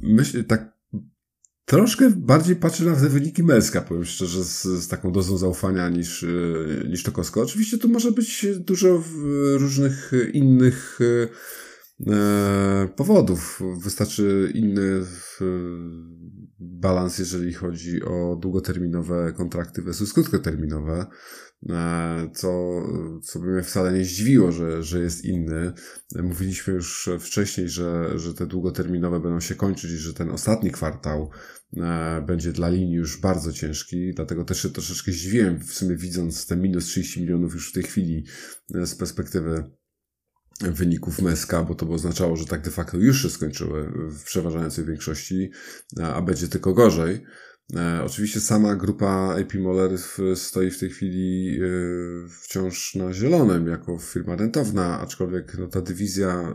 myślę 0.02 0.44
tak 0.44 0.72
troszkę 1.64 2.10
bardziej 2.10 2.56
patrzę 2.56 2.84
na 2.84 2.96
te 2.96 3.08
wyniki 3.08 3.42
Merska, 3.42 3.82
powiem 3.82 4.04
szczerze, 4.04 4.44
z, 4.44 4.62
z 4.62 4.88
taką 4.88 5.12
dozą 5.12 5.38
zaufania 5.38 5.88
niż, 5.88 6.22
y, 6.22 6.86
niż 6.88 7.02
to 7.02 7.12
Kosko. 7.12 7.42
Oczywiście 7.42 7.78
tu 7.78 7.88
może 7.88 8.12
być 8.12 8.46
dużo 8.58 9.02
różnych 9.54 10.12
innych 10.32 11.00
y, 11.00 11.28
powodów. 12.96 13.62
Wystarczy 13.82 14.52
inny 14.54 15.04
balans, 16.62 17.18
jeżeli 17.18 17.52
chodzi 17.52 18.02
o 18.02 18.36
długoterminowe 18.36 19.32
kontrakty 19.32 19.82
versus 19.82 20.12
krótkoterminowe, 20.12 21.06
e, 21.70 22.30
co, 22.34 22.82
co 23.22 23.40
by 23.40 23.46
mnie 23.46 23.62
wcale 23.62 23.92
nie 23.92 24.04
zdziwiło, 24.04 24.52
że, 24.52 24.82
że 24.82 25.00
jest 25.00 25.24
inny. 25.24 25.72
Mówiliśmy 26.22 26.74
już 26.74 27.10
wcześniej, 27.20 27.68
że, 27.68 28.18
że 28.18 28.34
te 28.34 28.46
długoterminowe 28.46 29.20
będą 29.20 29.40
się 29.40 29.54
kończyć 29.54 29.90
i 29.90 29.96
że 29.96 30.14
ten 30.14 30.30
ostatni 30.30 30.70
kwartał 30.70 31.30
e, 31.76 32.24
będzie 32.26 32.52
dla 32.52 32.68
linii 32.68 32.94
już 32.94 33.20
bardzo 33.20 33.52
ciężki, 33.52 34.12
dlatego 34.14 34.44
też 34.44 34.62
się 34.62 34.70
troszeczkę 34.70 35.12
zdziwiłem, 35.12 35.60
w 35.60 35.72
sumie 35.72 35.96
widząc 35.96 36.46
te 36.46 36.56
minus 36.56 36.84
30 36.84 37.20
milionów 37.20 37.54
już 37.54 37.70
w 37.70 37.72
tej 37.72 37.82
chwili 37.82 38.24
e, 38.74 38.86
z 38.86 38.94
perspektywy 38.94 39.70
wyników 40.62 41.22
Meska, 41.22 41.62
bo 41.62 41.74
to 41.74 41.86
by 41.86 41.92
oznaczało, 41.92 42.36
że 42.36 42.46
tak 42.46 42.62
de 42.62 42.70
facto 42.70 42.96
już 42.96 43.22
się 43.22 43.30
skończyły 43.30 43.92
w 44.10 44.24
przeważającej 44.24 44.84
większości, 44.84 45.50
a 46.02 46.22
będzie 46.22 46.48
tylko 46.48 46.74
gorzej. 46.74 47.24
E, 47.76 48.02
oczywiście 48.04 48.40
sama 48.40 48.76
grupa 48.76 49.36
AP 49.40 49.54
Moller 49.54 49.90
stoi 50.34 50.70
w 50.70 50.78
tej 50.78 50.90
chwili 50.90 51.58
e, 51.60 51.68
wciąż 52.42 52.94
na 52.94 53.12
zielonym 53.12 53.66
jako 53.66 53.98
firma 53.98 54.36
rentowna, 54.36 55.00
aczkolwiek 55.00 55.58
no, 55.58 55.66
ta 55.66 55.80
dywizja 55.80 56.52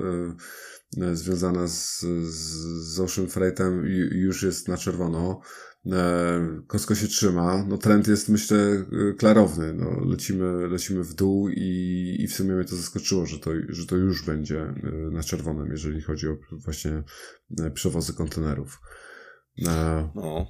związana 1.14 1.68
z, 1.68 2.00
z, 2.24 2.54
z 2.94 3.00
Ocean 3.00 3.28
Freightem 3.28 3.86
już 4.12 4.44
jest 4.44 4.68
na 4.68 4.78
czerwono. 4.78 5.42
Kosko 6.68 6.96
się 6.96 7.08
trzyma. 7.08 7.66
No 7.68 7.78
trend 7.78 8.08
jest 8.08 8.30
myślę 8.30 8.86
klarowny. 9.18 9.74
No, 9.74 10.06
lecimy, 10.06 10.68
lecimy 10.68 11.04
w 11.04 11.14
dół 11.14 11.50
i, 11.50 12.16
i 12.20 12.28
w 12.28 12.34
sumie 12.34 12.56
mnie 12.56 12.66
to 12.66 12.76
zaskoczyło, 12.76 13.26
że 13.26 13.40
to, 13.40 13.52
że 13.70 13.86
to 13.86 13.96
już 13.96 14.26
będzie 14.26 14.74
na 15.12 15.24
czerwonym, 15.24 15.72
jeżeli 15.72 16.02
chodzi 16.02 16.28
o 16.28 16.38
właśnie 16.52 17.04
przewozy 17.74 18.14
kontenerów. 18.14 18.80
No. 19.58 20.48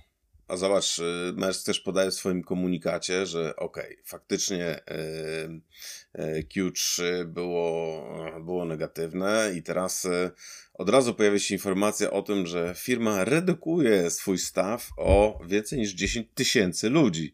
A 0.47 0.57
zobacz, 0.57 0.99
y, 0.99 1.33
Mersk 1.35 1.65
też 1.65 1.79
podaje 1.79 2.11
w 2.11 2.13
swoim 2.13 2.43
komunikacie, 2.43 3.25
że 3.25 3.55
okej, 3.55 3.93
okay, 3.93 3.97
faktycznie 4.05 4.79
y, 4.79 6.21
y, 6.21 6.47
Q3 6.55 7.25
było, 7.25 8.03
było 8.45 8.65
negatywne 8.65 9.51
i 9.55 9.63
teraz 9.63 10.07
od 10.73 10.89
razu 10.89 11.13
pojawia 11.13 11.39
się 11.39 11.55
informacja 11.55 12.11
o 12.11 12.21
tym, 12.21 12.47
że 12.47 12.73
firma 12.77 13.23
redukuje 13.23 14.09
swój 14.09 14.37
staw 14.37 14.89
o 14.97 15.39
więcej 15.47 15.79
niż 15.79 15.91
10 15.93 16.27
tysięcy 16.33 16.89
ludzi. 16.89 17.33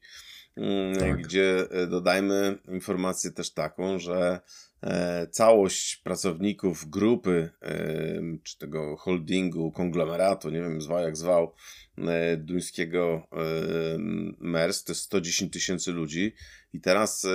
Mm, 0.58 1.00
tak. 1.00 1.22
Gdzie 1.22 1.68
dodajmy 1.88 2.58
informację 2.68 3.32
też 3.32 3.54
taką, 3.54 4.00
że 4.00 4.42
całość 5.32 5.96
pracowników 5.96 6.90
grupy, 6.90 7.50
czy 8.44 8.58
tego 8.58 8.98
holdingu, 8.98 9.72
konglomeratu, 9.72 10.50
nie 10.50 10.62
wiem, 10.62 10.82
zwał 10.82 11.04
jak 11.04 11.18
zwał, 11.18 11.54
E, 11.98 12.38
duńskiego 12.38 13.28
e, 13.32 13.38
MERS, 14.40 14.84
to 14.84 14.92
jest 14.92 15.02
110 15.02 15.54
tysięcy 15.54 15.92
ludzi. 15.92 16.34
I 16.74 16.82
teraz 16.82 17.26
e, 17.26 17.30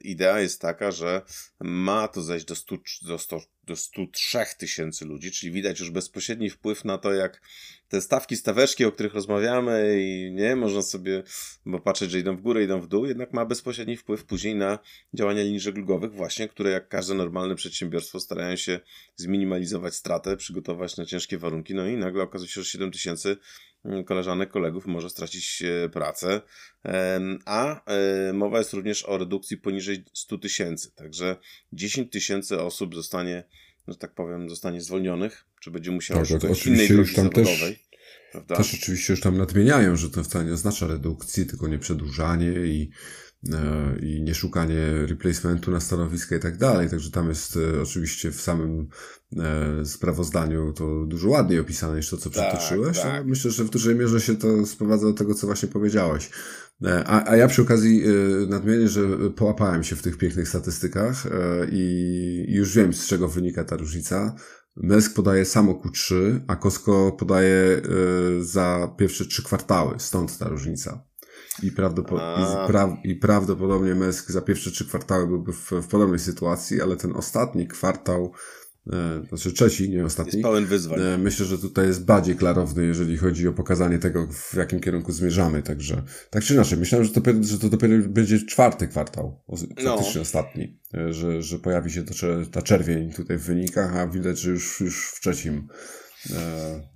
idea 0.00 0.40
jest 0.40 0.60
taka, 0.60 0.90
że 0.90 1.22
ma 1.60 2.08
to 2.08 2.22
zejść 2.22 2.46
do, 2.46 2.54
100, 2.54 2.76
do, 3.02 3.18
100, 3.18 3.40
do 3.64 3.76
103 3.76 4.38
tysięcy 4.58 5.04
ludzi, 5.04 5.30
czyli 5.30 5.52
widać 5.52 5.80
już 5.80 5.90
bezpośredni 5.90 6.50
wpływ 6.50 6.84
na 6.84 6.98
to, 6.98 7.12
jak 7.12 7.40
te 7.88 8.00
stawki 8.00 8.36
staweczki, 8.36 8.84
o 8.84 8.92
których 8.92 9.14
rozmawiamy 9.14 10.02
i 10.02 10.32
nie, 10.32 10.56
można 10.56 10.82
sobie 10.82 11.22
bo 11.66 11.80
patrzeć, 11.80 12.10
że 12.10 12.18
idą 12.18 12.36
w 12.36 12.40
górę, 12.40 12.64
idą 12.64 12.80
w 12.80 12.88
dół, 12.88 13.06
jednak 13.06 13.32
ma 13.32 13.46
bezpośredni 13.46 13.96
wpływ 13.96 14.24
później 14.24 14.54
na 14.54 14.78
działania 15.14 15.42
linii 15.42 15.60
żeglugowych 15.60 16.12
właśnie, 16.12 16.48
które 16.48 16.70
jak 16.70 16.88
każde 16.88 17.14
normalne 17.14 17.54
przedsiębiorstwo 17.54 18.20
starają 18.20 18.56
się 18.56 18.80
zminimalizować 19.16 19.94
stratę, 19.94 20.36
przygotować 20.36 20.96
na 20.96 21.04
ciężkie 21.04 21.38
warunki, 21.38 21.74
no 21.74 21.86
i 21.86 21.96
nagle 21.96 22.22
okazuje 22.22 22.50
się, 22.50 22.62
że 22.62 22.70
7 22.70 22.90
tysięcy 22.90 23.36
mm, 23.84 24.04
koleżanek, 24.04 24.50
kolegów 24.50 24.86
może 24.86 25.10
stracić 25.10 25.62
e, 25.62 25.88
pracę, 25.88 26.40
a 27.44 27.90
e, 27.90 28.32
mowa 28.32 28.58
jest 28.58 28.72
również 28.72 29.04
o 29.04 29.18
redukcji 29.18 29.56
poniżej 29.56 30.04
100 30.12 30.38
tysięcy, 30.38 30.90
także 30.94 31.36
10 31.72 32.12
tysięcy 32.12 32.60
osób 32.60 32.94
zostanie 32.94 33.44
że 33.88 33.96
tak 33.96 34.14
powiem, 34.14 34.50
zostanie 34.50 34.80
zwolnionych, 34.80 35.44
czy 35.60 35.70
będzie 35.70 35.90
musiało 35.90 36.20
tak, 36.20 36.28
szukać 36.28 36.66
innej 36.66 36.88
drogi 36.88 37.14
zawodowej. 37.14 37.74
Też, 37.74 37.88
prawda? 38.32 38.56
Też 38.56 38.74
oczywiście 38.74 39.12
już 39.12 39.20
tam 39.20 39.38
nadmieniają, 39.38 39.96
że 39.96 40.10
to 40.10 40.24
wcale 40.24 40.44
nie 40.44 40.52
oznacza 40.52 40.86
redukcji, 40.86 41.46
tylko 41.46 41.68
nie 41.68 41.78
przedłużanie 41.78 42.52
i, 42.52 42.90
i 44.02 44.22
nie 44.22 44.34
szukanie 44.34 45.06
replacementu 45.06 45.70
na 45.70 45.80
stanowiska 45.80 46.36
i 46.36 46.40
tak 46.40 46.56
dalej. 46.56 46.90
Także 46.90 47.10
tam 47.10 47.28
jest 47.28 47.56
e, 47.56 47.82
oczywiście 47.82 48.30
w 48.30 48.40
samym 48.40 48.88
e, 49.38 49.84
sprawozdaniu 49.84 50.72
to 50.72 51.06
dużo 51.06 51.28
ładniej 51.28 51.60
opisane 51.60 51.96
niż 51.96 52.10
to, 52.10 52.16
co 52.16 52.30
tak, 52.30 52.48
przytoczyłeś. 52.48 53.00
Tak. 53.00 53.26
myślę, 53.26 53.50
że 53.50 53.64
w 53.64 53.70
dużej 53.70 53.94
mierze 53.94 54.20
się 54.20 54.36
to 54.36 54.66
sprowadza 54.66 55.06
do 55.06 55.12
tego, 55.12 55.34
co 55.34 55.46
właśnie 55.46 55.68
powiedziałeś. 55.68 56.30
E, 56.82 57.04
a, 57.06 57.30
a 57.30 57.36
ja 57.36 57.48
przy 57.48 57.62
okazji 57.62 58.02
e, 58.04 58.46
nadmienię, 58.46 58.88
że 58.88 59.00
połapałem 59.36 59.84
się 59.84 59.96
w 59.96 60.02
tych 60.02 60.18
pięknych 60.18 60.48
statystykach 60.48 61.26
e, 61.26 61.30
i 61.72 62.46
już 62.48 62.74
wiem, 62.74 62.92
z 62.92 63.06
czego 63.06 63.28
wynika 63.28 63.64
ta 63.64 63.76
różnica. 63.76 64.34
Mesk 64.76 65.14
podaje 65.14 65.44
samo 65.44 65.72
Q3, 65.72 66.14
a 66.46 66.56
Costco 66.56 67.12
podaje 67.12 67.82
za 68.40 68.94
pierwsze 68.98 69.24
trzy 69.24 69.44
kwartały, 69.44 69.94
stąd 69.98 70.38
ta 70.38 70.48
różnica. 70.48 71.04
I, 71.62 71.66
i, 71.66 72.66
pra 72.66 72.96
i, 73.04 73.14
prawdopodobnie 73.14 73.94
Mesk 73.94 74.30
za 74.30 74.40
pierwsze 74.40 74.70
trzy 74.70 74.86
kwartały 74.86 75.26
byłby 75.26 75.52
w, 75.52 75.70
w 75.70 75.86
podobnej 75.86 76.18
sytuacji, 76.18 76.82
ale 76.82 76.96
ten 76.96 77.16
ostatni 77.16 77.68
kwartał 77.68 78.32
E, 78.92 79.22
znaczy 79.28 79.52
trzeci, 79.52 79.90
nie 79.90 80.04
ostatni. 80.04 80.32
Jest 80.32 80.42
pełen 80.42 80.66
wyzwań. 80.66 81.00
E, 81.00 81.18
myślę, 81.18 81.46
że 81.46 81.58
tutaj 81.58 81.86
jest 81.86 82.04
bardziej 82.04 82.36
klarowny, 82.36 82.86
jeżeli 82.86 83.16
chodzi 83.16 83.48
o 83.48 83.52
pokazanie 83.52 83.98
tego, 83.98 84.26
w 84.32 84.54
jakim 84.54 84.80
kierunku 84.80 85.12
zmierzamy. 85.12 85.62
Także, 85.62 86.02
tak 86.30 86.42
czy 86.42 86.54
inaczej, 86.54 86.78
myślałem, 86.78 87.04
że 87.04 87.12
to, 87.12 87.20
że 87.40 87.58
to 87.58 87.68
dopiero 87.68 88.08
będzie 88.08 88.38
czwarty 88.38 88.88
kwartał, 88.88 89.40
faktycznie 89.50 89.84
no. 90.14 90.20
ostatni, 90.20 90.80
e, 90.94 91.12
że, 91.12 91.42
że 91.42 91.58
pojawi 91.58 91.90
się 91.90 92.02
to, 92.02 92.14
ta 92.52 92.62
czerwień 92.62 93.12
tutaj 93.12 93.38
w 93.38 93.42
wynikach, 93.42 93.96
a 93.96 94.06
widać, 94.06 94.38
że 94.38 94.50
już, 94.50 94.80
już 94.80 95.10
w 95.10 95.20
trzecim 95.20 95.68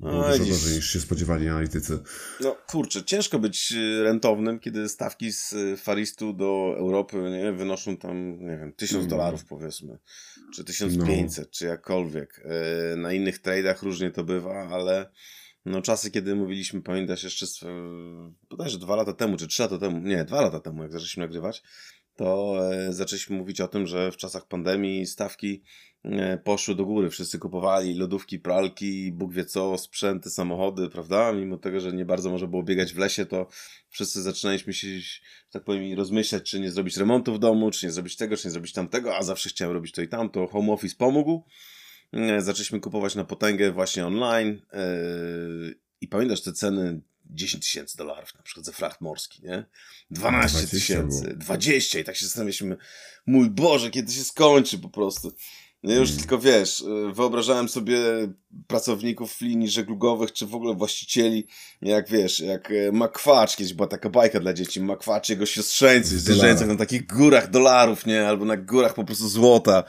było 0.01 0.13
no, 0.13 0.39
dużo 0.39 0.51
gorzej 0.51 0.75
niż 0.77 0.91
się 0.93 1.01
spodziewali 1.01 1.49
analitycy. 1.49 1.99
No 2.41 2.57
kurczę, 2.67 3.05
ciężko 3.05 3.39
być 3.39 3.73
e, 3.73 4.03
rentownym, 4.03 4.59
kiedy 4.59 4.89
stawki 4.89 5.33
z 5.33 5.53
e, 5.53 5.77
Faristu 5.77 6.33
do 6.33 6.75
Europy 6.79 7.17
nie, 7.17 7.53
wynoszą 7.53 7.97
tam, 7.97 8.41
nie 8.41 8.57
wiem, 8.57 8.73
1000 8.73 8.95
mm. 8.95 9.09
dolarów 9.09 9.45
powiedzmy, 9.45 9.99
czy 10.55 10.65
1500, 10.65 11.45
no. 11.45 11.51
czy 11.53 11.67
jakkolwiek. 11.67 12.45
Na 12.97 13.13
innych 13.13 13.39
tradeach 13.39 13.83
różnie 13.83 14.11
to 14.11 14.25
bywa, 14.25 14.69
ale 14.69 15.11
no 15.65 15.83
czasy, 15.83 16.11
kiedy 16.11 16.35
mówiliśmy, 16.35 16.83
pamiętasz 16.83 17.25
jeszcze 17.25 17.47
bodajże 18.51 18.79
dwa 18.79 18.97
lata 18.97 19.13
temu, 19.13 19.37
czy 19.37 19.47
trzy 19.47 19.63
lata 19.63 19.79
temu, 19.79 19.99
nie, 19.99 20.25
dwa 20.25 20.41
lata 20.41 20.61
temu, 20.61 20.83
jak 20.83 20.93
zaczęliśmy 20.93 21.21
nagrywać, 21.21 21.63
to 22.17 22.61
zaczęliśmy 22.91 23.37
mówić 23.37 23.61
o 23.61 23.69
tym, 23.69 23.87
że 23.87 24.13
w 24.13 24.17
czasach 24.17 24.49
pandemii 24.49 25.07
stawki 25.07 25.63
E, 25.63 25.88
poszły 26.45 26.75
do 26.75 26.85
góry. 26.85 27.11
Wszyscy 27.11 27.39
kupowali 27.39 27.95
lodówki, 27.95 28.39
pralki, 28.39 29.13
Bóg 29.13 29.33
wie 29.33 29.45
co, 29.45 29.79
sprzęty, 29.79 30.31
samochody, 30.31 30.89
prawda? 30.89 31.33
Mimo 31.33 31.57
tego, 31.57 31.81
że 31.81 31.93
nie 31.93 32.05
bardzo 32.05 32.31
może 32.31 32.49
było 32.49 32.63
biegać 32.63 32.93
w 32.93 32.99
lesie, 32.99 33.27
to 33.27 33.49
wszyscy 33.89 34.23
zaczynaliśmy 34.23 34.73
się, 34.73 34.87
tak 35.51 35.65
powiem, 35.65 35.99
rozmyślać, 35.99 36.51
czy 36.51 36.61
nie 36.61 36.71
zrobić 36.71 36.97
remontu 36.97 37.35
w 37.35 37.39
domu, 37.39 37.71
czy 37.71 37.87
nie 37.87 37.93
zrobić 37.93 38.17
tego, 38.17 38.37
czy 38.37 38.49
nie 38.49 38.53
zrobić 38.53 38.73
tamtego, 38.73 39.17
a 39.17 39.23
zawsze 39.23 39.49
chciałem 39.49 39.75
robić 39.75 39.93
to 39.93 40.03
i 40.03 40.09
tamto. 40.09 40.47
Home 40.47 40.73
office 40.73 40.97
pomógł. 40.97 41.45
E, 42.13 42.41
zaczęliśmy 42.41 42.81
kupować 42.81 43.15
na 43.15 43.25
potęgę 43.25 43.73
właśnie 43.73 44.07
online 44.07 44.63
e, 44.73 44.87
i 46.01 46.09
pamiętasz 46.09 46.43
te 46.43 46.53
ceny 46.53 47.01
10 47.31 47.65
tysięcy 47.65 47.97
dolarów, 47.97 48.35
na 48.35 48.43
przykład 48.43 48.67
za 48.67 48.73
fracht 48.73 49.01
morski, 49.01 49.43
nie? 49.43 49.65
12 50.11 50.67
tysięcy, 50.67 51.35
20 51.37 51.99
i 51.99 52.05
tak 52.05 52.17
się 52.17 52.25
zastanawialiśmy, 52.25 52.77
mój 53.27 53.51
Boże, 53.51 53.91
kiedy 53.91 54.13
się 54.13 54.25
skończy 54.25 54.79
po 54.79 54.89
prostu. 54.89 55.33
No 55.83 55.95
już 55.95 56.09
hmm. 56.09 56.19
tylko 56.19 56.39
wiesz, 56.39 56.81
y, 56.81 57.13
wyobrażałem 57.13 57.69
sobie 57.69 57.99
pracowników 58.67 59.41
linii 59.41 59.69
żeglugowych, 59.69 60.33
czy 60.33 60.47
w 60.47 60.55
ogóle 60.55 60.75
właścicieli, 60.75 61.47
jak 61.83 62.09
wiesz, 62.09 62.41
jak 62.41 62.71
y, 62.71 62.93
Makwacz, 62.93 63.57
kiedyś 63.57 63.75
była 63.75 63.89
taka 63.89 64.11
bajka 64.11 64.41
dla 64.41 64.53
dzieci, 64.53 64.81
Makwacz 64.81 65.29
jego 65.29 65.47
siostrzeńcy, 65.47 66.19
zjeżdżających 66.19 66.69
na 66.69 66.77
takich 66.77 67.07
górach 67.07 67.51
dolarów, 67.51 68.07
nie, 68.07 68.29
albo 68.29 68.45
na 68.45 68.57
górach 68.57 68.95
po 68.95 69.05
prostu 69.05 69.29
złota. 69.29 69.85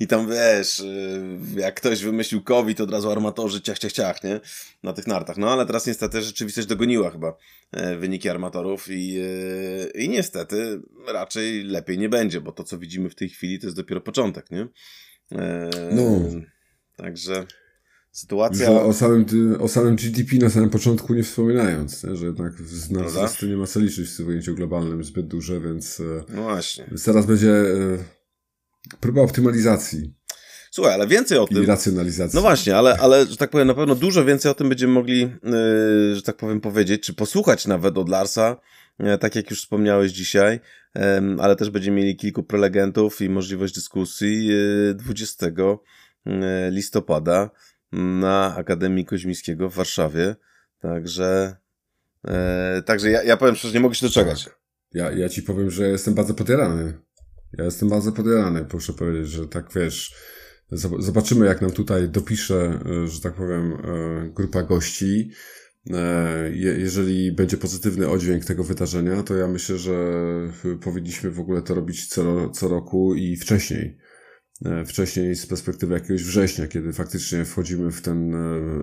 I 0.00 0.06
tam 0.06 0.28
wiesz, 0.30 0.80
y, 0.80 1.38
jak 1.56 1.74
ktoś 1.74 2.02
wymyślił 2.02 2.42
COVID, 2.42 2.78
to 2.78 2.84
od 2.84 2.90
razu 2.90 3.10
armatorzy 3.10 3.60
ciach, 3.62 3.78
ciach, 3.78 3.92
ciach, 3.92 4.24
nie? 4.24 4.40
Na 4.82 4.92
tych 4.92 5.06
nartach. 5.06 5.36
No 5.36 5.52
ale 5.52 5.66
teraz 5.66 5.86
niestety 5.86 6.22
rzeczywistość 6.22 6.66
dogoniła 6.66 7.10
chyba 7.10 7.36
e, 7.72 7.96
wyniki 7.96 8.28
armatorów 8.28 8.86
i, 8.90 9.20
i 9.94 10.08
niestety 10.08 10.80
raczej 11.08 11.64
lepiej 11.64 11.98
nie 11.98 12.08
będzie, 12.08 12.40
bo 12.40 12.52
to 12.52 12.64
co 12.64 12.78
widzimy 12.78 13.10
w 13.10 13.14
tej 13.14 13.28
chwili 13.28 13.58
to 13.58 13.66
jest 13.66 13.76
dopiero 13.76 14.00
początek, 14.00 14.50
nie? 14.50 14.68
No. 15.92 16.20
Także 16.96 17.46
sytuacja... 18.12 18.70
O 18.70 18.92
samym, 18.92 19.26
o 19.60 19.68
samym 19.68 19.96
GDP 19.96 20.36
na 20.36 20.50
samym 20.50 20.70
początku 20.70 21.14
nie 21.14 21.22
wspominając, 21.22 22.04
nie? 22.04 22.16
że 22.16 22.26
jednak 22.26 22.52
na 22.90 23.04
wzrosty 23.04 23.48
nie 23.48 23.56
ma 23.56 23.66
co 23.66 23.80
liczyć 23.80 24.08
w 24.10 24.28
ujęciu 24.28 24.54
globalnym 24.54 25.04
zbyt 25.04 25.26
duże, 25.26 25.60
więc, 25.60 26.00
e, 26.00 26.24
no 26.28 26.42
właśnie. 26.42 26.84
więc 26.88 27.04
teraz 27.04 27.26
będzie 27.26 27.52
e, 27.52 27.98
próba 29.00 29.22
optymalizacji. 29.22 30.14
Słuchaj, 30.70 30.94
ale 30.94 31.06
więcej 31.06 31.38
o 31.38 31.46
tym. 31.46 31.62
I 31.62 31.66
racjonalizacji. 31.66 32.36
No 32.36 32.40
właśnie, 32.40 32.76
ale, 32.76 32.96
ale 32.96 33.26
że 33.26 33.36
tak 33.36 33.50
powiem, 33.50 33.66
na 33.66 33.74
pewno 33.74 33.94
dużo 33.94 34.24
więcej 34.24 34.50
o 34.50 34.54
tym 34.54 34.68
będziemy 34.68 34.92
mogli, 34.92 35.20
yy, 35.20 36.14
że 36.14 36.22
tak 36.22 36.36
powiem, 36.36 36.60
powiedzieć, 36.60 37.02
czy 37.02 37.14
posłuchać 37.14 37.66
nawet 37.66 37.98
od 37.98 38.08
Larsa, 38.08 38.56
tak 39.20 39.36
jak 39.36 39.50
już 39.50 39.60
wspomniałeś 39.60 40.12
dzisiaj, 40.12 40.60
ale 41.38 41.56
też 41.56 41.70
będziemy 41.70 41.96
mieli 41.96 42.16
kilku 42.16 42.42
prelegentów 42.42 43.20
i 43.20 43.28
możliwość 43.28 43.74
dyskusji 43.74 44.50
20 44.94 45.46
y, 45.46 45.50
y, 45.50 46.70
listopada 46.70 47.50
na 47.92 48.56
Akademii 48.56 49.04
Koźmińskiego 49.04 49.70
w 49.70 49.74
Warszawie. 49.74 50.36
Także, 50.80 51.56
e, 52.24 52.82
także 52.86 53.10
ja, 53.10 53.22
ja 53.22 53.36
powiem 53.36 53.56
szczerze, 53.56 53.74
nie 53.74 53.80
mogę 53.80 53.94
się 53.94 54.06
doczekać. 54.06 54.44
Tak. 54.44 54.58
Ja, 54.92 55.10
ja 55.10 55.28
ci 55.28 55.42
powiem, 55.42 55.70
że 55.70 55.88
jestem 55.88 56.14
bardzo 56.14 56.34
podjarany. 56.34 56.98
Ja 57.52 57.64
jestem 57.64 57.88
bardzo 57.88 58.12
podjarany, 58.12 58.64
proszę 58.64 58.92
powiedzieć, 58.92 59.28
że 59.28 59.48
tak 59.48 59.72
wiesz, 59.74 60.14
zobaczymy 60.98 61.46
jak 61.46 61.62
nam 61.62 61.70
tutaj 61.70 62.08
dopisze, 62.08 62.80
e, 63.04 63.08
że 63.08 63.20
tak 63.20 63.34
powiem, 63.34 63.72
e, 63.72 64.28
grupa 64.34 64.62
gości. 64.62 65.30
E, 65.90 66.50
jeżeli 66.54 67.32
będzie 67.32 67.56
pozytywny 67.56 68.08
oddźwięk 68.08 68.44
tego 68.44 68.64
wydarzenia, 68.64 69.22
to 69.22 69.34
ja 69.34 69.48
myślę, 69.48 69.78
że 69.78 69.94
powinniśmy 70.80 71.30
w 71.30 71.40
ogóle 71.40 71.62
to 71.62 71.74
robić 71.74 72.06
co, 72.06 72.50
co 72.50 72.68
roku 72.68 73.14
i 73.14 73.36
wcześniej. 73.36 73.98
E, 74.64 74.84
wcześniej 74.84 75.36
z 75.36 75.46
perspektywy 75.46 75.94
jakiegoś 75.94 76.22
września, 76.22 76.66
kiedy 76.66 76.92
faktycznie 76.92 77.44
wchodzimy 77.44 77.90
w 77.90 78.00
ten 78.00 78.34
e, 78.34 78.38
e, 78.38 78.82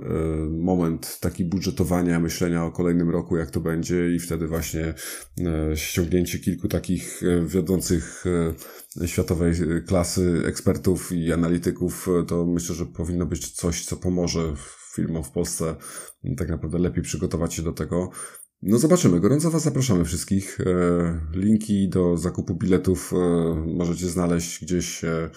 moment 0.49 1.19
taki 1.19 1.45
budżetowania, 1.45 2.19
myślenia 2.19 2.65
o 2.65 2.71
kolejnym 2.71 3.09
roku, 3.09 3.37
jak 3.37 3.51
to 3.51 3.59
będzie 3.59 4.15
i 4.15 4.19
wtedy 4.19 4.47
właśnie 4.47 4.93
ściągnięcie 5.75 6.39
kilku 6.39 6.67
takich 6.67 7.21
wiodących 7.45 8.23
światowej 9.05 9.53
klasy 9.87 10.41
ekspertów 10.45 11.11
i 11.11 11.33
analityków, 11.33 12.07
to 12.27 12.45
myślę, 12.45 12.75
że 12.75 12.85
powinno 12.85 13.25
być 13.25 13.51
coś, 13.51 13.85
co 13.85 13.97
pomoże 13.97 14.53
firmom 14.95 15.23
w 15.23 15.31
Polsce 15.31 15.75
tak 16.37 16.49
naprawdę 16.49 16.79
lepiej 16.79 17.03
przygotować 17.03 17.53
się 17.53 17.63
do 17.63 17.71
tego. 17.71 18.09
No 18.65 18.77
zobaczymy. 18.77 19.19
Gorąco 19.19 19.51
Was 19.51 19.63
zapraszamy 19.63 20.05
wszystkich. 20.05 20.59
E, 20.61 21.19
linki 21.33 21.89
do 21.89 22.17
zakupu 22.17 22.55
biletów 22.55 23.13
e, 23.13 23.17
możecie 23.77 24.09
znaleźć 24.09 24.63
gdzieś 24.63 25.03
e, 25.03 25.29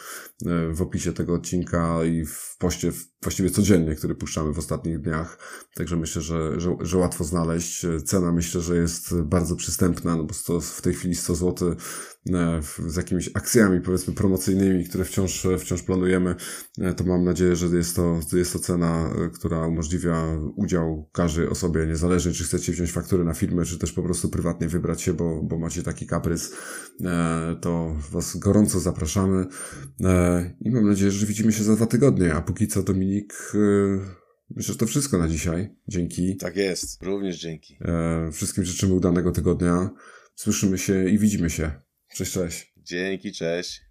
w 0.70 0.82
opisie 0.82 1.12
tego 1.12 1.34
odcinka 1.34 2.04
i 2.04 2.26
w 2.26 2.56
poście 2.58 2.92
właściwie 3.26 3.50
codziennie, 3.50 3.94
który 3.94 4.14
puszczamy 4.14 4.52
w 4.52 4.58
ostatnich 4.58 5.00
dniach. 5.00 5.38
Także 5.74 5.96
myślę, 5.96 6.22
że, 6.22 6.60
że, 6.60 6.76
że 6.80 6.98
łatwo 6.98 7.24
znaleźć. 7.24 7.86
Cena 8.04 8.32
myślę, 8.32 8.60
że 8.60 8.76
jest 8.76 9.20
bardzo 9.22 9.56
przystępna, 9.56 10.16
no 10.16 10.24
bo 10.24 10.34
to 10.46 10.60
w 10.60 10.82
tej 10.82 10.94
chwili 10.94 11.14
100 11.14 11.34
zł 11.34 11.76
z 12.86 12.96
jakimiś 12.96 13.30
akcjami 13.34 13.80
powiedzmy 13.80 14.14
promocyjnymi, 14.14 14.84
które 14.84 15.04
wciąż, 15.04 15.46
wciąż 15.58 15.82
planujemy, 15.82 16.34
to 16.96 17.04
mam 17.04 17.24
nadzieję, 17.24 17.56
że 17.56 17.66
jest 17.66 17.96
to, 17.96 18.20
jest 18.32 18.52
to 18.52 18.58
cena, 18.58 19.10
która 19.34 19.66
umożliwia 19.66 20.38
udział 20.56 21.08
każdej 21.12 21.48
osobie, 21.48 21.86
niezależnie 21.86 22.32
czy 22.32 22.44
chcecie 22.44 22.72
wziąć 22.72 22.92
fakturę 22.92 23.24
na 23.24 23.34
filmy, 23.34 23.64
czy 23.64 23.78
też 23.78 23.92
po 23.92 24.02
prostu 24.02 24.28
prywatnie 24.28 24.68
wybrać 24.68 25.02
się, 25.02 25.14
bo, 25.14 25.42
bo 25.42 25.58
macie 25.58 25.82
taki 25.82 26.06
kaprys, 26.06 26.52
to 27.60 27.96
Was 28.10 28.36
gorąco 28.36 28.80
zapraszamy 28.80 29.46
i 30.60 30.70
mam 30.70 30.88
nadzieję, 30.88 31.10
że 31.10 31.26
widzimy 31.26 31.52
się 31.52 31.64
za 31.64 31.76
dwa 31.76 31.86
tygodnie, 31.86 32.34
a 32.34 32.40
póki 32.40 32.68
co 32.68 32.82
Dominik 32.82 33.15
Myślę, 34.50 34.74
że 34.74 34.78
to 34.78 34.86
wszystko 34.86 35.18
na 35.18 35.28
dzisiaj. 35.28 35.74
Dzięki. 35.88 36.36
Tak 36.36 36.56
jest, 36.56 37.02
również 37.02 37.38
dzięki. 37.38 37.78
Wszystkim 38.32 38.64
życzymy 38.64 38.94
udanego 38.94 39.32
tygodnia. 39.32 39.90
Słyszymy 40.34 40.78
się 40.78 41.08
i 41.08 41.18
widzimy 41.18 41.50
się. 41.50 41.70
Cześć, 42.14 42.32
cześć. 42.32 42.72
Dzięki, 42.76 43.32
cześć. 43.32 43.85